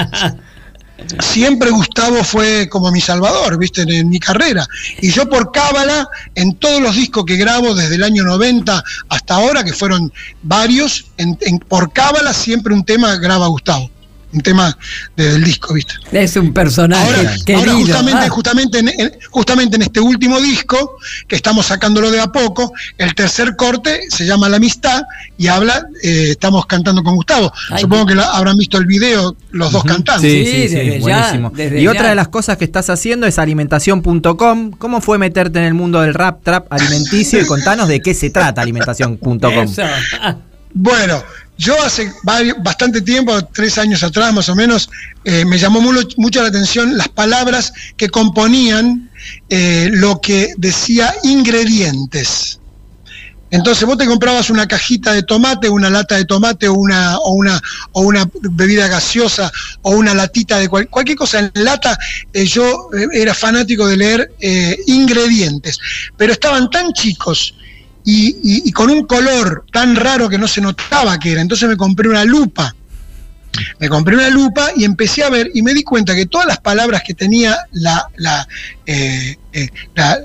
siempre 1.21 1.71
Gustavo 1.71 2.25
fue 2.25 2.69
como 2.71 2.91
mi 2.91 3.03
salvador, 3.03 3.59
¿viste? 3.59 3.83
En, 3.83 3.91
en 3.91 4.09
mi 4.09 4.19
carrera. 4.19 4.67
Y 5.03 5.11
yo 5.11 5.29
por 5.29 5.53
cábala, 5.53 6.09
en 6.35 6.55
todos 6.57 6.81
los 6.81 6.97
discos 6.97 7.25
que 7.27 7.37
grabo 7.37 7.75
desde 7.75 7.97
el 7.97 8.03
año 8.03 8.25
90 8.25 8.83
hasta 9.11 9.35
ahora, 9.35 9.63
que 9.63 9.75
fueron 9.75 10.11
varios, 10.43 11.07
en, 11.19 11.37
en- 11.43 11.59
por 11.59 11.93
cábala 11.93 12.33
siempre 12.33 12.73
un 12.73 12.85
tema 12.85 13.17
graba 13.17 13.47
Gustavo. 13.49 13.91
Un 14.37 14.43
tema 14.43 14.77
desde 15.17 15.37
el 15.37 15.45
disco, 15.45 15.73
¿viste? 15.73 15.95
Es 16.13 16.37
un 16.37 16.53
personaje 16.53 17.17
Ahora, 17.17 17.35
querido. 17.45 17.59
ahora 17.71 17.73
justamente, 17.81 18.21
Ah, 18.27 18.29
justamente, 18.29 18.79
en, 18.81 18.89
en- 18.89 19.13
justamente 19.31 19.77
en 19.77 19.83
este 19.83 19.99
último 20.01 20.39
disco, 20.41 20.97
que 21.27 21.37
estamos 21.37 21.65
sacándolo 21.67 22.11
de 22.11 22.21
a 22.21 22.27
poco, 22.27 22.71
el 22.99 23.15
tercer 23.15 23.57
corte 23.57 24.01
se 24.11 24.27
llama 24.27 24.49
La 24.51 24.57
Amistad 24.59 25.03
y 25.39 25.47
habla, 25.47 25.87
eh, 26.03 26.29
estamos 26.33 26.67
cantando 26.67 27.03
con 27.03 27.17
Gustavo. 27.17 27.51
Ay, 27.71 27.81
Supongo 27.81 28.07
que 28.07 28.13
habrán 28.21 28.59
visto 28.59 28.77
el 28.77 28.85
video, 28.85 29.35
los 29.53 29.73
dos 29.73 29.85
cantando. 29.85 30.21
Sí, 30.21 30.45
Sí, 30.45 30.45
sí, 30.45 30.69
sí, 30.69 30.75
desde 30.75 31.01
ya, 31.01 31.19
buenísimo. 31.21 31.53
desde 31.55 31.81
y 31.81 31.89
otra 31.89 32.11
de 32.11 32.15
las 32.15 32.29
cosas 32.29 32.59
que 32.59 32.65
estás 32.67 32.91
haciendo 32.91 33.27
es 33.27 33.39
alimentación.com. 33.39 34.73
¿Cómo 34.73 35.01
fue 35.01 35.17
meterte 35.19 35.59
en 35.61 35.65
el 35.65 35.75
mundo 35.75 36.03
del 36.03 36.13
rap 36.13 36.43
trap 36.45 36.71
alimenticio? 36.71 37.41
Y 37.41 37.47
contanos 37.47 37.89
de 37.89 38.03
qué 38.03 38.13
se 38.13 38.29
trata 38.29 38.61
alimentación.com. 38.61 39.67
Bueno, 40.79 41.25
yo 41.57 41.75
hace 41.83 42.13
bastante 42.63 43.01
tiempo, 43.01 43.33
tres 43.55 43.79
años 43.79 44.03
atrás 44.03 44.35
más 44.35 44.51
o 44.51 44.55
menos, 44.55 44.91
eh, 45.25 45.43
me 45.47 45.57
llamó 45.57 45.81
mucho, 45.81 46.07
mucho 46.19 46.43
la 46.43 46.49
atención 46.49 46.99
las 46.99 47.09
palabras 47.09 47.73
que 47.97 48.11
componían 48.11 49.11
eh, 49.49 49.89
lo 49.91 50.21
que 50.21 50.53
decía 50.59 51.15
ingredientes. 51.23 52.61
Entonces 53.51 53.87
vos 53.87 53.97
te 53.97 54.07
comprabas 54.07 54.51
una 54.51 54.67
cajita 54.67 55.15
de 55.15 55.23
tomate, 55.23 55.71
una 55.71 55.89
lata 55.89 56.17
de 56.17 56.27
tomate 56.27 56.69
o 56.69 56.75
una, 56.75 57.17
o 57.21 57.31
una, 57.33 57.59
o 57.93 58.03
una 58.03 58.29
bebida 58.51 58.87
gaseosa 58.89 59.51
o 59.83 59.93
una 59.93 60.13
latita 60.15 60.59
de 60.59 60.69
cual- 60.69 60.89
cualquier 60.91 61.17
cosa 61.17 61.39
en 61.39 61.51
lata. 61.55 61.97
eh, 62.35 62.45
yo 62.45 62.65
eh, 62.99 63.07
era 63.15 63.33
fanático 63.33 63.87
de 63.87 63.97
leer 63.97 64.29
eh, 64.41 64.77
ingredientes, 64.89 65.79
pero 66.17 66.33
estaban 66.35 66.69
tan 66.69 66.93
chicos 66.93 67.55
y, 68.07 68.29
y- 68.43 68.63
y 68.69 68.73
con 68.73 68.89
un 68.89 69.05
color 69.05 69.67
tan 69.71 69.95
raro 69.97 70.29
que 70.31 70.39
no 70.39 70.49
se 70.49 70.63
notaba 70.63 71.19
que 71.19 71.33
era. 71.33 71.43
Entonces 71.43 71.69
me 71.69 71.77
compré 71.77 72.09
una 72.09 72.25
lupa. 72.25 72.75
Me 73.81 73.89
compré 73.89 74.15
una 74.17 74.29
lupa 74.29 74.69
y 74.77 74.85
empecé 74.85 75.25
a 75.25 75.31
ver 75.31 75.51
y 75.55 75.63
me 75.63 75.73
di 75.73 75.83
cuenta 75.83 76.15
que 76.15 76.27
todas 76.27 76.47
las 76.47 76.59
palabras 76.61 77.03
que 77.07 77.15
tenía 77.15 77.57
la, 77.73 78.07
la, 78.17 78.47
eh, 78.85 79.35
eh, 79.53 79.69
la- 79.95 80.19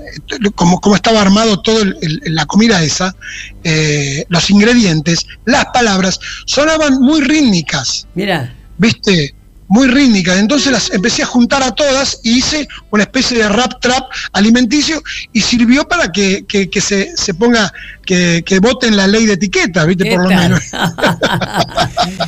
como, 0.54 0.80
como 0.80 0.96
estaba 0.96 1.22
armado 1.22 1.60
el- 2.02 2.20
la 2.26 2.44
comida 2.46 2.82
esa, 2.82 3.14
eh, 3.64 4.24
los 4.28 4.50
ingredientes, 4.50 5.26
las 5.46 5.64
palabras 5.72 6.18
sonaban 6.46 7.00
muy 7.00 7.20
rítmicas. 7.22 8.06
Mira, 8.14 8.54
¿viste? 8.76 9.34
Muy 9.74 9.88
rítmicas. 9.88 10.38
Entonces 10.38 10.70
las 10.70 10.92
empecé 10.92 11.22
a 11.22 11.26
juntar 11.26 11.62
a 11.62 11.70
todas 11.74 12.20
y 12.22 12.38
hice 12.38 12.68
una 12.90 13.04
especie 13.04 13.38
de 13.38 13.48
rap 13.48 13.80
trap 13.80 14.04
alimenticio 14.34 15.02
y 15.32 15.40
sirvió 15.40 15.88
para 15.88 16.12
que, 16.12 16.44
que- 16.46 16.68
que 16.68 16.80
se, 16.82 17.16
se 17.16 17.32
ponga, 17.32 17.72
que, 18.04 18.42
que 18.44 18.58
voten 18.58 18.96
la 18.98 19.06
ley 19.06 19.24
de 19.24 19.32
etiqueta, 19.32 19.86
¿viste? 19.86 20.04
¿qué 20.04 20.10
Por 20.14 20.24
lo 20.24 20.28
tal? 20.28 20.38
menos. 20.40 20.60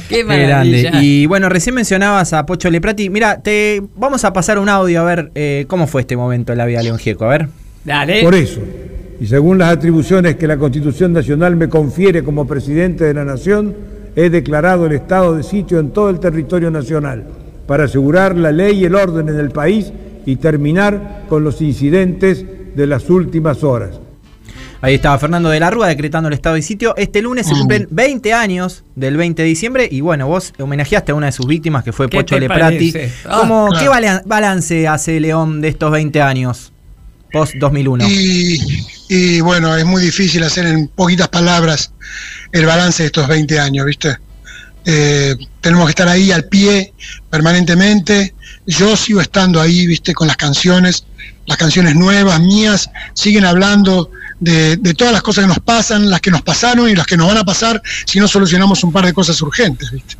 Qué 0.09 0.17
Qué 0.17 0.25
maravilla. 0.25 0.81
grande. 0.91 1.07
Y 1.07 1.27
bueno, 1.27 1.49
recién 1.49 1.75
mencionabas 1.75 2.33
a 2.33 2.47
Pocho 2.47 2.71
Leprati. 2.71 3.11
Mira, 3.11 3.41
te 3.43 3.83
vamos 3.97 4.25
a 4.25 4.33
pasar 4.33 4.59
un 4.59 4.69
audio 4.71 5.01
a 5.01 5.05
ver 5.05 5.31
eh, 5.35 5.67
cómo 5.69 5.87
fue 5.87 6.01
este 6.03 6.17
momento 6.17 6.53
en 6.53 6.59
la 6.59 6.65
vida 6.67 6.79
de 6.79 6.85
León 6.85 6.99
Gieco. 6.99 7.25
A 7.27 7.29
ver. 7.29 7.49
Dale. 7.85 8.23
Por 8.23 8.35
eso, 8.35 8.61
y 9.21 9.27
según 9.27 9.59
las 9.59 9.71
atribuciones 9.71 10.37
que 10.37 10.47
la 10.47 10.57
Constitución 10.57 11.13
Nacional 11.13 11.57
me 11.57 11.69
confiere 11.69 12.25
como 12.25 12.47
presidente 12.47 13.05
de 13.05 13.13
la 13.15 13.25
Nación, 13.25 13.77
he 14.17 14.31
declarado 14.31 14.87
el 14.87 14.93
estado 14.93 15.37
de 15.37 15.43
sitio 15.43 15.79
en 15.81 15.91
todo 15.91 16.11
el 16.11 16.21
territorio 16.21 16.71
nacional 16.71 17.25
para 17.67 17.85
asegurar 17.85 18.37
la 18.37 18.53
ley 18.53 18.81
y 18.81 18.85
el 18.85 18.95
orden 18.95 19.29
en 19.29 19.39
el 19.39 19.51
país 19.51 19.93
y 20.27 20.37
terminar 20.37 21.25
con 21.29 21.45
los 21.45 21.61
incidentes 21.61 22.45
de 22.75 22.87
las 22.87 23.09
últimas 23.11 23.62
horas. 23.65 24.01
Ahí 24.81 24.97
estaba 24.97 25.17
Fernando 25.19 25.49
de 25.49 25.59
la 25.61 25.71
Rúa 25.71 25.89
decretando 25.89 26.29
el 26.29 26.35
estado 26.35 26.57
de 26.57 26.62
sitio. 26.62 26.95
Este 26.99 27.23
lunes 27.23 27.47
se 27.47 27.55
cumplen 27.55 27.89
20 27.91 28.35
años 28.35 28.85
del 28.95 29.17
20 29.17 29.41
de 29.41 29.49
diciembre 29.49 29.89
y 29.91 30.03
bueno, 30.03 30.27
vos 30.29 30.53
homenajeaste 30.59 31.12
a 31.12 31.15
una 31.15 31.27
de 31.27 31.33
sus 31.33 31.47
víctimas 31.47 31.85
que 31.85 31.93
fue 31.93 32.09
¿Qué 32.11 32.19
Pocho 32.19 32.39
Leprati. 32.39 32.93
Ah, 33.27 33.39
¿Cómo- 33.41 33.71
¿Qué 33.79 33.87
claro. 33.87 34.21
balance 34.27 34.87
hace 34.87 35.21
León 35.21 35.62
de 35.62 35.69
estos 35.69 35.91
20 35.91 36.21
años? 36.21 36.71
Post 37.33 37.55
2001. 37.59 38.05
Y, 38.09 38.59
y 39.09 39.41
bueno, 39.41 39.77
es 39.77 39.85
muy 39.85 40.03
difícil 40.03 40.43
hacer 40.45 40.67
en 40.67 40.89
poquitas 40.89 41.29
palabras 41.29 41.93
el 42.53 42.67
balance 42.67 43.03
de 43.03 43.07
estos 43.09 43.29
20 43.29 43.59
años, 43.61 43.87
¿viste? 43.87 44.17
Eh, 44.87 45.37
tenemos 45.61 45.87
que 45.87 45.91
estar 45.91 46.09
ahí 46.09 46.31
al 46.31 46.45
pie 46.45 46.93
permanentemente. 47.31 48.35
Yo 48.67 48.97
sigo 48.97 49.21
estando 49.21 49.61
ahí, 49.61 49.87
¿viste? 49.87 50.15
Con 50.15 50.27
las 50.27 50.37
canciones, 50.37 51.05
las 51.47 51.57
canciones 51.57 51.95
nuevas, 51.95 52.41
mías, 52.41 52.91
siguen 53.15 53.45
hablando 53.45 54.11
de, 54.41 54.77
de 54.77 54.95
todas 54.95 55.13
las 55.13 55.23
cosas 55.23 55.45
que 55.45 55.49
nos 55.49 55.61
pasan, 55.61 56.11
las 56.11 56.21
que 56.21 56.31
nos 56.31 56.43
pasaron 56.43 56.89
y 56.89 56.95
las 56.95 57.07
que 57.07 57.17
nos 57.17 57.29
van 57.29 57.39
a 57.39 57.45
pasar 57.45 57.83
si 58.07 58.21
no 58.21 58.29
solucionamos 58.29 58.85
un 58.85 58.93
par 58.93 59.07
de 59.07 59.13
cosas 59.13 59.41
urgentes, 59.43 59.91
¿viste? 59.91 60.17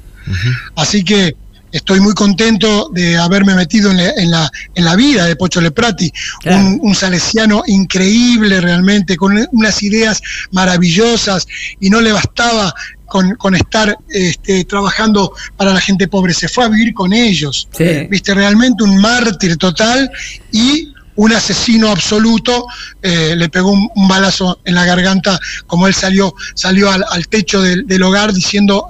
Así 0.77 1.05
que 1.05 1.37
estoy 1.75 2.01
muy 2.01 2.15
contento 2.15 2.89
de 2.93 3.19
haberme 3.19 3.55
metido 3.55 3.91
en 3.91 3.97
la, 3.99 4.11
en 4.11 4.31
la, 4.31 4.51
en 4.75 4.85
la 4.85 4.95
vida 4.97 5.27
de 5.27 5.35
Pocho 5.37 5.61
Leprati, 5.61 6.11
Claro. 6.41 6.59
un, 6.59 6.79
un 6.83 6.95
salesiano 6.95 7.65
increíble 7.67 8.61
realmente, 8.61 9.17
con 9.17 9.37
unas 9.53 9.83
ideas 9.83 10.23
maravillosas 10.53 11.47
y 11.81 11.91
no 11.91 12.01
le 12.01 12.13
bastaba 12.13 12.73
con, 13.07 13.35
con 13.35 13.55
estar 13.55 13.97
este, 14.09 14.65
trabajando 14.65 15.33
para 15.57 15.73
la 15.73 15.81
gente 15.81 16.09
pobre, 16.09 16.33
se 16.33 16.49
fue 16.49 16.65
a 16.65 16.69
vivir 16.69 16.95
con 16.95 17.13
ellos. 17.13 17.69
Sí. 17.77 18.07
Viste, 18.09 18.35
realmente 18.35 18.83
un 18.85 19.01
mártir 19.01 19.57
total 19.57 20.11
y 20.53 20.94
un 21.17 21.33
asesino 21.33 21.91
absoluto, 21.91 22.67
eh, 23.03 23.35
le 23.37 23.49
pegó 23.49 23.71
un, 23.71 23.89
un 23.95 24.09
balazo 24.09 24.59
en 24.65 24.75
la 24.75 24.85
garganta, 24.85 25.39
como 25.67 25.87
él 25.87 25.95
salió, 25.95 26.35
salió 26.55 26.91
al, 26.91 27.05
al 27.11 27.29
techo 27.29 27.63
del, 27.63 27.87
del 27.87 28.03
hogar 28.03 28.33
diciendo, 28.33 28.87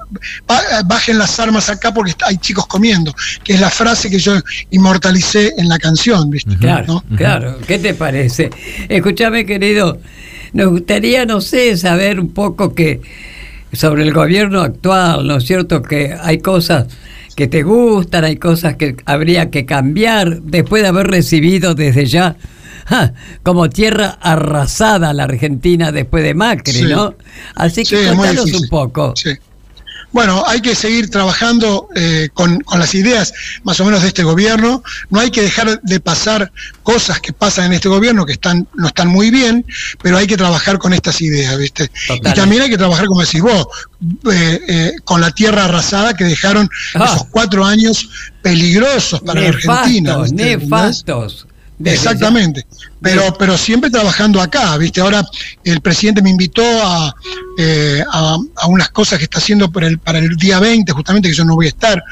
"Ba- 0.47 0.61
bajen 0.85 1.17
las 1.19 1.39
armas 1.39 1.69
acá 1.69 1.93
porque 1.93 2.13
hay 2.25 2.37
chicos 2.37 2.65
comiendo, 2.67 3.13
que 3.43 3.53
es 3.53 3.59
la 3.59 3.69
frase 3.69 4.09
que 4.09 4.17
yo 4.19 4.33
inmortalicé 4.71 5.53
en 5.57 5.67
la 5.69 5.77
canción, 5.79 6.29
¿viste? 6.29 6.55
Claro, 6.57 7.03
¿No? 7.09 7.17
claro. 7.17 7.57
¿Qué 7.67 7.79
te 7.79 7.93
parece? 7.93 8.49
Escúchame, 8.89 9.45
querido. 9.45 9.99
Nos 10.53 10.69
gustaría, 10.69 11.25
no 11.25 11.41
sé, 11.41 11.75
saber 11.77 12.19
un 12.19 12.29
poco 12.33 12.73
que 12.73 13.01
sobre 13.73 14.03
el 14.03 14.13
gobierno 14.13 14.61
actual, 14.61 15.27
¿no 15.27 15.37
es 15.37 15.45
cierto? 15.45 15.81
Que 15.83 16.15
hay 16.21 16.37
cosas 16.39 16.85
que 17.35 17.47
te 17.47 17.63
gustan, 17.63 18.23
hay 18.23 18.37
cosas 18.37 18.75
que 18.75 18.95
habría 19.05 19.49
que 19.51 19.65
cambiar 19.65 20.41
después 20.41 20.81
de 20.83 20.87
haber 20.89 21.07
recibido 21.07 21.75
desde 21.75 22.05
ya 22.05 22.35
ja, 22.87 23.13
como 23.43 23.69
tierra 23.69 24.17
arrasada 24.21 25.11
la 25.13 25.23
Argentina 25.23 25.91
después 25.91 26.23
de 26.23 26.33
Macri, 26.33 26.73
Sí. 26.73 26.83
¿no? 26.83 27.15
Así 27.55 27.83
que 27.83 27.97
Sí, 27.97 28.07
contanos 28.09 28.53
un 28.53 28.69
poco. 28.69 29.13
Sí. 29.15 29.31
Bueno, 30.15 30.45
hay 30.47 30.61
que 30.61 30.75
seguir 30.75 31.09
trabajando 31.09 31.89
eh, 31.93 32.29
con, 32.33 32.61
con 32.61 32.79
las 32.79 32.95
ideas 32.95 33.33
más 33.65 33.77
o 33.81 33.83
menos 33.83 34.01
de 34.01 34.07
este 34.07 34.23
gobierno. 34.23 34.81
No 35.09 35.19
hay 35.19 35.29
que 35.29 35.41
dejar 35.41 35.81
de 35.81 35.99
pasar 35.99 36.53
cosas 36.83 37.19
que 37.19 37.33
pasan 37.33 37.65
en 37.65 37.73
este 37.73 37.89
gobierno 37.89 38.25
que 38.25 38.31
están 38.31 38.65
no 38.75 38.87
están 38.87 39.09
muy 39.09 39.29
bien, 39.29 39.65
pero 40.01 40.15
hay 40.17 40.25
que 40.25 40.37
trabajar 40.37 40.79
con 40.79 40.93
estas 40.93 41.19
ideas, 41.19 41.57
¿viste? 41.57 41.91
Total. 42.07 42.31
Y 42.31 42.33
también 42.33 42.61
hay 42.61 42.69
que 42.69 42.77
trabajar, 42.77 43.07
como 43.07 43.19
decís 43.19 43.41
vos, 43.41 43.67
eh, 44.31 44.61
eh, 44.69 44.91
con 45.03 45.19
la 45.19 45.31
tierra 45.31 45.65
arrasada 45.65 46.13
que 46.13 46.23
dejaron 46.23 46.69
Ah. 46.93 47.03
esos 47.13 47.27
cuatro 47.29 47.65
años 47.65 48.07
peligrosos 48.41 49.19
para 49.19 49.41
la 49.41 49.47
Argentina. 49.49 50.11
Nefastos, 50.17 50.31
¿viste? 50.31 50.57
Nefastos. 50.57 51.47
Desde 51.77 51.97
Exactamente. 51.97 52.65
Pero, 53.05 53.33
pero 53.37 53.57
siempre 53.57 53.89
trabajando 53.91 54.41
acá, 54.41 54.75
¿viste? 54.77 54.99
Ahora 54.99 55.23
el 55.63 55.79
presidente 55.81 56.21
me 56.23 56.31
invitó 56.31 56.63
a, 56.65 57.13
eh, 57.57 58.03
a, 58.11 58.35
a 58.55 58.67
unas 58.67 58.89
cosas 58.89 59.19
que 59.19 59.25
está 59.25 59.37
haciendo 59.37 59.71
para 59.71 59.87
el, 59.87 59.99
para 59.99 60.17
el 60.19 60.35
día 60.35 60.59
20, 60.59 60.91
justamente, 60.91 61.29
que 61.29 61.35
yo 61.35 61.45
no 61.45 61.53
voy 61.55 61.67
a 61.67 61.69
estar. 61.69 62.03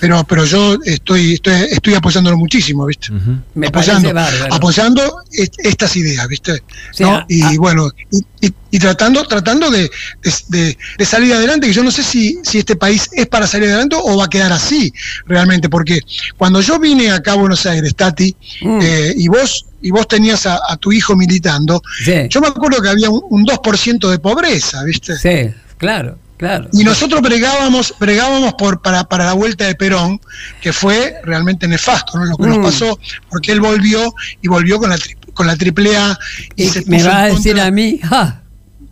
Pero, 0.00 0.24
pero 0.24 0.44
yo 0.44 0.76
estoy, 0.84 1.34
estoy, 1.34 1.52
estoy 1.70 1.94
apoyándolo 1.94 2.36
muchísimo, 2.36 2.84
¿viste? 2.86 3.08
Me 3.54 3.68
apoyando, 3.68 4.12
parece 4.12 4.36
bárbaro. 4.38 4.54
apoyando 4.54 5.16
est- 5.30 5.54
estas 5.64 5.96
ideas, 5.96 6.26
¿viste? 6.26 6.62
Sí, 6.92 7.04
¿No? 7.04 7.16
a- 7.18 7.26
y 7.28 7.42
a- 7.42 7.52
bueno, 7.58 7.88
y, 8.10 8.18
y- 8.46 8.54
y 8.72 8.78
tratando, 8.80 9.24
tratando 9.26 9.70
de, 9.70 9.82
de- 10.22 10.32
de- 10.48 10.78
de 10.98 11.04
salir 11.04 11.32
adelante, 11.34 11.66
que 11.68 11.72
yo 11.72 11.84
no 11.84 11.90
sé 11.92 12.02
si, 12.02 12.38
si 12.42 12.58
este 12.58 12.74
país 12.74 13.08
es 13.12 13.26
para 13.28 13.46
salir 13.46 13.68
adelante 13.68 13.96
o 14.02 14.16
va 14.16 14.24
a 14.24 14.28
quedar 14.28 14.50
así 14.52 14.92
realmente, 15.26 15.68
porque 15.68 16.00
cuando 16.36 16.60
yo 16.60 16.80
vine 16.80 17.12
acá 17.12 17.32
a 17.32 17.36
Buenos 17.36 17.64
Aires, 17.66 17.94
Tati, 17.94 18.34
Mm. 18.62 18.78
eh, 18.82 19.14
y 19.16 19.28
vos 19.28 19.66
y 19.82 19.90
vos 19.90 20.06
tenías 20.08 20.46
a, 20.46 20.58
a 20.68 20.76
tu 20.76 20.92
hijo 20.92 21.16
militando, 21.16 21.82
yo 22.28 22.40
me 22.40 22.48
acuerdo 22.48 22.80
que 22.80 22.88
había 22.88 23.10
un, 23.10 23.20
un 23.28 23.44
2% 23.44 24.08
de 24.10 24.18
pobreza, 24.18 24.82
¿viste? 24.84 25.16
Sí, 25.18 25.52
claro, 25.76 26.18
claro. 26.36 26.68
Y 26.72 26.84
nosotros 26.84 27.20
bregábamos, 27.20 27.94
bregábamos 27.98 28.54
por, 28.54 28.80
para, 28.80 29.04
para 29.04 29.24
la 29.26 29.32
vuelta 29.32 29.66
de 29.66 29.74
Perón, 29.74 30.20
que 30.60 30.72
fue 30.72 31.16
realmente 31.24 31.66
nefasto, 31.68 32.18
¿no? 32.18 32.24
Lo 32.24 32.36
que 32.36 32.44
Mm. 32.44 32.48
nos 32.60 32.72
pasó, 32.72 32.98
porque 33.28 33.52
él 33.52 33.60
volvió 33.60 34.14
y 34.40 34.48
volvió 34.48 34.78
con 34.78 34.90
la, 34.90 34.96
tri- 34.96 35.16
con 35.34 35.46
la 35.46 35.56
triple 35.56 35.96
A. 35.96 36.18
Y, 36.56 36.68
se 36.68 36.84
Me 36.86 37.02
va 37.02 37.22
a 37.22 37.26
decir 37.26 37.60
a 37.60 37.70
mí, 37.70 37.98
¡ja! 38.02 38.41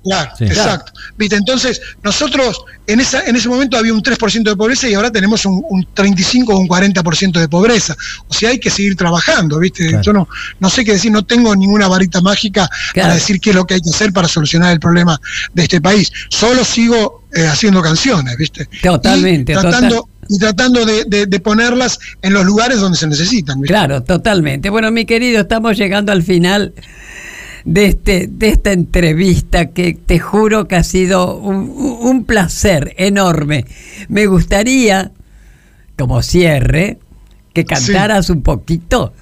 Claro, 0.02 0.30
Sí. 0.38 0.44
exacto. 0.44 0.92
¿Viste? 1.18 1.36
Entonces, 1.36 1.80
nosotros 2.02 2.64
en, 2.86 3.00
esa, 3.00 3.22
en 3.26 3.36
ese 3.36 3.48
momento 3.48 3.76
había 3.76 3.92
un 3.92 4.02
3% 4.02 4.42
de 4.42 4.56
pobreza 4.56 4.88
y 4.88 4.94
ahora 4.94 5.10
tenemos 5.12 5.44
un, 5.44 5.62
un 5.68 5.86
35 5.92 6.54
o 6.54 6.58
un 6.58 6.66
40% 6.68 7.38
de 7.38 7.48
pobreza. 7.48 7.94
O 8.28 8.32
sea, 8.34 8.48
hay 8.50 8.58
que 8.58 8.70
seguir 8.70 8.96
trabajando, 8.96 9.58
¿viste? 9.58 10.00
Yo 10.02 10.12
no, 10.12 10.26
no 10.58 10.70
sé 10.70 10.84
qué 10.84 10.92
decir, 10.92 11.12
no 11.12 11.24
tengo 11.24 11.54
ninguna 11.54 11.86
varita 11.88 12.20
mágica 12.22 12.68
para 12.94 13.14
decir 13.14 13.40
qué 13.40 13.50
es 13.50 13.56
lo 13.56 13.66
que 13.66 13.74
hay 13.74 13.80
que 13.82 13.90
hacer 13.90 14.12
para 14.12 14.26
solucionar 14.26 14.72
el 14.72 14.80
problema 14.80 15.20
de 15.52 15.62
este 15.64 15.80
país. 15.80 16.10
Solo 16.30 16.64
sigo 16.64 17.24
eh, 17.34 17.46
haciendo 17.46 17.82
canciones, 17.82 18.36
¿viste? 18.38 18.68
Totalmente, 18.82 19.52
Y 19.52 19.56
tratando, 19.56 20.08
y 20.28 20.38
tratando 20.38 20.84
de, 20.86 21.04
de- 21.04 21.26
de 21.26 21.40
ponerlas 21.40 21.98
en 22.22 22.32
los 22.32 22.44
lugares 22.44 22.80
donde 22.80 22.96
se 22.98 23.06
necesitan. 23.06 23.60
¿viste? 23.60 23.72
Claro, 23.74 24.02
totalmente. 24.02 24.70
Bueno, 24.70 24.90
mi 24.90 25.04
querido, 25.04 25.42
estamos 25.42 25.76
llegando 25.76 26.10
al 26.10 26.22
final 26.22 26.72
de, 27.64 27.86
este, 27.86 28.28
de 28.30 28.48
esta 28.48 28.72
entrevista 28.72 29.66
que 29.70 29.94
te 29.94 30.18
juro 30.18 30.66
que 30.68 30.76
ha 30.76 30.84
sido 30.84 31.36
un, 31.36 31.70
un 32.00 32.24
placer 32.24 32.94
enorme. 32.98 33.66
Me 34.08 34.26
gustaría, 34.26 35.12
como 35.98 36.22
cierre, 36.22 36.98
que 37.52 37.64
cantaras 37.64 38.30
un 38.30 38.42
poquito 38.42 39.12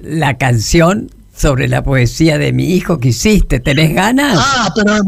la 0.00 0.38
canción 0.38 1.10
sobre 1.36 1.68
la 1.68 1.82
poesía 1.82 2.38
de 2.38 2.52
mi 2.52 2.72
hijo 2.74 2.98
que 2.98 3.08
hiciste. 3.08 3.60
¿Tenés 3.60 3.94
ganas? 3.94 4.38
Ah, 4.40 4.72
pero, 4.74 5.00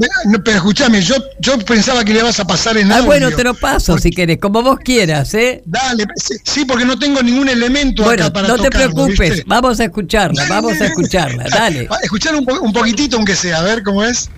pero 0.44 0.56
escúchame, 0.58 1.00
yo, 1.00 1.14
yo 1.40 1.58
pensaba 1.60 2.04
que 2.04 2.12
le 2.12 2.22
vas 2.22 2.38
a 2.38 2.46
pasar 2.46 2.76
en 2.76 2.92
Ah, 2.92 2.96
audio. 2.96 3.06
bueno, 3.06 3.30
te 3.30 3.42
lo 3.44 3.54
paso 3.54 3.96
si 3.98 4.10
querés, 4.10 4.38
como 4.38 4.62
vos 4.62 4.78
quieras, 4.84 5.32
¿eh? 5.34 5.62
Dale, 5.64 6.04
sí, 6.44 6.64
porque 6.66 6.84
no 6.84 6.98
tengo 6.98 7.22
ningún 7.22 7.48
elemento 7.48 8.04
Bueno, 8.04 8.24
acá 8.26 8.32
para 8.34 8.48
no 8.48 8.58
te 8.58 8.70
preocupes, 8.70 9.18
¿viste? 9.18 9.44
vamos 9.46 9.80
a 9.80 9.84
escucharla, 9.84 10.44
vamos 10.48 10.78
a 10.80 10.86
escucharla, 10.86 11.44
dale. 11.50 11.88
Escuchar 12.02 12.34
un, 12.34 12.44
po- 12.44 12.60
un 12.60 12.72
poquitito 12.72 13.16
aunque 13.16 13.34
sea, 13.34 13.58
a 13.58 13.62
ver 13.62 13.82
cómo 13.82 14.04
es. 14.04 14.28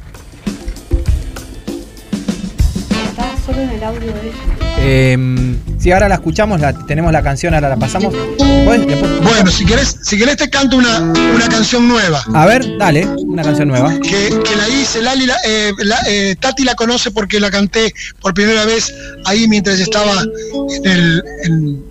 Está 3.10 3.34
solo 3.44 3.60
en 3.62 3.70
el 3.70 3.82
audio 3.82 4.00
de 4.00 4.28
ella. 4.28 4.69
Eh, 4.82 5.16
si 5.78 5.92
ahora 5.92 6.08
la 6.08 6.16
escuchamos, 6.16 6.60
la, 6.60 6.72
tenemos 6.86 7.12
la 7.12 7.22
canción, 7.22 7.54
ahora 7.54 7.68
la 7.70 7.76
pasamos. 7.76 8.14
Bueno, 9.22 9.50
si 9.50 9.64
querés, 9.66 9.96
si 10.02 10.16
querés 10.18 10.36
te 10.36 10.48
canto 10.48 10.76
una, 10.76 11.00
una 11.00 11.48
canción 11.48 11.86
nueva. 11.88 12.22
A 12.34 12.46
ver, 12.46 12.64
dale, 12.78 13.06
una 13.06 13.42
canción 13.42 13.68
nueva. 13.68 13.92
Que, 14.00 14.28
que 14.44 14.56
la 14.56 14.68
hice, 14.68 15.02
Lali, 15.02 15.26
la- 15.26 15.38
eh, 15.46 15.72
la- 15.78 16.00
eh, 16.06 16.36
Tati 16.38 16.64
la 16.64 16.74
conoce 16.74 17.10
porque 17.10 17.40
la 17.40 17.50
canté 17.50 17.92
por 18.20 18.32
primera 18.34 18.64
vez 18.64 18.92
ahí 19.26 19.48
mientras 19.48 19.80
estaba 19.80 20.22
en, 20.22 20.86
el, 20.90 21.22
en, 21.44 21.84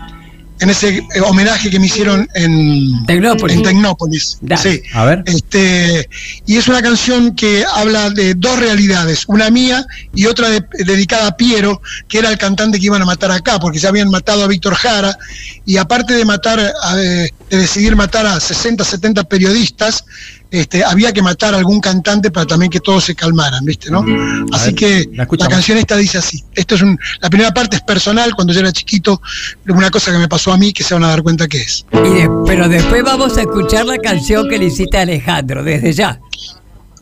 en 0.62 0.70
ese 0.70 0.98
eh, 0.98 1.22
homenaje 1.26 1.70
que 1.70 1.80
me 1.80 1.86
hicieron 1.86 2.28
en 2.34 3.06
Tecnópolis. 3.06 3.58
En 3.58 3.64
Tecnópolis. 3.64 4.38
Sí. 4.62 4.82
A 4.94 5.06
ver. 5.06 5.24
Este, 5.26 6.10
y 6.46 6.58
es 6.58 6.68
una 6.68 6.82
canción 6.82 7.36
que 7.36 7.64
habla 7.74 8.10
de 8.10 8.34
dos 8.36 8.60
realidades, 8.60 9.24
una 9.28 9.50
mía 9.50 9.86
y 10.14 10.26
otra 10.26 10.50
de- 10.50 10.66
dedicada 10.86 11.28
a 11.28 11.38
Piero, 11.38 11.82
que 12.08 12.20
era 12.20 12.30
el 12.30 12.38
cantante 12.38 12.80
que 12.80 12.86
iban 12.88 13.02
a 13.02 13.06
matar 13.06 13.32
acá, 13.32 13.60
porque 13.60 13.80
ya 13.80 13.90
habían 13.90 14.10
matado 14.10 14.44
a 14.44 14.48
Víctor 14.48 14.76
Jara, 14.76 15.18
y 15.66 15.78
aparte 15.78 16.14
de 16.14 16.26
matar, 16.26 16.60
a- 16.60 17.02
eh, 17.02 17.30
de 17.50 17.58
decidir 17.58 17.96
matar 17.96 18.26
a 18.26 18.40
60, 18.40 18.84
70 18.84 19.24
periodistas, 19.24 20.04
este, 20.52 20.84
había 20.84 21.12
que 21.14 21.22
matar 21.22 21.54
a 21.54 21.58
algún 21.58 21.80
cantante 21.80 22.32
para 22.32 22.46
también 22.48 22.72
que 22.72 22.80
todos 22.80 23.04
se 23.04 23.14
calmaran, 23.16 23.64
¿viste? 23.66 23.92
¿no? 23.92 24.00
A 24.00 24.56
Así 24.56 24.68
ver, 24.68 24.76
que 24.76 25.10
la 25.14 25.26
canción 25.48 25.78
esta 25.78 25.96
dice 25.96 26.18
así. 26.18 26.44
Esto 26.56 26.76
es 26.76 26.82
un, 26.82 26.98
la 27.22 27.30
primera 27.30 27.54
parte 27.54 27.76
es 27.76 27.82
personal, 27.84 28.34
cuando 28.36 28.52
yo 28.54 28.60
era 28.62 28.72
chiquito, 28.72 29.22
una 29.68 29.92
cosa 29.92 30.12
que 30.12 30.18
me 30.18 30.28
pasó 30.28 30.52
a 30.52 30.58
mí 30.58 30.74
que 30.74 30.84
se 30.84 30.94
van 30.96 31.04
a 31.04 31.10
dar 31.10 31.22
cuenta 31.22 31.48
que 31.48 31.60
es. 31.62 31.86
Y 31.94 31.98
de- 31.98 32.30
pero 32.46 32.68
después 32.68 33.04
vamos 33.04 33.38
a 33.38 33.42
escuchar 33.42 33.86
la 33.86 33.98
canción 34.00 34.50
que 34.50 34.58
le 34.58 34.66
hiciste 34.66 34.98
a 34.98 35.02
Alejandro, 35.02 35.64
desde 35.64 35.94
ya. 35.94 36.20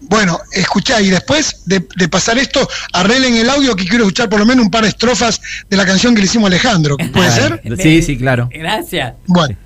Bueno, 0.10 0.40
escuchá, 0.54 1.02
y 1.02 1.10
después 1.10 1.64
de, 1.66 1.86
de 1.98 2.08
pasar 2.08 2.38
esto, 2.38 2.66
arreglen 2.94 3.36
el 3.36 3.50
audio 3.50 3.76
que 3.76 3.86
quiero 3.86 4.04
escuchar 4.06 4.30
por 4.30 4.40
lo 4.40 4.46
menos 4.46 4.64
un 4.64 4.72
par 4.72 4.84
de 4.84 4.90
estrofas 4.90 5.42
de 5.70 5.76
la 5.76 5.86
canción 5.86 6.14
que 6.16 6.22
le 6.22 6.28
hicimos 6.28 6.46
a 6.46 6.48
Alejandro. 6.48 6.96
¿Puede 7.14 7.32
ser? 7.32 7.62
Sí, 7.80 8.02
sí, 8.02 8.18
claro. 8.18 8.48
Gracias. 8.54 9.14
Bueno. 9.26 9.58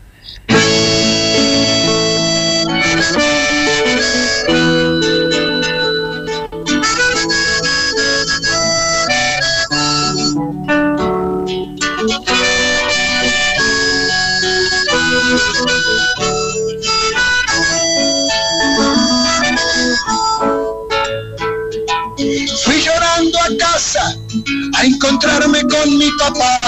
Encontrarme 24.84 25.62
con 25.64 25.98
mi 25.98 26.10
papá. 26.12 26.60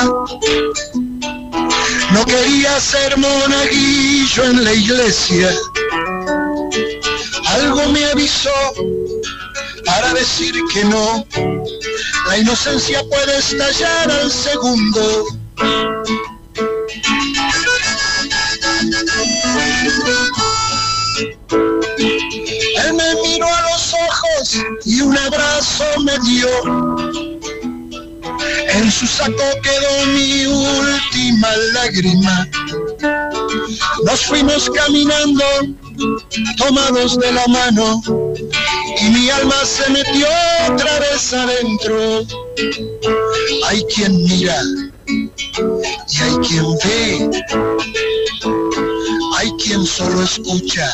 No 2.12 2.26
quería 2.26 2.80
ser 2.80 3.18
monaguillo 3.18 4.44
en 4.46 4.64
la 4.64 4.74
iglesia. 4.74 5.52
Algo 7.48 7.88
me 7.90 8.06
avisó 8.06 8.52
para 9.86 10.14
decir 10.14 10.54
que 10.74 10.84
no. 10.86 11.26
La 12.28 12.38
inocencia 12.38 13.04
puede 13.10 13.38
estallar 13.38 14.12
al 14.12 14.32
segundo. 14.32 15.26
Él 21.50 22.94
me 22.94 23.16
miró 23.22 23.48
a 23.48 23.62
los 23.72 23.94
ojos 23.94 24.58
y 24.86 25.02
un 25.02 25.18
abrazo 25.18 25.86
me 26.02 26.18
dio. 26.20 27.23
En 28.74 28.92
su 28.92 29.06
saco 29.06 29.44
quedó 29.62 30.06
mi 30.08 30.46
última 30.46 31.50
lágrima. 31.74 32.48
Nos 34.06 34.26
fuimos 34.26 34.70
caminando, 34.70 35.44
tomados 36.58 37.20
de 37.20 37.32
la 37.32 37.48
mano, 37.48 38.02
y 39.00 39.10
mi 39.10 39.30
alma 39.30 39.56
se 39.64 39.90
metió 39.92 40.28
otra 40.72 41.00
vez 41.00 41.34
adentro. 41.34 42.24
Hay 43.68 43.84
quien 43.94 44.24
mira 44.24 44.62
y 45.08 46.18
hay 46.22 46.36
quien 46.48 46.66
ve. 46.84 47.44
Hay 49.38 49.52
quien 49.64 49.86
solo 49.86 50.24
escucha 50.24 50.90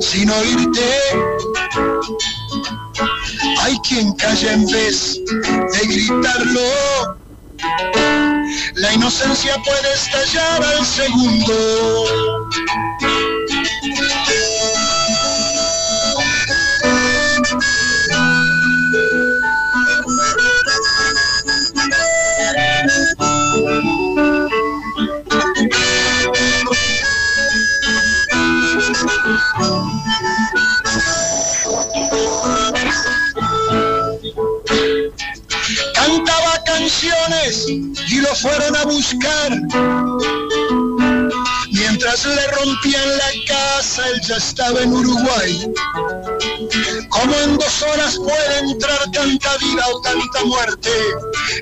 sin 0.00 0.30
oírte. 0.30 1.00
Hay 3.60 3.76
quien 3.88 4.12
calla 4.12 4.52
en 4.52 4.66
vez 4.66 5.20
de 5.24 5.86
gritarlo. 5.86 6.60
Inocencia 8.94 9.60
puede 9.64 9.92
estallar 9.92 10.62
al 10.62 10.86
segundo. 10.86 11.52
Cantaba 35.94 36.62
canciones 36.66 37.66
y 38.14 38.20
lo 38.20 38.34
fueron 38.36 38.76
a 38.76 38.84
buscar. 38.84 39.50
Mientras 41.72 42.24
le 42.24 42.46
rompían 42.46 43.08
la 43.18 43.30
casa, 43.48 44.08
él 44.08 44.20
ya 44.28 44.36
estaba 44.36 44.80
en 44.82 44.92
Uruguay. 44.92 45.72
Como 47.08 47.34
en 47.40 47.58
dos 47.58 47.82
horas 47.82 48.16
puede 48.16 48.58
entrar 48.70 49.10
tanta 49.12 49.56
vida 49.58 49.84
o 49.92 50.00
tanta 50.02 50.44
muerte, 50.44 50.90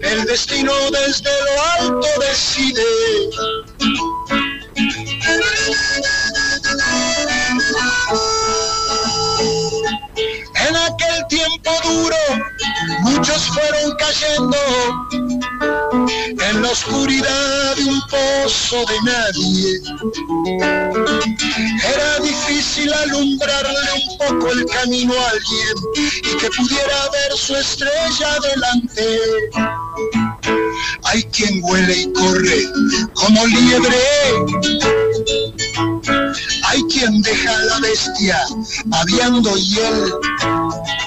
el 0.03 0.25
destino 0.25 0.73
desde 0.91 1.31
lo 1.31 1.63
alto 1.81 2.09
decide. 2.21 2.85
En 10.67 10.77
aquel 10.77 11.27
tiempo 11.29 11.71
duro, 11.83 12.17
muchos 13.01 13.47
fueron 13.49 13.97
cayendo 13.97 14.57
en 15.93 16.63
la 16.63 16.71
oscuridad 16.71 17.77
de 17.77 17.85
un 17.85 18.01
pozo 18.03 18.85
de 18.87 19.01
nadie. 19.05 19.81
Era 21.95 22.19
difícil 22.21 22.93
alumbrarle 22.93 23.93
un 23.95 24.19
poco 24.19 24.53
el 24.53 24.67
camino 24.67 25.13
a 25.15 25.31
alguien 25.31 25.77
y 26.25 26.37
que 26.37 26.49
pudiera 26.51 27.11
ver 27.11 27.33
su 27.37 27.57
estrella 27.57 28.39
delante. 28.41 29.19
Hay 31.05 31.23
quien 31.25 31.61
huele 31.63 32.03
y 32.03 32.13
corre 32.13 32.65
como 33.15 33.47
liebre. 33.47 34.03
Hay 36.65 36.83
quien 36.85 37.23
deja 37.23 37.55
a 37.55 37.63
la 37.65 37.81
bestia 37.81 38.41
babeando 38.87 39.55
hiel. 39.57 40.13
Hay 40.41 41.02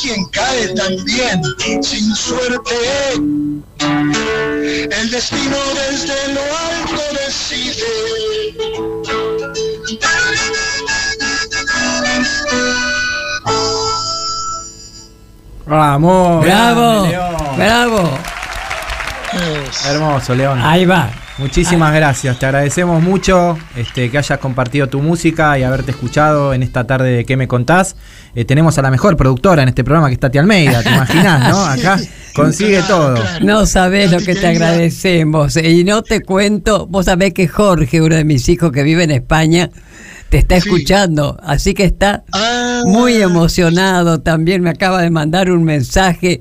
quien 0.00 0.24
cae 0.26 0.68
también 0.74 1.42
sin 1.82 2.14
suerte. 2.14 2.74
El 3.78 5.10
destino 5.10 5.56
desde 5.74 6.34
lo 6.34 6.40
alto 6.40 7.02
decide. 7.24 7.82
Vamos. 15.66 16.44
Bravo, 16.44 17.06
León. 17.06 17.56
bravo. 17.56 18.18
Hermoso, 19.86 20.34
León. 20.34 20.60
Ahí 20.60 20.84
va. 20.84 21.21
Muchísimas 21.42 21.92
gracias, 21.92 22.38
te 22.38 22.46
agradecemos 22.46 23.02
mucho 23.02 23.58
este, 23.76 24.12
que 24.12 24.18
hayas 24.18 24.38
compartido 24.38 24.88
tu 24.88 25.02
música 25.02 25.58
y 25.58 25.64
haberte 25.64 25.90
escuchado 25.90 26.54
en 26.54 26.62
esta 26.62 26.86
tarde 26.86 27.10
de 27.10 27.24
¿Qué 27.24 27.36
me 27.36 27.48
contás? 27.48 27.96
Eh, 28.36 28.44
tenemos 28.44 28.78
a 28.78 28.82
la 28.82 28.92
mejor 28.92 29.16
productora 29.16 29.64
en 29.64 29.68
este 29.68 29.82
programa 29.82 30.06
que 30.06 30.14
es 30.14 30.20
Tati 30.20 30.38
Almeida, 30.38 30.84
¿te 30.84 30.90
imaginas, 30.90 31.48
no? 31.48 31.64
Acá 31.66 31.98
consigue 32.32 32.80
todo. 32.82 33.20
No 33.42 33.66
sabés 33.66 34.12
lo 34.12 34.20
que 34.20 34.36
te 34.36 34.46
agradecemos. 34.46 35.56
Y 35.56 35.82
no 35.82 36.02
te 36.02 36.22
cuento, 36.22 36.86
vos 36.86 37.06
sabés 37.06 37.34
que 37.34 37.48
Jorge, 37.48 38.00
uno 38.00 38.14
de 38.14 38.24
mis 38.24 38.48
hijos 38.48 38.70
que 38.70 38.84
vive 38.84 39.02
en 39.02 39.10
España, 39.10 39.68
te 40.32 40.38
está 40.38 40.56
escuchando. 40.56 41.36
Así 41.42 41.74
que 41.74 41.84
está 41.84 42.24
muy 42.86 43.16
emocionado. 43.16 44.22
También 44.22 44.62
me 44.62 44.70
acaba 44.70 45.02
de 45.02 45.10
mandar 45.10 45.50
un 45.50 45.62
mensaje, 45.62 46.40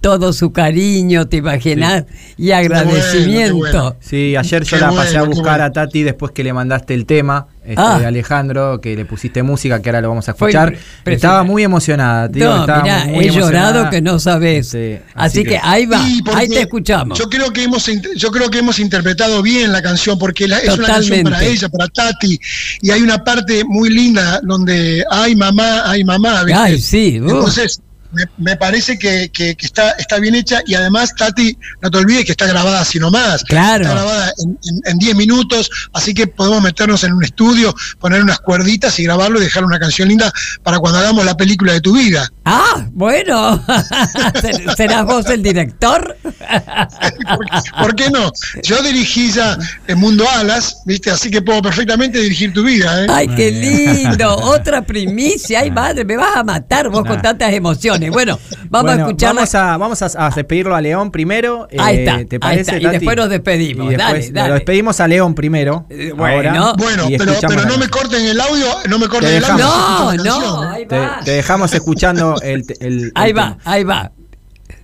todo 0.00 0.32
su 0.32 0.50
cariño, 0.50 1.28
te 1.28 1.36
imaginas, 1.36 2.06
y 2.36 2.50
agradecimiento. 2.50 3.96
Sí, 4.00 4.34
ayer 4.34 4.64
yo 4.64 4.76
Qué 4.76 4.82
la 4.82 4.90
pasé 4.90 5.18
a 5.18 5.20
bueno, 5.20 5.36
buscar 5.36 5.58
bueno. 5.58 5.64
a 5.66 5.72
Tati 5.72 6.02
después 6.02 6.32
que 6.32 6.42
le 6.42 6.52
mandaste 6.52 6.94
el 6.94 7.06
tema. 7.06 7.46
Este, 7.68 7.80
Ah. 7.82 7.96
Alejandro, 8.06 8.80
que 8.80 8.96
le 8.96 9.04
pusiste 9.04 9.42
música, 9.42 9.82
que 9.82 9.90
ahora 9.90 10.00
lo 10.00 10.08
vamos 10.08 10.26
a 10.28 10.30
escuchar. 10.32 10.74
Estaba 11.04 11.42
muy 11.42 11.62
emocionada, 11.64 12.26
tío. 12.30 12.46
No, 12.48 12.60
estaba 12.60 12.82
mirá, 12.82 13.04
muy 13.04 13.26
he 13.26 13.30
llorado 13.30 13.90
que 13.90 14.00
no 14.00 14.18
sabés. 14.18 14.68
Sí, 14.68 14.98
Así 15.14 15.44
que 15.44 15.60
ahí 15.62 15.84
va, 15.84 16.02
ahí 16.34 16.48
te 16.48 16.60
escuchamos. 16.62 17.18
Yo 17.18 17.28
creo 17.28 17.52
que 17.52 17.64
hemos 17.64 17.86
yo 18.16 18.30
creo 18.30 18.48
que 18.50 18.58
hemos 18.60 18.78
interpretado 18.78 19.42
bien 19.42 19.70
la 19.72 19.82
canción 19.82 20.18
porque 20.18 20.48
la- 20.48 20.58
es 20.60 20.78
una 20.78 20.86
canción 20.86 21.22
para 21.24 21.44
ella, 21.44 21.68
para 21.68 21.88
Tati 21.88 22.40
y 22.80 22.90
hay 22.90 23.02
una 23.02 23.22
parte 23.22 23.62
muy 23.64 23.90
linda 23.90 24.40
donde 24.42 25.04
ay 25.10 25.36
mamá, 25.36 25.82
ay 25.90 26.04
mamá, 26.04 26.44
¿viste? 26.44 26.58
Ay, 26.60 26.80
sí, 26.80 27.20
uh. 27.20 27.28
Entonces 27.28 27.80
me, 28.12 28.24
me 28.38 28.56
parece 28.56 28.98
que, 28.98 29.30
que- 29.32 29.54
que 29.54 29.66
está, 29.66 29.90
está 29.92 30.18
bien 30.18 30.34
hecha 30.34 30.60
y 30.66 30.74
además 30.74 31.14
Tati, 31.14 31.56
no 31.82 31.90
te 31.90 31.98
olvides 31.98 32.24
que 32.24 32.32
está 32.32 32.46
grabada 32.46 32.80
así 32.80 32.98
nomás. 32.98 33.44
Claro. 33.44 33.82
Está 33.84 33.94
grabada 33.94 34.32
en- 34.38 34.58
en 34.64 34.80
en 34.88 34.98
10 34.98 35.16
minutos, 35.16 35.68
así 35.92 36.14
que 36.14 36.26
podemos 36.26 36.62
meternos 36.62 37.04
en 37.04 37.12
un 37.12 37.22
estudio, 37.24 37.74
poner 38.00 38.22
unas 38.22 38.38
cuerditas 38.40 38.98
y 38.98 39.04
grabarlo 39.04 39.38
y 39.40 39.44
dejar 39.44 39.64
una 39.64 39.78
canción 39.78 40.08
linda 40.08 40.32
para 40.62 40.78
cuando 40.78 40.98
hagamos 40.98 41.24
la 41.24 41.36
película 41.36 41.72
de 41.72 41.80
tu 41.80 41.92
vida. 41.94 42.28
Ah, 42.44 42.86
bueno. 42.92 43.62
¿Ser- 44.40 44.76
¿Serás 44.76 45.04
vos 45.04 45.26
el 45.26 45.42
director? 45.42 46.16
¿Por 47.80 47.94
qué 47.94 48.10
no? 48.10 48.30
Yo 48.62 48.82
dirigí 48.82 49.30
ya 49.32 49.56
en 49.86 49.98
Mundo 49.98 50.24
Alas, 50.30 50.78
¿viste? 50.84 51.10
Así 51.10 51.30
que 51.30 51.42
puedo 51.42 51.60
perfectamente 51.62 52.18
dirigir 52.20 52.52
tu 52.52 52.62
vida, 52.64 53.04
¿eh? 53.04 53.06
Ay, 53.10 53.28
qué 53.36 53.50
lindo. 53.50 54.36
Otra 54.48 54.82
primicia. 54.82 55.60
Ay, 55.60 55.70
madre, 55.70 56.04
me 56.04 56.16
vas 56.16 56.36
a 56.36 56.44
matar 56.44 56.88
vos 56.88 57.04
con 57.04 57.20
tantas 57.20 57.52
emociones. 57.52 57.97
Bueno, 58.12 58.38
vamos 58.70 58.90
Bueno, 58.90 59.04
a 59.04 59.06
escuchar 59.08 59.34
Vamos 59.34 59.54
a, 59.54 59.76
vamos 59.76 60.02
a, 60.02 60.26
a 60.26 60.30
despedirlo 60.30 60.74
a 60.74 60.80
León 60.80 61.10
primero. 61.10 61.68
Ahí 61.78 61.96
eh, 61.96 62.04
está, 62.04 62.16
¿Te 62.24 62.36
ahí 62.36 62.38
parece, 62.38 62.60
está. 62.62 62.76
Y 62.78 62.82
Tati? 62.82 62.96
después 62.96 63.16
nos 63.16 63.28
despedimos. 63.30 63.86
Y 63.86 63.96
después 63.96 64.12
Dale, 64.12 64.30
dale. 64.32 64.48
Lo 64.48 64.54
despedimos 64.54 65.00
a 65.00 65.08
León 65.08 65.34
primero. 65.34 65.86
bueno. 66.16 66.50
ahora, 66.50 66.72
Bueno, 66.78 67.08
y 67.10 67.18
pero, 67.18 67.32
no 67.66 67.78
me 67.78 67.88
corten 67.88 68.24
el 68.24 68.40
audio, 68.40 68.66
no 68.88 68.98
me 68.98 69.08
corten 69.08 69.28
Te 69.30 69.36
el 69.38 69.44
audio. 69.44 69.64
No, 69.66 70.14
no, 70.14 70.62
ahí 70.70 70.86
Te, 70.86 70.98
va. 70.98 71.20
te 71.24 71.30
dejamos 71.32 71.72
escuchando 71.74 72.40
el, 72.42 72.64
el- 72.80 73.12
Ahí 73.14 73.30
el 73.30 73.38
va, 73.38 73.42
tema. 73.50 73.58
ahí 73.64 73.84
va. 73.84 74.12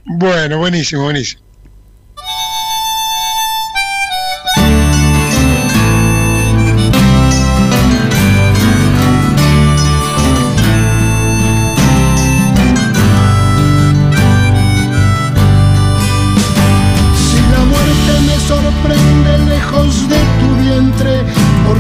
Bueno, 0.07 0.59
buenísimo, 0.59 1.05
buenísimo. 1.05 1.43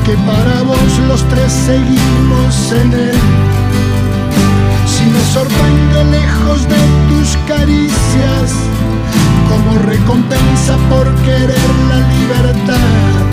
Porque 0.05 0.18
para 0.24 0.62
vos 0.62 0.98
los 1.09 1.26
tres 1.28 1.52
seguimos 1.52 2.72
en 2.72 2.92
él. 2.92 3.18
Si 4.86 5.05
me 5.05 5.20
sorprende 5.32 6.05
lejos 6.05 6.68
de 6.68 6.76
tus 7.09 7.36
caricias, 7.48 8.52
como 9.48 9.78
recompensa 9.78 10.76
por 10.90 11.11
querer 11.22 11.70
la 11.88 12.00
libertad. 12.18 13.24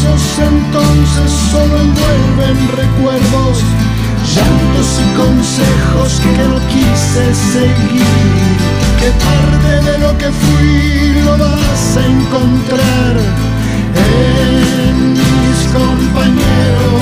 Abrazos 0.00 0.38
entonces 0.38 1.30
solo 1.50 1.80
envuelven 1.80 2.68
recuerdos, 2.76 3.62
llantos 4.34 5.00
y 5.00 5.06
consejos 5.16 6.20
que 6.20 6.32
no 6.48 6.58
quise 6.68 7.34
seguir. 7.52 8.04
Que 8.98 9.10
parte 9.24 9.90
de 9.90 9.98
lo 9.98 10.16
que 10.18 10.30
fui 10.30 11.22
lo 11.24 11.36
vas 11.38 11.96
a 11.96 12.06
encontrar 12.06 13.16
en 13.96 15.12
mis 15.12 15.58
compañeros. 15.72 16.99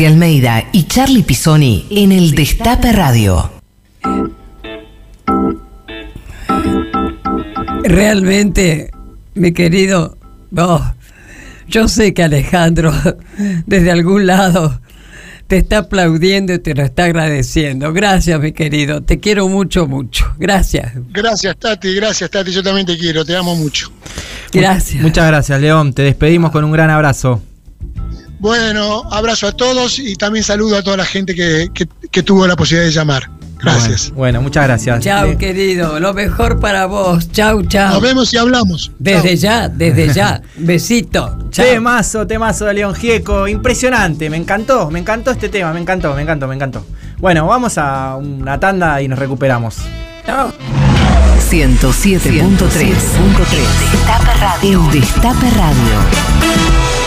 Tati 0.00 0.06
Almeida 0.06 0.64
y 0.72 0.84
Charlie 0.84 1.22
Pisoni 1.22 1.86
en 1.90 2.10
el 2.10 2.34
Destape 2.34 2.90
Radio. 2.90 3.50
Realmente, 7.82 8.92
mi 9.34 9.52
querido, 9.52 10.16
oh, 10.56 10.82
yo 11.68 11.86
sé 11.86 12.14
que 12.14 12.22
Alejandro 12.22 12.94
desde 13.66 13.90
algún 13.90 14.26
lado 14.26 14.80
te 15.48 15.58
está 15.58 15.78
aplaudiendo 15.78 16.54
y 16.54 16.60
te 16.60 16.74
lo 16.74 16.82
está 16.82 17.04
agradeciendo. 17.04 17.92
Gracias, 17.92 18.40
mi 18.40 18.52
querido. 18.52 19.02
Te 19.02 19.20
quiero 19.20 19.48
mucho, 19.48 19.86
mucho. 19.86 20.32
Gracias. 20.38 20.92
Gracias, 21.10 21.58
Tati, 21.58 21.94
gracias, 21.94 22.30
Tati. 22.30 22.52
Yo 22.52 22.62
también 22.62 22.86
te 22.86 22.96
quiero, 22.96 23.22
te 23.26 23.36
amo 23.36 23.54
mucho. 23.54 23.92
Gracias. 24.50 25.02
Muchas 25.02 25.26
gracias, 25.26 25.60
León. 25.60 25.92
Te 25.92 26.00
despedimos 26.00 26.52
con 26.52 26.64
un 26.64 26.72
gran 26.72 26.88
abrazo. 26.88 27.42
Bueno, 28.40 29.02
abrazo 29.12 29.46
a 29.46 29.52
todos 29.52 29.98
y 29.98 30.16
también 30.16 30.44
saludo 30.44 30.76
a 30.78 30.82
toda 30.82 30.96
la 30.96 31.04
gente 31.04 31.34
que, 31.34 31.68
que- 31.72 31.86
que 32.10 32.22
tuvo 32.22 32.46
la 32.46 32.56
posibilidad 32.56 32.86
de 32.86 32.92
llamar. 32.92 33.30
Gracias. 33.62 34.04
Bueno, 34.08 34.16
bueno, 34.16 34.40
muchas 34.42 34.64
gracias. 34.66 35.00
Chao, 35.04 35.26
Le- 35.26 35.36
querido. 35.36 36.00
Lo 36.00 36.14
mejor 36.14 36.58
para 36.60 36.86
vos. 36.86 37.30
Chau, 37.30 37.62
chau. 37.64 37.90
Nos 37.92 38.00
vemos 38.00 38.32
y 38.32 38.38
hablamos. 38.38 38.90
Desde 38.98 39.36
ya, 39.36 39.68
desde 39.68 40.14
ya. 40.14 40.40
Besito. 40.56 41.38
Chao. 41.50 41.66
Temazo, 41.66 42.26
temazo 42.26 42.64
de 42.64 42.72
León 42.74 42.94
Gieco. 42.94 43.46
Impresionante. 43.46 44.30
Me 44.30 44.38
encantó, 44.38 44.90
me 44.90 44.98
encantó 45.00 45.30
este 45.30 45.50
tema. 45.50 45.74
Me 45.74 45.80
encantó, 45.80 46.14
me 46.14 46.22
encantó, 46.22 46.48
me 46.48 46.54
encantó. 46.54 46.86
Bueno, 47.18 47.46
vamos 47.46 47.76
a 47.76 48.16
una 48.16 48.58
tanda 48.58 49.02
y 49.02 49.08
nos 49.08 49.18
recuperamos. 49.18 49.76
Chao. 50.24 50.50
107.3 51.50 52.86
Destape 53.92 54.34
Radio. 54.40 54.84
El 54.86 54.90
Destape 55.00 55.50
Radio. 55.50 56.99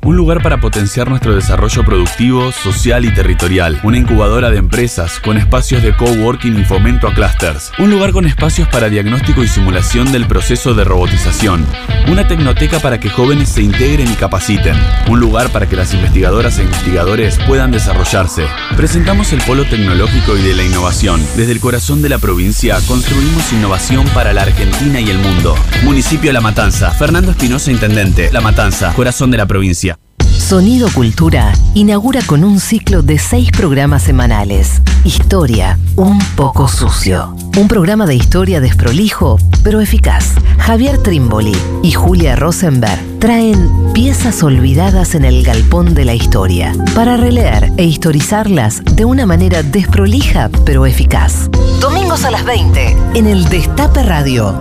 Un 0.00 0.16
lugar 0.16 0.42
para 0.42 0.58
potenciar 0.58 1.10
nuestro 1.10 1.34
desarrollo 1.34 1.84
productivo, 1.84 2.50
social 2.52 3.04
y 3.04 3.12
territorial. 3.12 3.78
Una 3.82 3.98
incubadora 3.98 4.50
de 4.50 4.56
empresas 4.56 5.20
con 5.20 5.36
espacios 5.36 5.82
de 5.82 5.94
coworking 5.94 6.58
y 6.58 6.64
fomento 6.64 7.08
a 7.08 7.14
clusters. 7.14 7.72
Un 7.78 7.90
lugar 7.90 8.12
con 8.12 8.24
espacios 8.24 8.68
para 8.68 8.88
diagnóstico 8.88 9.42
y 9.42 9.48
simulación 9.48 10.10
del 10.10 10.26
proceso 10.26 10.72
de 10.72 10.84
robotización. 10.84 11.66
Una 12.10 12.26
tecnoteca 12.26 12.78
para 12.78 12.98
que 12.98 13.10
jóvenes 13.10 13.50
se 13.50 13.60
integren 13.60 14.10
y 14.10 14.14
capaciten. 14.14 14.76
Un 15.10 15.20
lugar 15.20 15.50
para 15.50 15.68
que 15.68 15.76
las 15.76 15.92
investigadoras 15.92 16.58
e 16.58 16.62
investigadores 16.62 17.38
puedan 17.46 17.70
desarrollarse. 17.70 18.46
Presentamos 18.76 19.32
el 19.34 19.42
Polo 19.42 19.64
Tecnológico 19.64 20.38
y 20.38 20.42
de 20.42 20.54
la 20.54 20.64
Innovación. 20.64 21.20
Desde 21.36 21.52
el 21.52 21.60
corazón 21.60 22.00
de 22.00 22.08
la 22.08 22.18
provincia 22.18 22.78
construimos 22.86 23.52
innovación 23.52 24.06
para 24.14 24.32
la 24.32 24.42
Argentina 24.42 25.00
y 25.00 25.10
el 25.10 25.18
mundo. 25.18 25.54
Municipio 25.82 26.32
La 26.32 26.40
Matanza. 26.40 26.92
Fernando 26.92 27.32
Espinosa, 27.32 27.70
Intendente. 27.70 28.30
La 28.32 28.40
Matanza, 28.40 28.94
corazón 28.94 29.30
de 29.30 29.36
la 29.36 29.46
provincia. 29.46 29.97
Sonido 30.36 30.88
Cultura 30.94 31.52
inaugura 31.74 32.20
con 32.26 32.44
un 32.44 32.60
ciclo 32.60 33.02
de 33.02 33.18
seis 33.18 33.50
programas 33.50 34.02
semanales. 34.02 34.82
Historia, 35.04 35.78
un 35.96 36.18
poco 36.36 36.68
sucio. 36.68 37.34
Un 37.56 37.68
programa 37.68 38.06
de 38.06 38.14
historia 38.14 38.60
desprolijo, 38.60 39.38
pero 39.62 39.80
eficaz. 39.80 40.34
Javier 40.58 40.98
Trimboli 40.98 41.56
y 41.82 41.92
Julia 41.92 42.36
Rosenberg 42.36 43.00
traen 43.18 43.70
piezas 43.92 44.42
olvidadas 44.42 45.14
en 45.14 45.24
el 45.24 45.42
galpón 45.42 45.94
de 45.94 46.04
la 46.04 46.14
historia 46.14 46.72
para 46.94 47.16
releer 47.16 47.72
e 47.76 47.84
historizarlas 47.84 48.82
de 48.84 49.04
una 49.04 49.26
manera 49.26 49.62
desprolija, 49.62 50.50
pero 50.64 50.86
eficaz. 50.86 51.50
Domingos 51.80 52.24
a 52.24 52.30
las 52.30 52.44
20 52.44 52.96
en 53.14 53.26
el 53.26 53.48
Destape 53.48 54.02
Radio. 54.02 54.54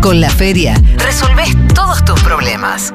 Con 0.00 0.20
la 0.20 0.30
feria 0.30 0.80
resolvés 0.98 1.56
todos 1.74 2.04
tus 2.04 2.22
problemas. 2.22 2.94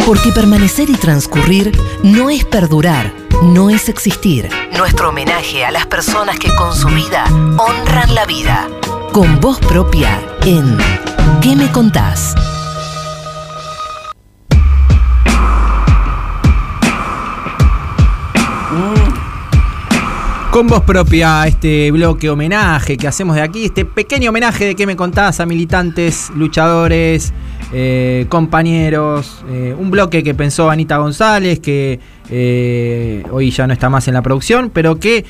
Porque 0.06 0.32
permanecer 0.32 0.88
y 0.90 0.94
transcurrir 0.94 1.72
no 2.02 2.30
es 2.30 2.44
perdurar, 2.44 3.12
no 3.42 3.70
es 3.70 3.88
existir. 3.88 4.48
Nuestro 4.76 5.10
homenaje 5.10 5.64
a 5.64 5.70
las 5.70 5.86
personas 5.86 6.36
que 6.38 6.52
con 6.54 6.74
su 6.74 6.88
vida 6.88 7.24
honran 7.58 8.14
la 8.14 8.26
vida. 8.26 8.68
Con 9.12 9.40
voz 9.40 9.58
propia 9.60 10.20
en 10.44 10.76
¿Qué 11.40 11.56
me 11.56 11.72
contás? 11.72 12.34
Con 20.50 20.66
voz 20.66 20.82
propia, 20.82 21.46
este 21.46 21.92
bloque 21.92 22.28
homenaje 22.28 22.96
que 22.96 23.06
hacemos 23.06 23.36
de 23.36 23.42
aquí, 23.42 23.66
este 23.66 23.84
pequeño 23.84 24.30
homenaje 24.30 24.64
de 24.64 24.74
que 24.74 24.84
me 24.84 24.96
contás 24.96 25.38
a 25.38 25.46
militantes, 25.46 26.28
luchadores, 26.34 27.32
eh, 27.72 28.26
compañeros, 28.28 29.44
eh, 29.48 29.76
un 29.78 29.92
bloque 29.92 30.24
que 30.24 30.34
pensó 30.34 30.68
Anita 30.68 30.96
González, 30.96 31.60
que 31.60 32.00
eh, 32.30 33.22
hoy 33.30 33.52
ya 33.52 33.68
no 33.68 33.72
está 33.72 33.88
más 33.88 34.08
en 34.08 34.14
la 34.14 34.22
producción, 34.22 34.70
pero 34.74 34.98
que 34.98 35.24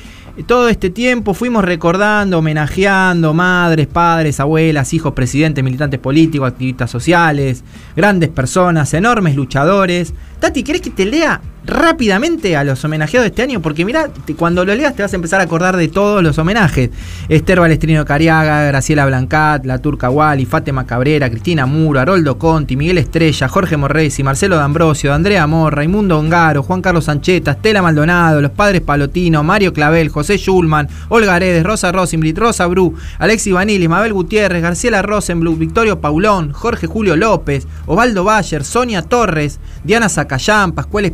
todo 0.47 0.69
este 0.69 0.89
tiempo 0.89 1.35
fuimos 1.35 1.63
recordando, 1.63 2.39
homenajeando 2.39 3.31
madres, 3.35 3.85
padres, 3.85 4.39
abuelas, 4.39 4.91
hijos, 4.91 5.13
presidentes, 5.13 5.63
militantes 5.63 5.99
políticos, 5.99 6.47
activistas 6.47 6.89
sociales, 6.89 7.63
grandes 7.95 8.29
personas, 8.29 8.91
enormes 8.95 9.35
luchadores. 9.35 10.15
Tati, 10.39 10.63
¿querés 10.63 10.81
que 10.81 10.89
te 10.89 11.05
lea 11.05 11.39
rápidamente 11.65 12.55
a 12.55 12.63
los 12.63 12.83
homenajeados 12.83 13.25
de 13.25 13.29
este 13.29 13.41
año? 13.41 13.61
Porque 13.61 13.85
mira, 13.85 14.09
cuando 14.37 14.65
lo 14.65 14.73
leas 14.73 14.95
te 14.95 15.03
vas 15.03 15.13
a 15.13 15.15
empezar 15.15 15.41
a 15.41 15.43
acordar 15.43 15.77
de 15.77 15.87
todos 15.87 16.23
los 16.23 16.37
homenajes. 16.37 16.89
Esther 17.29 17.59
Balestrino 17.59 18.05
Cariaga, 18.05 18.63
Graciela 18.65 19.05
Blancat, 19.05 19.65
La 19.65 19.79
Turca 19.79 20.09
Wally, 20.09 20.45
Fátima 20.45 20.85
Cabrera, 20.85 21.29
Cristina 21.29 21.65
Muro, 21.65 21.99
Haroldo 21.99 22.37
Conti, 22.37 22.75
Miguel 22.75 22.97
Estrella, 22.97 23.47
Jorge 23.47 23.77
Morresi, 23.77 24.23
Marcelo 24.23 24.55
D'Ambrosio, 24.57 25.13
Andrea 25.13 25.43
Amor, 25.43 25.75
Raimundo 25.75 26.17
Ongaro, 26.17 26.63
Juan 26.63 26.81
Carlos 26.81 27.05
Sancheta, 27.05 27.51
Estela 27.51 27.81
Maldonado, 27.81 28.41
los 28.41 28.51
padres 28.51 28.81
Palotino, 28.81 29.43
Mario 29.43 29.73
Clavel, 29.73 30.09
José 30.09 30.37
Schulman, 30.37 30.87
Olga 31.09 31.35
Aredes, 31.35 31.63
Rosa 31.63 31.91
Rosenblit, 31.91 32.37
Rosa 32.37 32.67
Bru, 32.67 32.95
Alexi 33.19 33.51
Vanilli, 33.51 33.87
Mabel 33.87 34.13
Gutiérrez, 34.13 34.61
Garciela 34.61 35.01
Rosenblut, 35.01 35.57
Victorio 35.57 35.99
Paulón, 35.99 36.51
Jorge 36.51 36.87
Julio 36.87 37.15
López, 37.15 37.67
Osvaldo 37.85 38.23
Bayer, 38.23 38.63
Sonia 38.63 39.01
Torres, 39.01 39.59
Diana 39.83 40.09
Zacayán, 40.09 40.71
Pascual 40.73 41.05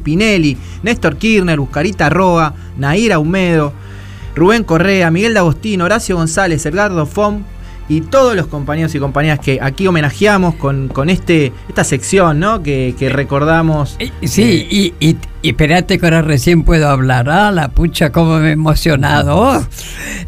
Néstor 0.83 1.17
Kirchner, 1.17 1.59
Buscarita 1.59 2.09
Roa, 2.09 2.53
Naira 2.77 3.19
Humedo, 3.19 3.73
Rubén 4.35 4.63
Correa, 4.63 5.09
Miguel 5.11 5.33
D'Agostino, 5.33 5.85
Horacio 5.85 6.15
González, 6.15 6.65
Edgardo 6.65 7.05
Fom, 7.05 7.43
y 7.89 8.01
todos 8.01 8.35
los 8.35 8.47
compañeros 8.47 8.93
y 8.95 8.99
compañeras 8.99 9.39
que 9.39 9.59
aquí 9.61 9.87
homenajeamos 9.87 10.55
con, 10.55 10.89
con 10.89 11.09
este, 11.09 11.53
esta 11.69 11.83
sección, 11.85 12.39
¿no? 12.39 12.61
Que, 12.61 12.95
que 12.99 13.07
recordamos. 13.09 13.95
Eh, 13.99 14.11
Sí, 14.25 14.67
y, 14.69 14.93
y, 14.99 15.15
y 15.41 15.49
espérate 15.49 15.97
que 15.97 16.05
ahora 16.05 16.21
recién 16.21 16.63
puedo 16.63 16.89
hablar. 16.89 17.29
Ah, 17.29 17.49
la 17.51 17.69
pucha, 17.69 18.11
cómo 18.11 18.39
me 18.39 18.49
he 18.49 18.51
emocionado. 18.53 19.37
Oh. 19.37 19.65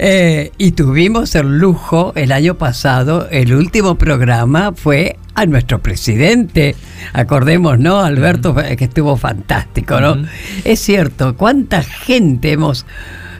Eh, 0.01 0.53
y 0.57 0.71
tuvimos 0.71 1.35
el 1.35 1.57
lujo 1.59 2.13
el 2.15 2.31
año 2.31 2.55
pasado, 2.55 3.27
el 3.31 3.53
último 3.53 3.95
programa 3.95 4.71
fue 4.73 5.17
a 5.35 5.45
nuestro 5.45 5.79
presidente. 5.79 6.75
Acordemos, 7.13 7.79
¿no? 7.79 7.99
Alberto, 7.99 8.55
que 8.55 8.83
estuvo 8.85 9.15
fantástico, 9.17 9.99
¿no? 10.01 10.17
Es 10.63 10.79
cierto, 10.79 11.35
cuánta 11.35 11.83
gente 11.83 12.51
hemos 12.51 12.85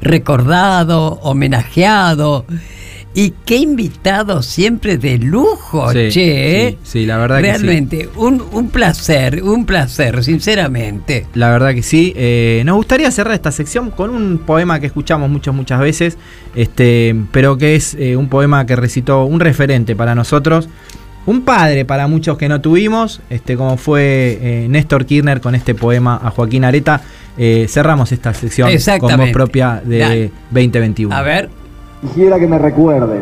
recordado, 0.02 1.20
homenajeado. 1.22 2.46
Y 3.16 3.34
qué 3.44 3.58
invitados 3.58 4.46
siempre 4.46 5.00
de 5.00 5.18
lujo, 5.18 5.92
Sí, 5.92 6.10
che. 6.12 6.68
¿eh? 6.68 6.78
sí, 6.84 7.00
sí, 7.00 7.06
la 7.08 7.18
verdad 7.18 7.38
que 7.42 7.46
sí. 7.46 7.52
Realmente, 7.64 8.10
un, 8.16 8.42
un 8.52 8.70
placer, 8.70 9.42
un 9.44 9.66
placer, 9.66 10.24
sinceramente. 10.24 11.26
La 11.34 11.50
verdad 11.50 11.74
que 11.74 11.82
sí. 11.82 12.14
Eh, 12.16 12.62
nos 12.66 12.76
gustaría 12.76 13.10
cerrar 13.10 13.34
esta 13.34 13.52
sección 13.52 13.90
con 13.90 14.12
un 14.12 14.38
poema 14.38 14.80
que 14.80 14.86
escuchamos 14.86 15.28
muchas, 15.30 15.56
muchas 15.56 15.80
veces, 15.80 16.18
este, 16.56 17.16
pero 17.32 17.58
que 17.58 17.76
es 17.76 17.96
eh, 17.96 18.16
un 18.16 18.30
poema 18.30 18.66
que 18.68 18.76
recitó 18.76 19.26
un 19.26 19.40
referente 19.40 19.96
para 19.96 20.14
nosotros, 20.14 20.70
un 21.30 21.44
padre 21.44 21.86
para 21.86 22.08
muchos 22.08 22.40
que 22.40 22.50
no 22.50 22.60
tuvimos, 22.60 23.22
este, 23.30 23.56
como 23.56 23.78
fue 23.78 24.40
eh, 24.42 24.68
Néstor 24.68 25.06
Kirchner 25.06 25.40
con 25.40 25.54
este 25.54 25.76
poema 25.76 26.20
a 26.24 26.32
Joaquín 26.32 26.66
Areta. 26.66 27.02
Eh, 27.38 27.68
cerramos 27.70 28.12
esta 28.12 28.34
sección 28.34 28.72
con 29.00 29.16
voz 29.16 29.30
propia 29.30 29.80
de 29.86 30.00
Dale. 30.00 30.32
2021. 30.50 31.16
A 31.16 31.22
ver. 31.22 31.50
Quisiera 32.02 32.40
que 32.40 32.48
me 32.48 32.58
recuerden. 32.58 33.22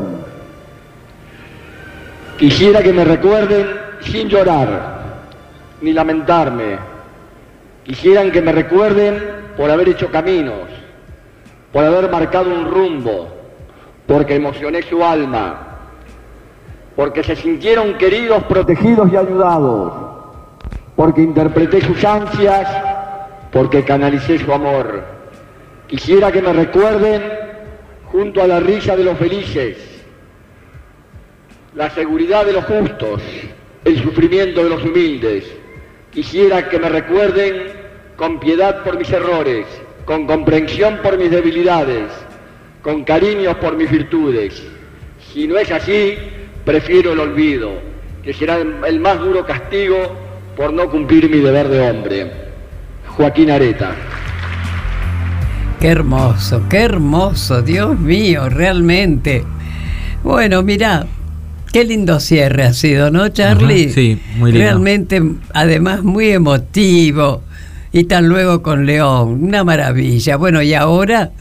Quisiera 2.40 2.82
que 2.82 2.94
me 2.94 3.04
recuerden 3.04 3.68
sin 4.00 4.30
llorar, 4.30 5.26
ni 5.82 5.92
lamentarme. 5.92 6.78
Quisieran 7.84 8.32
que 8.32 8.42
me 8.42 8.54
recuerden 8.54 9.22
por 9.58 9.70
haber 9.70 9.90
hecho 9.90 10.10
caminos, 10.10 10.70
por 11.74 11.84
haber 11.84 12.10
marcado 12.10 12.54
un 12.54 12.72
rumbo, 12.72 13.28
porque 14.06 14.36
emocioné 14.36 14.82
su 14.84 15.04
alma, 15.04 15.66
porque 16.98 17.24
se 17.24 17.36
sintieron 17.36 17.94
queridos, 17.99 18.44
protegidos 18.45 19.14
y 19.14 19.15
ayudados, 19.15 19.94
porque 20.95 21.22
interpreté 21.22 21.80
sus 21.80 22.03
ansias, 22.03 22.68
porque 23.52 23.84
canalicé 23.84 24.40
su 24.40 24.52
amor. 24.52 25.03
Quisiera 25.86 26.32
que 26.32 26.41
me 26.41 26.52
recuerden 26.52 27.22
junto 28.11 28.41
a 28.41 28.48
la 28.48 28.60
risa 28.60 28.95
de 28.95 29.03
los 29.03 29.15
felices, 29.15 29.78
la 31.76 31.91
seguridad 31.91 32.48
de 32.48 32.53
los 32.53 32.65
justos, 32.65 33.22
el 33.86 34.02
sufrimiento 34.02 34.64
de 34.64 34.69
los 34.72 34.84
humildes. 34.84 35.45
Quisiera 36.11 36.68
que 36.68 36.80
me 36.80 36.90
recuerden 36.90 37.74
con 38.15 38.40
piedad 38.40 38.84
por 38.84 38.98
mis 38.98 39.11
errores, 39.11 39.68
con 40.03 40.26
comprensión 40.26 40.98
por 41.03 41.15
mis 41.19 41.30
debilidades, 41.30 42.07
con 42.82 43.03
cariños 43.03 43.56
por 43.57 43.78
mis 43.78 43.91
virtudes. 43.91 44.64
Si 45.32 45.48
no 45.48 45.60
es 45.60 45.72
así, 45.72 46.18
prefiero 46.68 47.14
el 47.14 47.19
olvido, 47.22 47.72
que 48.22 48.34
será 48.34 48.57
el 48.57 48.99
más 48.99 49.19
duro 49.19 49.45
castigo 49.45 49.95
por 50.57 50.73
no 50.73 50.89
cumplir 50.91 51.30
mi 51.30 51.39
deber 51.39 51.69
de 51.69 51.80
hombre. 51.80 52.31
Joaquín 53.07 53.49
Areta. 53.49 53.95
Qué 55.80 55.88
hermoso, 55.88 56.64
qué 56.69 56.80
hermoso, 56.80 57.61
Dios 57.61 57.98
mío, 57.98 58.49
realmente. 58.49 59.45
Bueno, 60.23 60.61
mira, 60.61 61.07
qué 61.72 61.85
lindo 61.85 62.19
cierre 62.19 62.64
ha 62.64 62.73
sido, 62.73 63.11
¿no, 63.11 63.30
Charlie? 63.30 63.85
Ajá, 63.85 63.94
sí, 63.94 64.22
muy 64.35 64.52
lindo. 64.52 64.65
Realmente, 64.65 65.22
además, 65.53 66.03
muy 66.03 66.31
emotivo. 66.31 67.44
Y 67.94 68.03
tan 68.03 68.27
luego 68.27 68.61
con 68.61 68.85
León, 68.85 69.41
una 69.41 69.64
maravilla. 69.64 70.35
Bueno, 70.35 70.61
y 70.61 70.73
ahora 70.73 71.31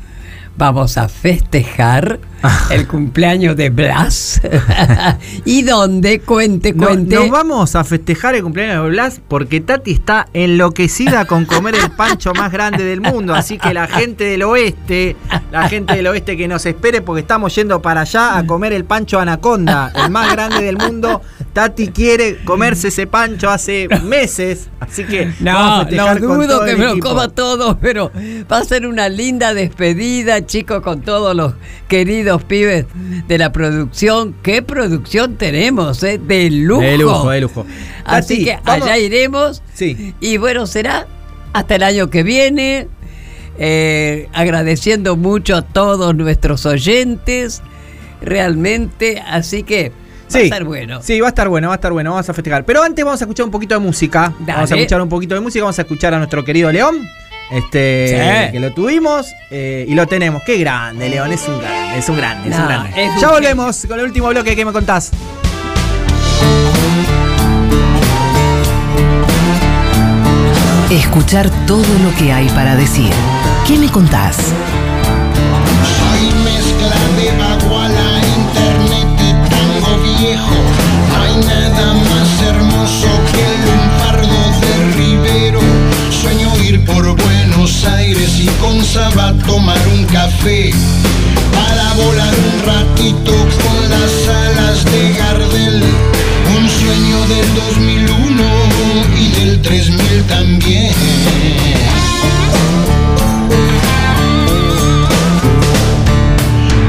vamos 0.57 0.97
a 0.99 1.09
festejar 1.09 2.21
el 2.71 2.87
cumpleaños 2.87 3.57
de 3.57 3.71
Blas. 3.71 4.41
¿Y 5.45 5.63
dónde? 5.63 6.21
Cuente, 6.21 6.73
No- 6.73 6.87
cuente. 6.87 7.15
nos 7.17 7.31
vamos 7.31 7.75
a 7.77 7.85
festejar 7.85 8.35
el 8.35 8.43
cumpleaños 8.43 8.83
de 8.85 8.91
Blas 8.91 9.21
porque 9.29 9.61
Tati 9.61 9.93
está 9.93 10.27
enloquecida 10.33 11.25
con 11.25 11.45
comer 11.45 11.75
el 11.77 11.91
pancho 11.91 12.33
más 12.35 12.51
grande 12.53 12.85
del 12.85 13.01
mundo. 13.01 13.35
Así 13.35 13.59
que 13.59 13.73
la 13.75 13.87
gente 13.87 14.25
del 14.25 14.43
oeste, 14.43 15.17
la 15.53 15.69
gente 15.69 15.95
del 15.95 16.07
oeste 16.07 16.37
que 16.37 16.49
nos 16.49 16.65
espere 16.67 17.01
porque 17.03 17.21
estamos 17.21 17.55
yendo 17.55 17.81
para 17.83 18.03
allá 18.03 18.39
a 18.39 18.47
comer 18.47 18.73
el 18.73 18.85
pancho 18.85 19.19
anaconda, 19.21 19.93
el 19.95 20.11
más 20.11 20.33
grande 20.33 20.63
del 20.63 20.77
mundo. 20.77 21.23
Tati 21.53 21.89
quiere 21.89 22.45
comerse 22.45 22.89
ese 22.89 23.07
pancho 23.07 23.49
hace 23.51 23.89
meses. 24.05 24.69
Así 24.81 25.05
que 25.05 25.33
vamos 25.41 25.63
a 25.63 25.77
No, 25.77 25.81
festejar 25.83 26.21
no 26.21 26.29
con 26.29 26.37
dudo 26.41 26.49
todo 26.49 26.65
que 26.67 26.71
el 26.73 26.79
me 26.79 26.85
lo 26.85 26.91
equipo. 26.93 27.09
coma 27.09 27.29
todo, 27.29 27.79
pero 27.79 28.11
va 28.51 28.59
a 28.59 28.65
ser 28.65 28.87
una 28.87 29.09
linda 29.09 29.55
despedida, 29.55 30.45
chicos, 30.45 30.83
con 30.83 31.01
todos 31.01 31.35
los 31.35 31.55
queridos 31.89 32.36
pibes 32.45 32.87
de 33.27 33.39
la 33.39 33.53
producción. 33.53 34.35
¿Qué 34.43 34.63
producción 34.63 35.37
tenemos, 35.37 36.03
eh? 36.03 36.19
De 36.19 36.51
lujo. 36.51 36.81
De 36.83 36.99
lujo, 36.99 37.31
de 37.31 37.41
lujo. 37.41 37.67
Así 38.05 38.35
Tati, 38.35 38.45
que 38.45 38.59
vamos- 38.65 38.83
allá 38.87 38.99
iremos. 38.99 39.63
Sí. 39.75 40.15
Y 40.21 40.37
bueno, 40.37 40.67
será 40.67 41.07
hasta 41.53 41.75
el 41.77 41.83
año 41.83 42.11
que 42.11 42.23
viene. 42.23 42.89
eh, 43.59 44.29
agradeciendo 44.35 45.17
mucho 45.17 45.57
a 45.57 45.63
todos 45.63 46.15
nuestros 46.15 46.67
oyentes. 46.67 47.63
Realmente, 48.21 49.23
así 49.27 49.63
que 49.63 49.93
va 50.35 50.39
a 50.39 50.43
estar 50.43 50.65
bueno. 50.65 51.01
Sí, 51.03 51.21
va 51.21 51.29
a 51.29 51.31
estar 51.31 51.49
bueno, 51.49 51.69
va 51.69 51.75
a 51.75 51.77
estar 51.77 51.93
bueno, 51.93 52.11
vamos 52.11 52.29
a 52.29 52.35
festejar. 52.35 52.65
Pero 52.65 52.83
antes 52.83 53.05
vamos 53.05 53.21
a 53.21 53.25
escuchar 53.25 53.45
un 53.47 53.51
poquito 53.53 53.75
de 53.75 53.81
música. 53.81 54.33
Vamos 54.41 54.71
a 54.73 54.75
escuchar 54.75 55.01
un 55.01 55.09
poquito 55.09 55.35
de 55.35 55.41
música, 55.41 55.65
vamos 55.65 55.79
a 55.79 55.83
escuchar 55.83 56.13
a 56.15 56.19
nuestro 56.19 56.45
querido 56.45 56.71
León. 56.73 56.97
Este, 57.51 58.47
Sí. 58.47 58.53
que 58.53 58.61
lo 58.61 58.73
tuvimos 58.73 59.27
eh, 59.51 59.85
y 59.89 59.95
lo 59.95 60.07
tenemos. 60.07 60.43
Qué 60.45 60.57
grande, 60.59 61.09
León, 61.09 61.33
es 61.33 61.47
un 61.47 61.59
grande, 61.61 61.99
es 61.99 62.09
un 62.09 62.17
grande, 62.17 62.49
es 62.51 62.57
un 62.59 62.67
grande. 62.67 62.91
es 63.05 63.15
un 63.15 63.21
ya 63.21 63.29
volvemos 63.29 63.87
con 63.87 63.99
el 64.01 64.05
último 64.07 64.29
bloque 64.29 64.57
que 64.57 64.65
me 64.65 64.73
contás. 64.73 65.13
Escuchar 70.91 71.51
todo 71.67 71.85
lo 72.03 72.15
que 72.17 72.33
hay 72.33 72.49
para 72.51 72.77
decir. 72.77 73.11
¿Qué 73.67 73.77
me 73.79 73.89
contás? 73.91 74.37
Soy 75.97 76.31
mezcla 76.45 76.97
de 77.17 77.37
baguala, 77.37 78.21
internet 78.37 79.21
y 79.21 79.33
tango 79.51 79.99
viejo. 80.03 80.55
No 81.09 81.23
hay 81.23 81.37
nada 81.45 81.95
más 81.95 82.43
hermoso 82.43 82.66
ir 86.69 86.85
por 86.85 87.05
Buenos 87.15 87.85
Aires 87.85 88.41
y 88.41 88.47
con 88.61 88.85
Saba 88.85 89.33
tomar 89.47 89.79
un 89.89 90.05
café. 90.07 90.71
Para 91.53 91.93
volar 91.95 92.35
un 92.35 92.67
ratito 92.67 93.33
con 93.63 93.91
las 93.91 94.29
alas 94.29 94.85
de 94.85 95.13
Gardel. 95.15 95.83
Un 96.57 96.69
sueño 96.69 97.19
del 97.29 97.55
2001 97.55 98.43
y 99.19 99.29
del 99.39 99.63
3000 99.63 100.23
también. 100.25 100.93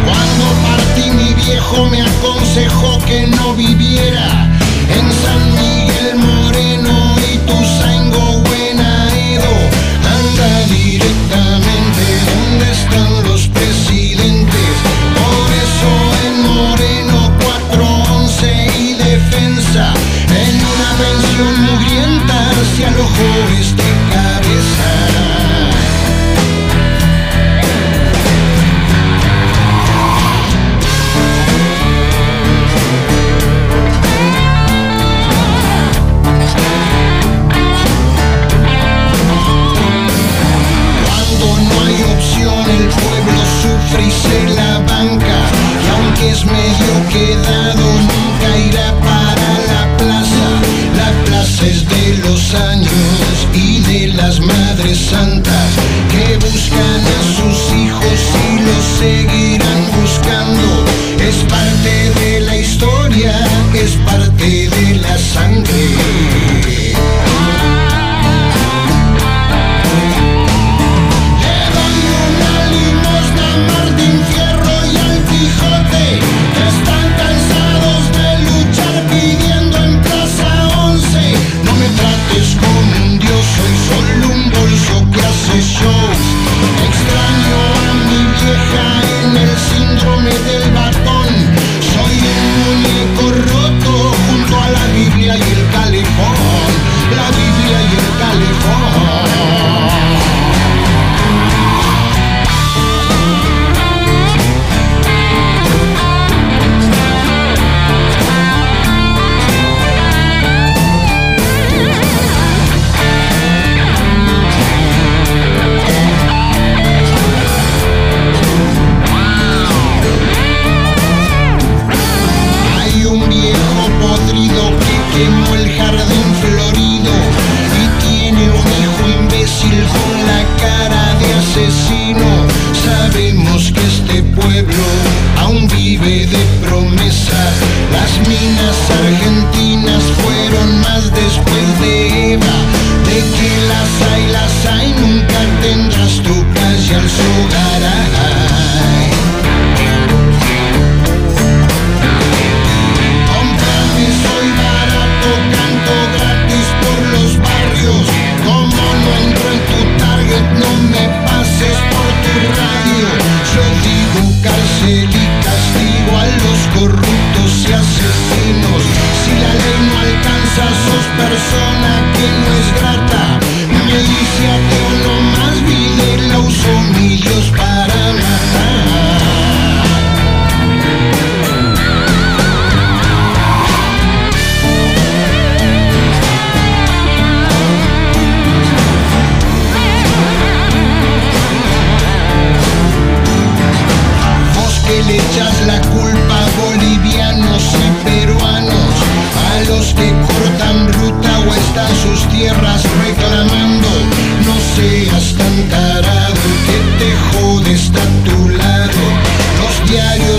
Cuando 0.05 0.45
partí 0.67 1.11
mi 1.11 1.33
viejo 1.33 1.85
me 1.85 2.01
aconsejó 2.01 2.99
que 3.05 3.27
no 3.27 3.53
viviera 3.53 4.49
en 4.89 5.05
San 5.23 5.51
Miguel 5.51 5.76
opción 42.03 42.69
el 42.69 42.87
pueblo 42.89 43.39
sufre 43.61 44.03
la 44.55 44.79
banca. 44.79 45.37
Y 45.83 45.89
aunque 45.89 46.31
es 46.31 46.45
medio 46.45 46.93
quedado 47.11 48.06
los 52.51 52.61
años 52.61 53.47
y 53.53 53.79
de 53.81 54.07
las 54.13 54.39
madres 54.39 54.97
santas 54.97 55.69
Que 56.09 56.37
buscan 56.37 57.01
a 57.05 57.23
sus 57.23 57.73
hijos 57.73 58.19
y 58.49 58.59
los 58.61 58.85
seguirán 58.99 59.91
buscando 60.01 60.56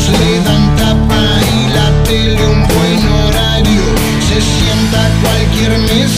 Le 0.06 0.40
dan 0.44 0.76
tapa 0.76 1.22
y 1.54 1.72
la 1.74 2.04
tele 2.04 2.46
un 2.46 2.62
buen 2.68 3.00
horario. 3.18 3.82
Se 4.28 4.40
sienta 4.40 5.00
cualquier 5.22 5.76
mesa 5.90 6.18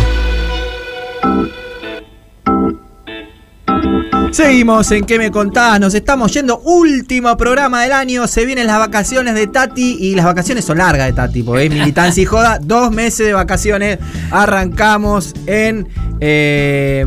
Seguimos 4.31 4.89
en 4.91 5.03
¿Qué 5.05 5.17
me 5.17 5.29
contás? 5.29 5.77
Nos 5.79 5.93
estamos 5.93 6.33
yendo. 6.33 6.59
Último 6.59 7.35
programa 7.35 7.83
del 7.83 7.91
año. 7.91 8.27
Se 8.27 8.45
vienen 8.45 8.65
las 8.65 8.79
vacaciones 8.79 9.35
de 9.35 9.47
Tati. 9.47 9.97
Y 9.99 10.15
las 10.15 10.25
vacaciones 10.25 10.63
son 10.63 10.77
largas 10.77 11.07
de 11.07 11.13
Tati. 11.13 11.43
Porque 11.43 11.65
es 11.65 11.71
militancia 11.71 12.23
y 12.23 12.25
joda. 12.25 12.57
Dos 12.61 12.91
meses 12.91 13.27
de 13.27 13.33
vacaciones. 13.33 13.99
Arrancamos 14.31 15.33
en. 15.47 15.87
eh, 16.21 17.05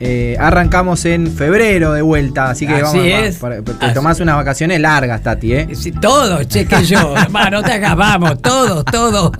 eh, 0.00 0.36
arrancamos 0.40 1.04
en 1.04 1.28
febrero 1.32 1.92
de 1.92 2.02
vuelta. 2.02 2.50
Así 2.50 2.66
que 2.66 2.74
Así 2.74 2.98
vamos. 2.98 3.04
es. 3.06 3.36
para- 3.36 3.62
Te 3.62 3.72
Así 3.80 3.94
tomás 3.94 4.18
unas 4.20 4.34
vacaciones 4.36 4.80
largas, 4.80 5.22
Tati, 5.22 5.52
¿eh? 5.52 5.68
Sí, 5.74 5.92
todos, 5.92 6.46
che, 6.48 6.66
que 6.66 6.84
yo, 6.84 7.16
hermano, 7.22 7.58
no 7.58 7.62
te 7.62 7.72
hagas, 7.72 7.94
vamos, 7.96 8.42
todos, 8.42 8.84
todos. 8.84 9.30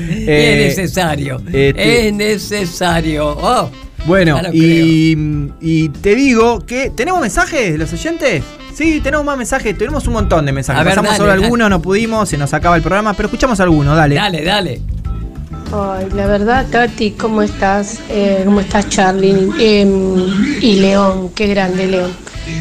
Eh, 0.00 0.66
es 0.70 0.76
necesario. 0.76 1.40
este- 1.52 2.08
Es 2.08 2.12
necesario. 2.14 3.28
Oh, 3.28 3.70
Bueno, 4.06 4.40
y, 4.52 5.16
y 5.60 5.88
te 5.88 6.14
digo 6.14 6.64
que. 6.66 6.90
¿Tenemos 6.90 7.20
mensajes 7.20 7.72
de 7.72 7.78
los 7.78 7.92
oyentes? 7.92 8.42
Sí, 8.74 9.00
tenemos 9.00 9.24
más 9.24 9.38
mensajes. 9.38 9.76
Tenemos 9.78 10.06
un 10.06 10.14
montón 10.14 10.44
de 10.46 10.52
mensajes. 10.52 10.80
A 10.80 10.84
ver, 10.84 10.92
Pasamos 10.92 11.10
dale, 11.10 11.16
solo 11.18 11.28
dale. 11.30 11.44
algunos, 11.44 11.70
no 11.70 11.80
pudimos, 11.80 12.28
se 12.28 12.36
nos 12.36 12.52
acaba 12.52 12.76
el 12.76 12.82
programa, 12.82 13.14
pero 13.14 13.28
escuchamos 13.28 13.60
algunos, 13.60 13.96
dale. 13.96 14.16
Dale, 14.16 14.42
dale. 14.44 14.80
Ay, 15.72 16.06
la 16.14 16.26
verdad, 16.26 16.66
Tati, 16.70 17.12
¿cómo 17.12 17.42
estás? 17.42 17.98
Eh, 18.10 18.42
¿Cómo 18.44 18.60
estás, 18.60 18.88
Charlie? 18.90 19.50
Eh, 19.58 19.86
y 20.60 20.74
León, 20.80 21.30
qué 21.34 21.46
grande, 21.46 21.86
León. 21.86 22.10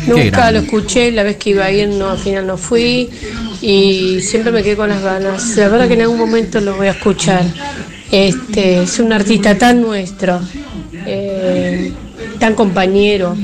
Nunca 0.07 0.23
grande. 0.29 0.51
lo 0.53 0.59
escuché, 0.65 1.11
la 1.11 1.23
vez 1.23 1.35
que 1.37 1.49
iba 1.51 1.65
a 1.65 1.71
ir, 1.71 1.89
no, 1.89 2.09
al 2.11 2.17
final 2.17 2.47
no 2.47 2.57
fui 2.57 3.09
y 3.61 4.19
siempre 4.21 4.51
me 4.51 4.63
quedé 4.63 4.75
con 4.75 4.89
las 4.89 5.01
ganas. 5.03 5.57
La 5.57 5.67
verdad 5.67 5.87
que 5.87 5.95
en 5.95 6.01
algún 6.01 6.17
momento 6.17 6.59
lo 6.61 6.75
voy 6.75 6.87
a 6.87 6.91
escuchar. 6.91 7.43
Este, 8.11 8.83
es 8.83 8.99
un 8.99 9.11
artista 9.11 9.57
tan 9.57 9.81
nuestro, 9.81 10.39
eh, 11.05 11.93
tan 12.39 12.55
compañero, 12.55 13.35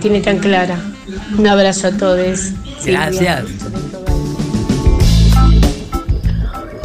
tiene 0.00 0.20
tan 0.20 0.38
clara. 0.38 0.78
Un 1.36 1.46
abrazo 1.46 1.88
a 1.88 1.92
todos. 1.92 2.52
Gracias. 2.84 3.44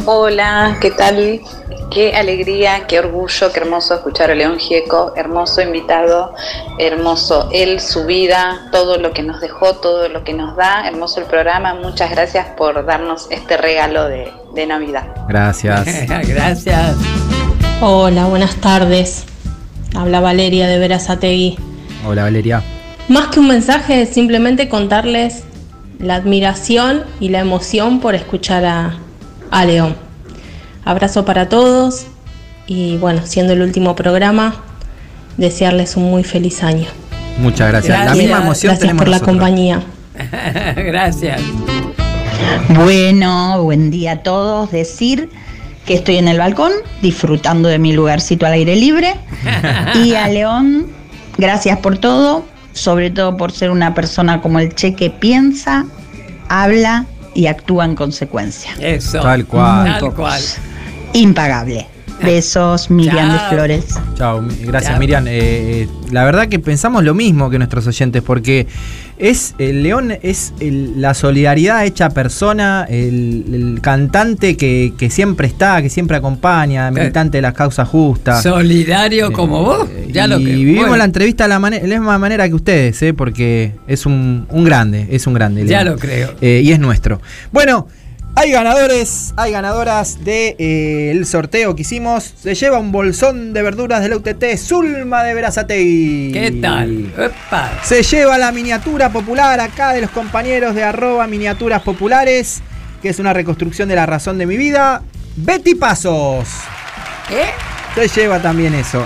Hola, 0.04 0.78
¿qué 0.80 0.90
tal? 0.92 1.40
Qué 1.90 2.14
alegría, 2.14 2.86
qué 2.86 2.98
orgullo, 2.98 3.52
qué 3.52 3.60
hermoso 3.60 3.94
escuchar 3.94 4.30
a 4.30 4.34
León 4.34 4.58
Gieco, 4.58 5.14
hermoso 5.16 5.62
invitado, 5.62 6.34
hermoso 6.78 7.48
él, 7.52 7.80
su 7.80 8.04
vida, 8.04 8.68
todo 8.70 8.98
lo 8.98 9.12
que 9.12 9.22
nos 9.22 9.40
dejó, 9.40 9.74
todo 9.76 10.08
lo 10.08 10.22
que 10.22 10.32
nos 10.32 10.56
da, 10.56 10.86
hermoso 10.86 11.20
el 11.20 11.26
programa, 11.26 11.74
muchas 11.74 12.10
gracias 12.10 12.46
por 12.56 12.84
darnos 12.84 13.28
este 13.30 13.56
regalo 13.56 14.04
de, 14.04 14.30
de 14.54 14.66
Navidad. 14.66 15.06
Gracias. 15.28 15.86
Gracias. 16.28 16.96
Hola, 17.80 18.26
buenas 18.26 18.56
tardes. 18.56 19.24
Habla 19.96 20.20
Valeria 20.20 20.68
de 20.68 20.78
Verazategui. 20.78 21.56
Hola, 22.06 22.24
Valeria. 22.24 22.62
Más 23.08 23.28
que 23.28 23.40
un 23.40 23.48
mensaje, 23.48 24.02
es 24.02 24.10
simplemente 24.10 24.68
contarles 24.68 25.44
la 25.98 26.16
admiración 26.16 27.04
y 27.18 27.30
la 27.30 27.40
emoción 27.40 28.00
por 28.00 28.14
escuchar 28.14 28.64
a, 28.66 28.98
a 29.50 29.64
León. 29.64 29.96
Abrazo 30.84 31.24
para 31.24 31.48
todos 31.48 32.06
y 32.66 32.96
bueno, 32.98 33.22
siendo 33.24 33.54
el 33.54 33.62
último 33.62 33.96
programa, 33.96 34.56
desearles 35.36 35.96
un 35.96 36.10
muy 36.10 36.24
feliz 36.24 36.62
año. 36.62 36.88
Muchas 37.38 37.68
gracias. 37.68 38.04
La 38.04 38.14
misma 38.14 38.38
emoción 38.38 38.70
Gracias 38.70 38.80
tenemos 38.80 39.00
por 39.00 39.08
la 39.08 39.18
nosotros. 39.18 39.36
compañía. 39.36 39.82
Gracias. 40.76 41.40
Bueno, 42.70 43.62
buen 43.62 43.90
día 43.90 44.12
a 44.12 44.22
todos. 44.22 44.70
Decir 44.70 45.30
que 45.86 45.94
estoy 45.94 46.16
en 46.16 46.28
el 46.28 46.38
balcón 46.38 46.72
disfrutando 47.00 47.68
de 47.68 47.78
mi 47.78 47.92
lugarcito 47.92 48.44
al 48.46 48.52
aire 48.52 48.76
libre. 48.76 49.14
Y 49.94 50.14
a 50.14 50.28
León, 50.28 50.86
gracias 51.38 51.78
por 51.78 51.98
todo, 51.98 52.44
sobre 52.72 53.10
todo 53.10 53.36
por 53.36 53.52
ser 53.52 53.70
una 53.70 53.94
persona 53.94 54.42
como 54.42 54.58
el 54.58 54.74
Che 54.74 54.94
que 54.94 55.10
piensa, 55.10 55.86
habla 56.48 57.06
y 57.34 57.46
actúa 57.46 57.84
en 57.84 57.94
consecuencia. 57.94 58.72
Eso. 58.80 59.20
Tal 59.20 59.46
cual. 59.46 59.98
Tal 59.98 60.14
cual. 60.14 60.42
Impagable. 61.12 61.86
Besos, 62.22 62.90
Miriam 62.90 63.30
de. 63.32 63.48
Flores. 63.50 63.84
Chao, 64.16 64.42
gracias 64.64 64.92
Chao. 64.92 65.00
Miriam. 65.00 65.26
Eh, 65.26 65.32
eh, 65.82 65.88
la 66.10 66.24
verdad 66.24 66.48
que 66.48 66.58
pensamos 66.58 67.04
lo 67.04 67.14
mismo 67.14 67.50
que 67.50 67.58
nuestros 67.58 67.86
oyentes, 67.86 68.22
porque 68.22 68.66
es 69.18 69.54
el 69.58 69.82
León 69.82 70.12
es 70.22 70.52
el- 70.60 71.00
la 71.00 71.14
solidaridad 71.14 71.84
hecha 71.84 72.10
persona, 72.10 72.86
el, 72.88 73.44
el 73.52 73.78
cantante 73.80 74.56
que, 74.56 74.92
que 74.98 75.10
siempre 75.10 75.46
está, 75.46 75.80
que 75.82 75.88
siempre 75.90 76.16
acompaña, 76.16 76.90
militante 76.90 77.38
de 77.38 77.42
las 77.42 77.54
causas 77.54 77.88
justas. 77.88 78.42
Solidario 78.42 79.32
como 79.32 79.62
vos. 79.62 79.88
Ya 80.10 80.26
lo 80.26 80.38
y 80.40 80.44
que. 80.44 80.52
vivimos 80.54 80.82
bueno, 80.82 80.96
la 80.96 81.04
entrevista 81.04 81.44
de 81.44 81.48
la, 81.48 81.58
misma 81.60 82.18
manera 82.18 82.48
que 82.48 82.54
ustedes, 82.54 83.00
¿eh? 83.02 83.12
porque 83.14 83.72
es 83.86 84.06
un, 84.06 84.46
un 84.50 84.64
grande, 84.64 85.06
es 85.10 85.26
un 85.26 85.34
grande. 85.34 85.66
Ya 85.66 85.82
León. 85.84 85.94
lo 85.96 86.00
creo. 86.00 86.34
Eh, 86.40 86.62
y 86.64 86.72
es 86.72 86.78
nuestro. 86.78 87.20
Bueno, 87.52 87.88
hay 88.38 88.50
ganadores, 88.50 89.32
hay 89.36 89.52
ganadoras 89.52 90.16
del 90.18 90.24
de, 90.24 90.56
eh, 90.58 91.24
sorteo 91.24 91.74
que 91.74 91.82
hicimos. 91.82 92.34
Se 92.38 92.54
lleva 92.54 92.78
un 92.78 92.92
bolsón 92.92 93.54
de 93.54 93.62
verduras 93.62 94.02
del 94.02 94.12
UTT 94.12 94.58
Zulma 94.58 95.24
de 95.24 95.32
Verazategui. 95.32 96.32
¿Qué 96.34 96.52
tal? 96.60 97.12
Se 97.82 98.02
lleva 98.02 98.36
la 98.36 98.52
miniatura 98.52 99.10
popular 99.10 99.58
acá 99.58 99.94
de 99.94 100.02
los 100.02 100.10
compañeros 100.10 100.74
de 100.74 100.84
arroba 100.84 101.26
miniaturas 101.26 101.80
populares, 101.80 102.60
que 103.00 103.08
es 103.08 103.18
una 103.18 103.32
reconstrucción 103.32 103.88
de 103.88 103.96
la 103.96 104.04
razón 104.04 104.36
de 104.36 104.44
mi 104.44 104.58
vida. 104.58 105.02
Betty 105.36 105.74
Pasos. 105.74 106.46
¿Eh? 107.30 107.50
Se 107.94 108.20
lleva 108.20 108.42
también 108.42 108.74
eso. 108.74 109.02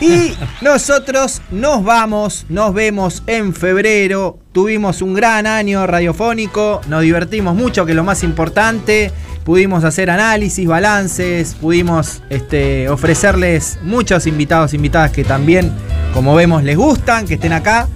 Y 0.00 0.32
nosotros 0.62 1.42
nos 1.50 1.84
vamos, 1.84 2.46
nos 2.48 2.72
vemos 2.72 3.22
en 3.26 3.52
febrero. 3.54 4.38
Tuvimos 4.54 5.02
un 5.02 5.14
gran 5.14 5.48
año 5.48 5.84
radiofónico, 5.84 6.80
nos 6.86 7.02
divertimos 7.02 7.56
mucho, 7.56 7.84
que 7.84 7.90
es 7.90 7.96
lo 7.96 8.04
más 8.04 8.22
importante. 8.22 9.10
Pudimos 9.42 9.82
hacer 9.82 10.10
análisis, 10.10 10.64
balances, 10.64 11.56
pudimos 11.60 12.22
este, 12.30 12.88
ofrecerles 12.88 13.80
muchos 13.82 14.28
invitados, 14.28 14.72
invitadas 14.72 15.10
que 15.10 15.24
también, 15.24 15.72
como 16.12 16.36
vemos, 16.36 16.62
les 16.62 16.76
gustan, 16.76 17.26
que 17.26 17.34
estén 17.34 17.52
acá. 17.52 17.88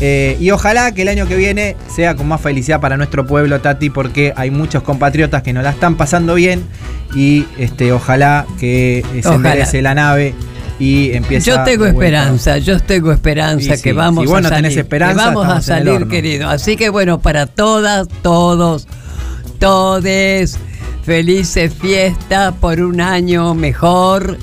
Eh, 0.00 0.38
y 0.40 0.50
ojalá 0.52 0.94
que 0.94 1.02
el 1.02 1.08
año 1.08 1.28
que 1.28 1.36
viene 1.36 1.76
sea 1.94 2.16
con 2.16 2.28
más 2.28 2.40
felicidad 2.40 2.80
para 2.80 2.96
nuestro 2.96 3.26
pueblo, 3.26 3.60
Tati, 3.60 3.90
porque 3.90 4.32
hay 4.36 4.50
muchos 4.50 4.82
compatriotas 4.82 5.42
que 5.42 5.52
nos 5.52 5.64
la 5.64 5.70
están 5.72 5.96
pasando 5.96 6.34
bien. 6.34 6.64
Y 7.14 7.44
este, 7.58 7.92
ojalá 7.92 8.46
que 8.58 9.00
eh, 9.00 9.04
se 9.20 9.28
Ojalá. 9.28 9.34
enderece 9.50 9.82
la 9.82 9.94
nave 9.94 10.34
y 10.78 11.12
empiece 11.12 11.50
Yo 11.50 11.62
tengo 11.64 11.86
esperanza, 11.86 12.58
yo 12.58 12.78
tengo 12.80 13.12
esperanza 13.12 13.76
sí, 13.76 13.82
que 13.82 13.92
vamos 13.92 14.24
si 14.24 14.28
vos 14.28 14.38
a 14.38 14.40
no 14.42 14.48
salir. 14.48 14.62
tenés 14.64 14.78
esperanza, 14.78 15.14
que 15.14 15.34
vamos 15.34 15.48
a 15.48 15.60
salir, 15.62 16.06
querido. 16.08 16.48
Así 16.48 16.76
que 16.76 16.90
bueno, 16.90 17.20
para 17.20 17.46
todas, 17.46 18.08
todos, 18.22 18.86
todes, 19.58 20.58
felices 21.04 21.72
fiestas 21.74 22.54
por 22.60 22.80
un 22.80 23.00
año 23.00 23.54
mejor 23.54 24.38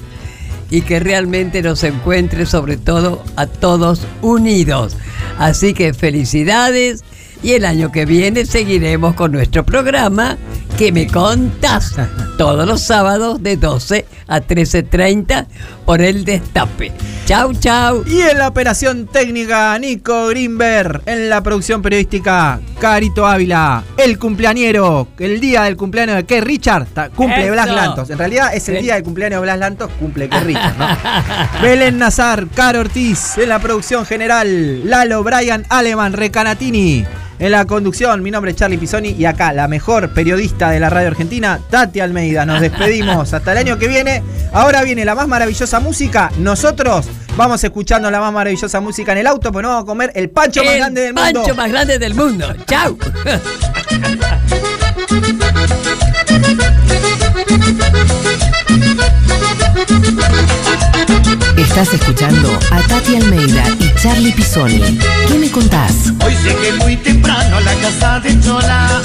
y 0.69 0.81
que 0.81 0.99
realmente 0.99 1.61
nos 1.61 1.83
encuentre 1.83 2.45
sobre 2.45 2.77
todo 2.77 3.23
a 3.35 3.45
todos 3.45 4.01
unidos. 4.21 4.97
Así 5.37 5.73
que 5.73 5.93
felicidades 5.93 7.03
y 7.43 7.51
el 7.51 7.65
año 7.65 7.91
que 7.91 8.05
viene 8.05 8.45
seguiremos 8.45 9.13
con 9.13 9.33
nuestro 9.33 9.65
programa 9.65 10.37
que 10.83 10.91
me 10.91 11.07
contás 11.07 11.95
todos 12.37 12.67
los 12.67 12.81
sábados 12.81 13.41
de 13.41 13.55
12 13.55 14.05
a 14.27 14.41
13.30 14.41 15.47
por 15.85 16.01
el 16.01 16.25
Destape. 16.25 16.91
Chau, 17.25 17.53
chau. 17.53 18.03
Y 18.05 18.19
en 18.19 18.37
la 18.37 18.49
operación 18.49 19.07
técnica, 19.07 19.79
Nico 19.79 20.27
Greenberg. 20.27 21.03
En 21.05 21.29
la 21.29 21.41
producción 21.41 21.81
periodística, 21.81 22.59
Carito 22.81 23.25
Ávila. 23.25 23.81
El 23.95 24.19
cumpleañero. 24.19 25.07
El 25.19 25.39
día 25.39 25.63
del 25.63 25.77
cumpleaños 25.77 26.17
de 26.17 26.25
que 26.25 26.41
Richard. 26.41 26.87
Cumple 27.15 27.43
Eso. 27.43 27.53
Blas 27.53 27.67
Lantos. 27.69 28.09
En 28.09 28.17
realidad 28.17 28.53
es 28.53 28.67
el 28.67 28.81
día 28.81 28.95
del 28.95 29.03
cumpleaños 29.03 29.39
de 29.39 29.43
Blas 29.43 29.59
Lantos. 29.59 29.89
Cumple 30.01 30.27
que 30.27 30.39
Richard, 30.41 30.77
¿no? 30.77 30.87
Belén 31.61 31.97
Nazar, 31.97 32.45
Caro 32.53 32.81
Ortiz. 32.81 33.37
En 33.37 33.47
la 33.47 33.59
producción 33.59 34.05
general, 34.05 34.89
Lalo 34.89 35.23
Brian 35.23 35.65
Aleman 35.69 36.11
Recanatini. 36.11 37.05
En 37.39 37.51
la 37.51 37.65
conducción, 37.65 38.21
mi 38.21 38.31
nombre 38.31 38.51
es 38.51 38.57
Charlie 38.57 38.77
Pisoni 38.77 39.09
y 39.09 39.25
acá 39.25 39.51
la 39.53 39.67
mejor 39.67 40.13
periodista 40.13 40.69
de 40.69 40.79
la 40.79 40.89
radio 40.89 41.07
argentina, 41.07 41.59
Tati 41.69 41.99
Almeida. 41.99 42.45
Nos 42.45 42.61
despedimos 42.61 43.33
hasta 43.33 43.51
el 43.51 43.57
año 43.57 43.77
que 43.77 43.87
viene. 43.87 44.23
Ahora 44.53 44.83
viene 44.83 45.03
la 45.03 45.15
más 45.15 45.27
maravillosa 45.27 45.79
música. 45.79 46.31
Nosotros 46.37 47.07
vamos 47.35 47.63
escuchando 47.63 48.09
la 48.11 48.19
más 48.19 48.31
maravillosa 48.31 48.79
música 48.79 49.11
en 49.13 49.17
el 49.19 49.27
auto, 49.27 49.51
pues 49.51 49.63
nos 49.63 49.71
vamos 49.71 49.83
a 49.83 49.87
comer 49.87 50.11
el 50.15 50.29
pancho 50.29 50.63
más 50.63 50.75
grande 50.75 51.01
del 51.01 51.13
mundo. 51.13 51.41
pancho 51.41 51.55
más 51.55 51.69
grande 51.69 51.99
del 51.99 52.13
mundo. 52.13 52.55
Chau. 52.67 52.97
Estás 61.57 61.93
escuchando 61.93 62.59
a 62.71 62.81
Tati 62.81 63.15
Almeida 63.15 63.63
y 63.79 63.93
Charlie 64.01 64.31
Pisoni. 64.31 64.97
¿Qué 65.27 65.37
me 65.37 65.49
contás? 65.51 66.11
Hoy 66.25 66.35
llegué 66.43 66.73
muy 66.73 66.97
temprano 66.97 67.57
a 67.57 67.61
la 67.61 67.73
casa 67.75 68.19
de 68.19 68.39
Chola 68.39 69.01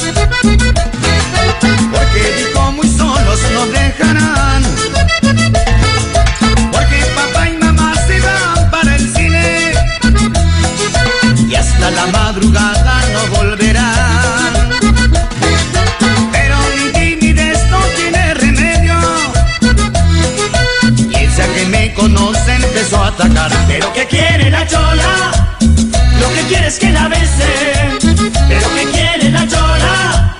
Porque 1.93 2.35
dijo 2.39 2.73
muy 2.73 2.89
solos 2.89 3.41
nos 3.53 3.73
dejarán 3.73 4.63
Porque 6.73 7.05
papá 7.15 7.49
y 7.49 7.57
mamá 7.59 7.95
se 8.07 8.21
van 8.21 8.71
para 8.71 8.97
el 8.97 9.15
cine 9.15 9.73
Y 11.49 11.55
hasta 11.55 11.91
la 11.91 12.07
madrugada 12.07 12.78
empezó 22.79 23.03
a 23.03 23.09
atacar. 23.09 23.51
Pero 23.67 23.93
¿qué 23.93 24.07
quiere 24.07 24.51
la 24.51 24.67
chola? 24.67 25.33
Lo 26.21 26.29
que 26.35 26.43
quiere 26.49 26.69
es 26.69 26.79
que 26.79 26.91
la 26.93 27.09
bese, 27.09 27.51
pero 28.49 28.75
que 28.75 28.85
quiere 28.93 29.31
la 29.31 29.47
chola. 29.49 30.37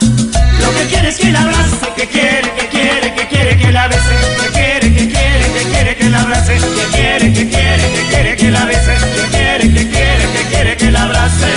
Lo 0.61 0.71
que 0.75 0.87
quiere 0.87 1.09
es 1.09 1.19
que 1.19 1.31
la 1.33 1.43
abrace, 1.43 1.89
que 1.97 2.07
quiere, 2.07 2.53
que 2.55 2.69
quiere, 2.69 3.15
que 3.15 3.27
quiere 3.27 3.57
que 3.59 3.73
la 3.73 3.89
bese, 3.89 4.15
que 4.41 4.49
quiere, 4.53 4.95
que 4.95 5.09
quiere, 5.09 5.53
que 5.55 5.63
quiere 5.73 5.97
que 5.97 6.11
la 6.11 6.21
abrace, 6.21 6.55
que 6.55 6.97
quiere, 6.97 7.33
que 7.33 7.49
quiere, 7.49 7.93
que 7.95 8.03
quiere 8.11 8.37
que 8.37 8.51
la 8.51 8.65
bese, 8.67 8.95
que 9.17 9.37
quiere, 9.37 9.75
que 9.75 9.89
quiere, 9.89 10.25
que 10.33 10.43
quiere 10.51 10.77
que 10.77 10.91
la 10.91 11.03
abrace. 11.03 11.53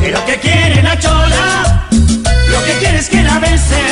Pero 0.00 0.24
que 0.24 0.36
quiere 0.38 0.82
la 0.82 0.98
chola, 0.98 1.86
lo 2.48 2.64
que 2.64 2.72
quiere 2.78 2.98
es 2.98 3.08
que 3.08 3.22
la 3.22 3.38
bese, 3.40 3.82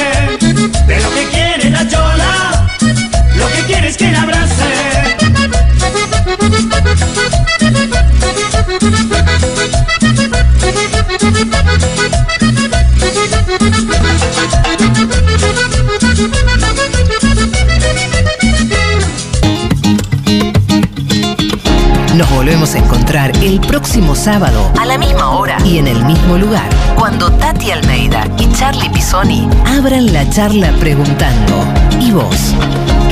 volvemos 22.39 22.77
a 22.77 22.79
encontrar 22.79 23.33
el 23.43 23.59
próximo 23.59 24.15
sábado 24.15 24.71
a 24.79 24.87
la 24.87 24.97
misma 24.97 25.31
hora 25.31 25.59
y 25.65 25.79
en 25.79 25.89
el 25.89 26.05
mismo 26.05 26.39
lugar, 26.39 26.69
cuando 26.95 27.33
Tati 27.33 27.73
Almeida 27.73 28.29
y 28.39 28.49
Charlie 28.53 28.89
Pisoni 28.91 29.49
abran 29.67 30.13
la 30.13 30.31
charla 30.31 30.71
preguntando, 30.79 31.65
¿y 31.99 32.13
vos? 32.13 32.55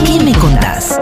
¿Qué 0.05 0.23
me 0.23 0.32
contás? 0.32 0.97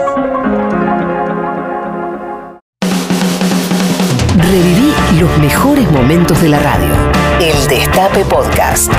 Reviví 4.35 4.91
los 5.19 5.37
mejores 5.37 5.91
momentos 5.91 6.41
de 6.41 6.49
la 6.49 6.57
radio. 6.57 6.95
El 7.39 7.67
Destape 7.67 8.25
Podcast. 8.25 8.91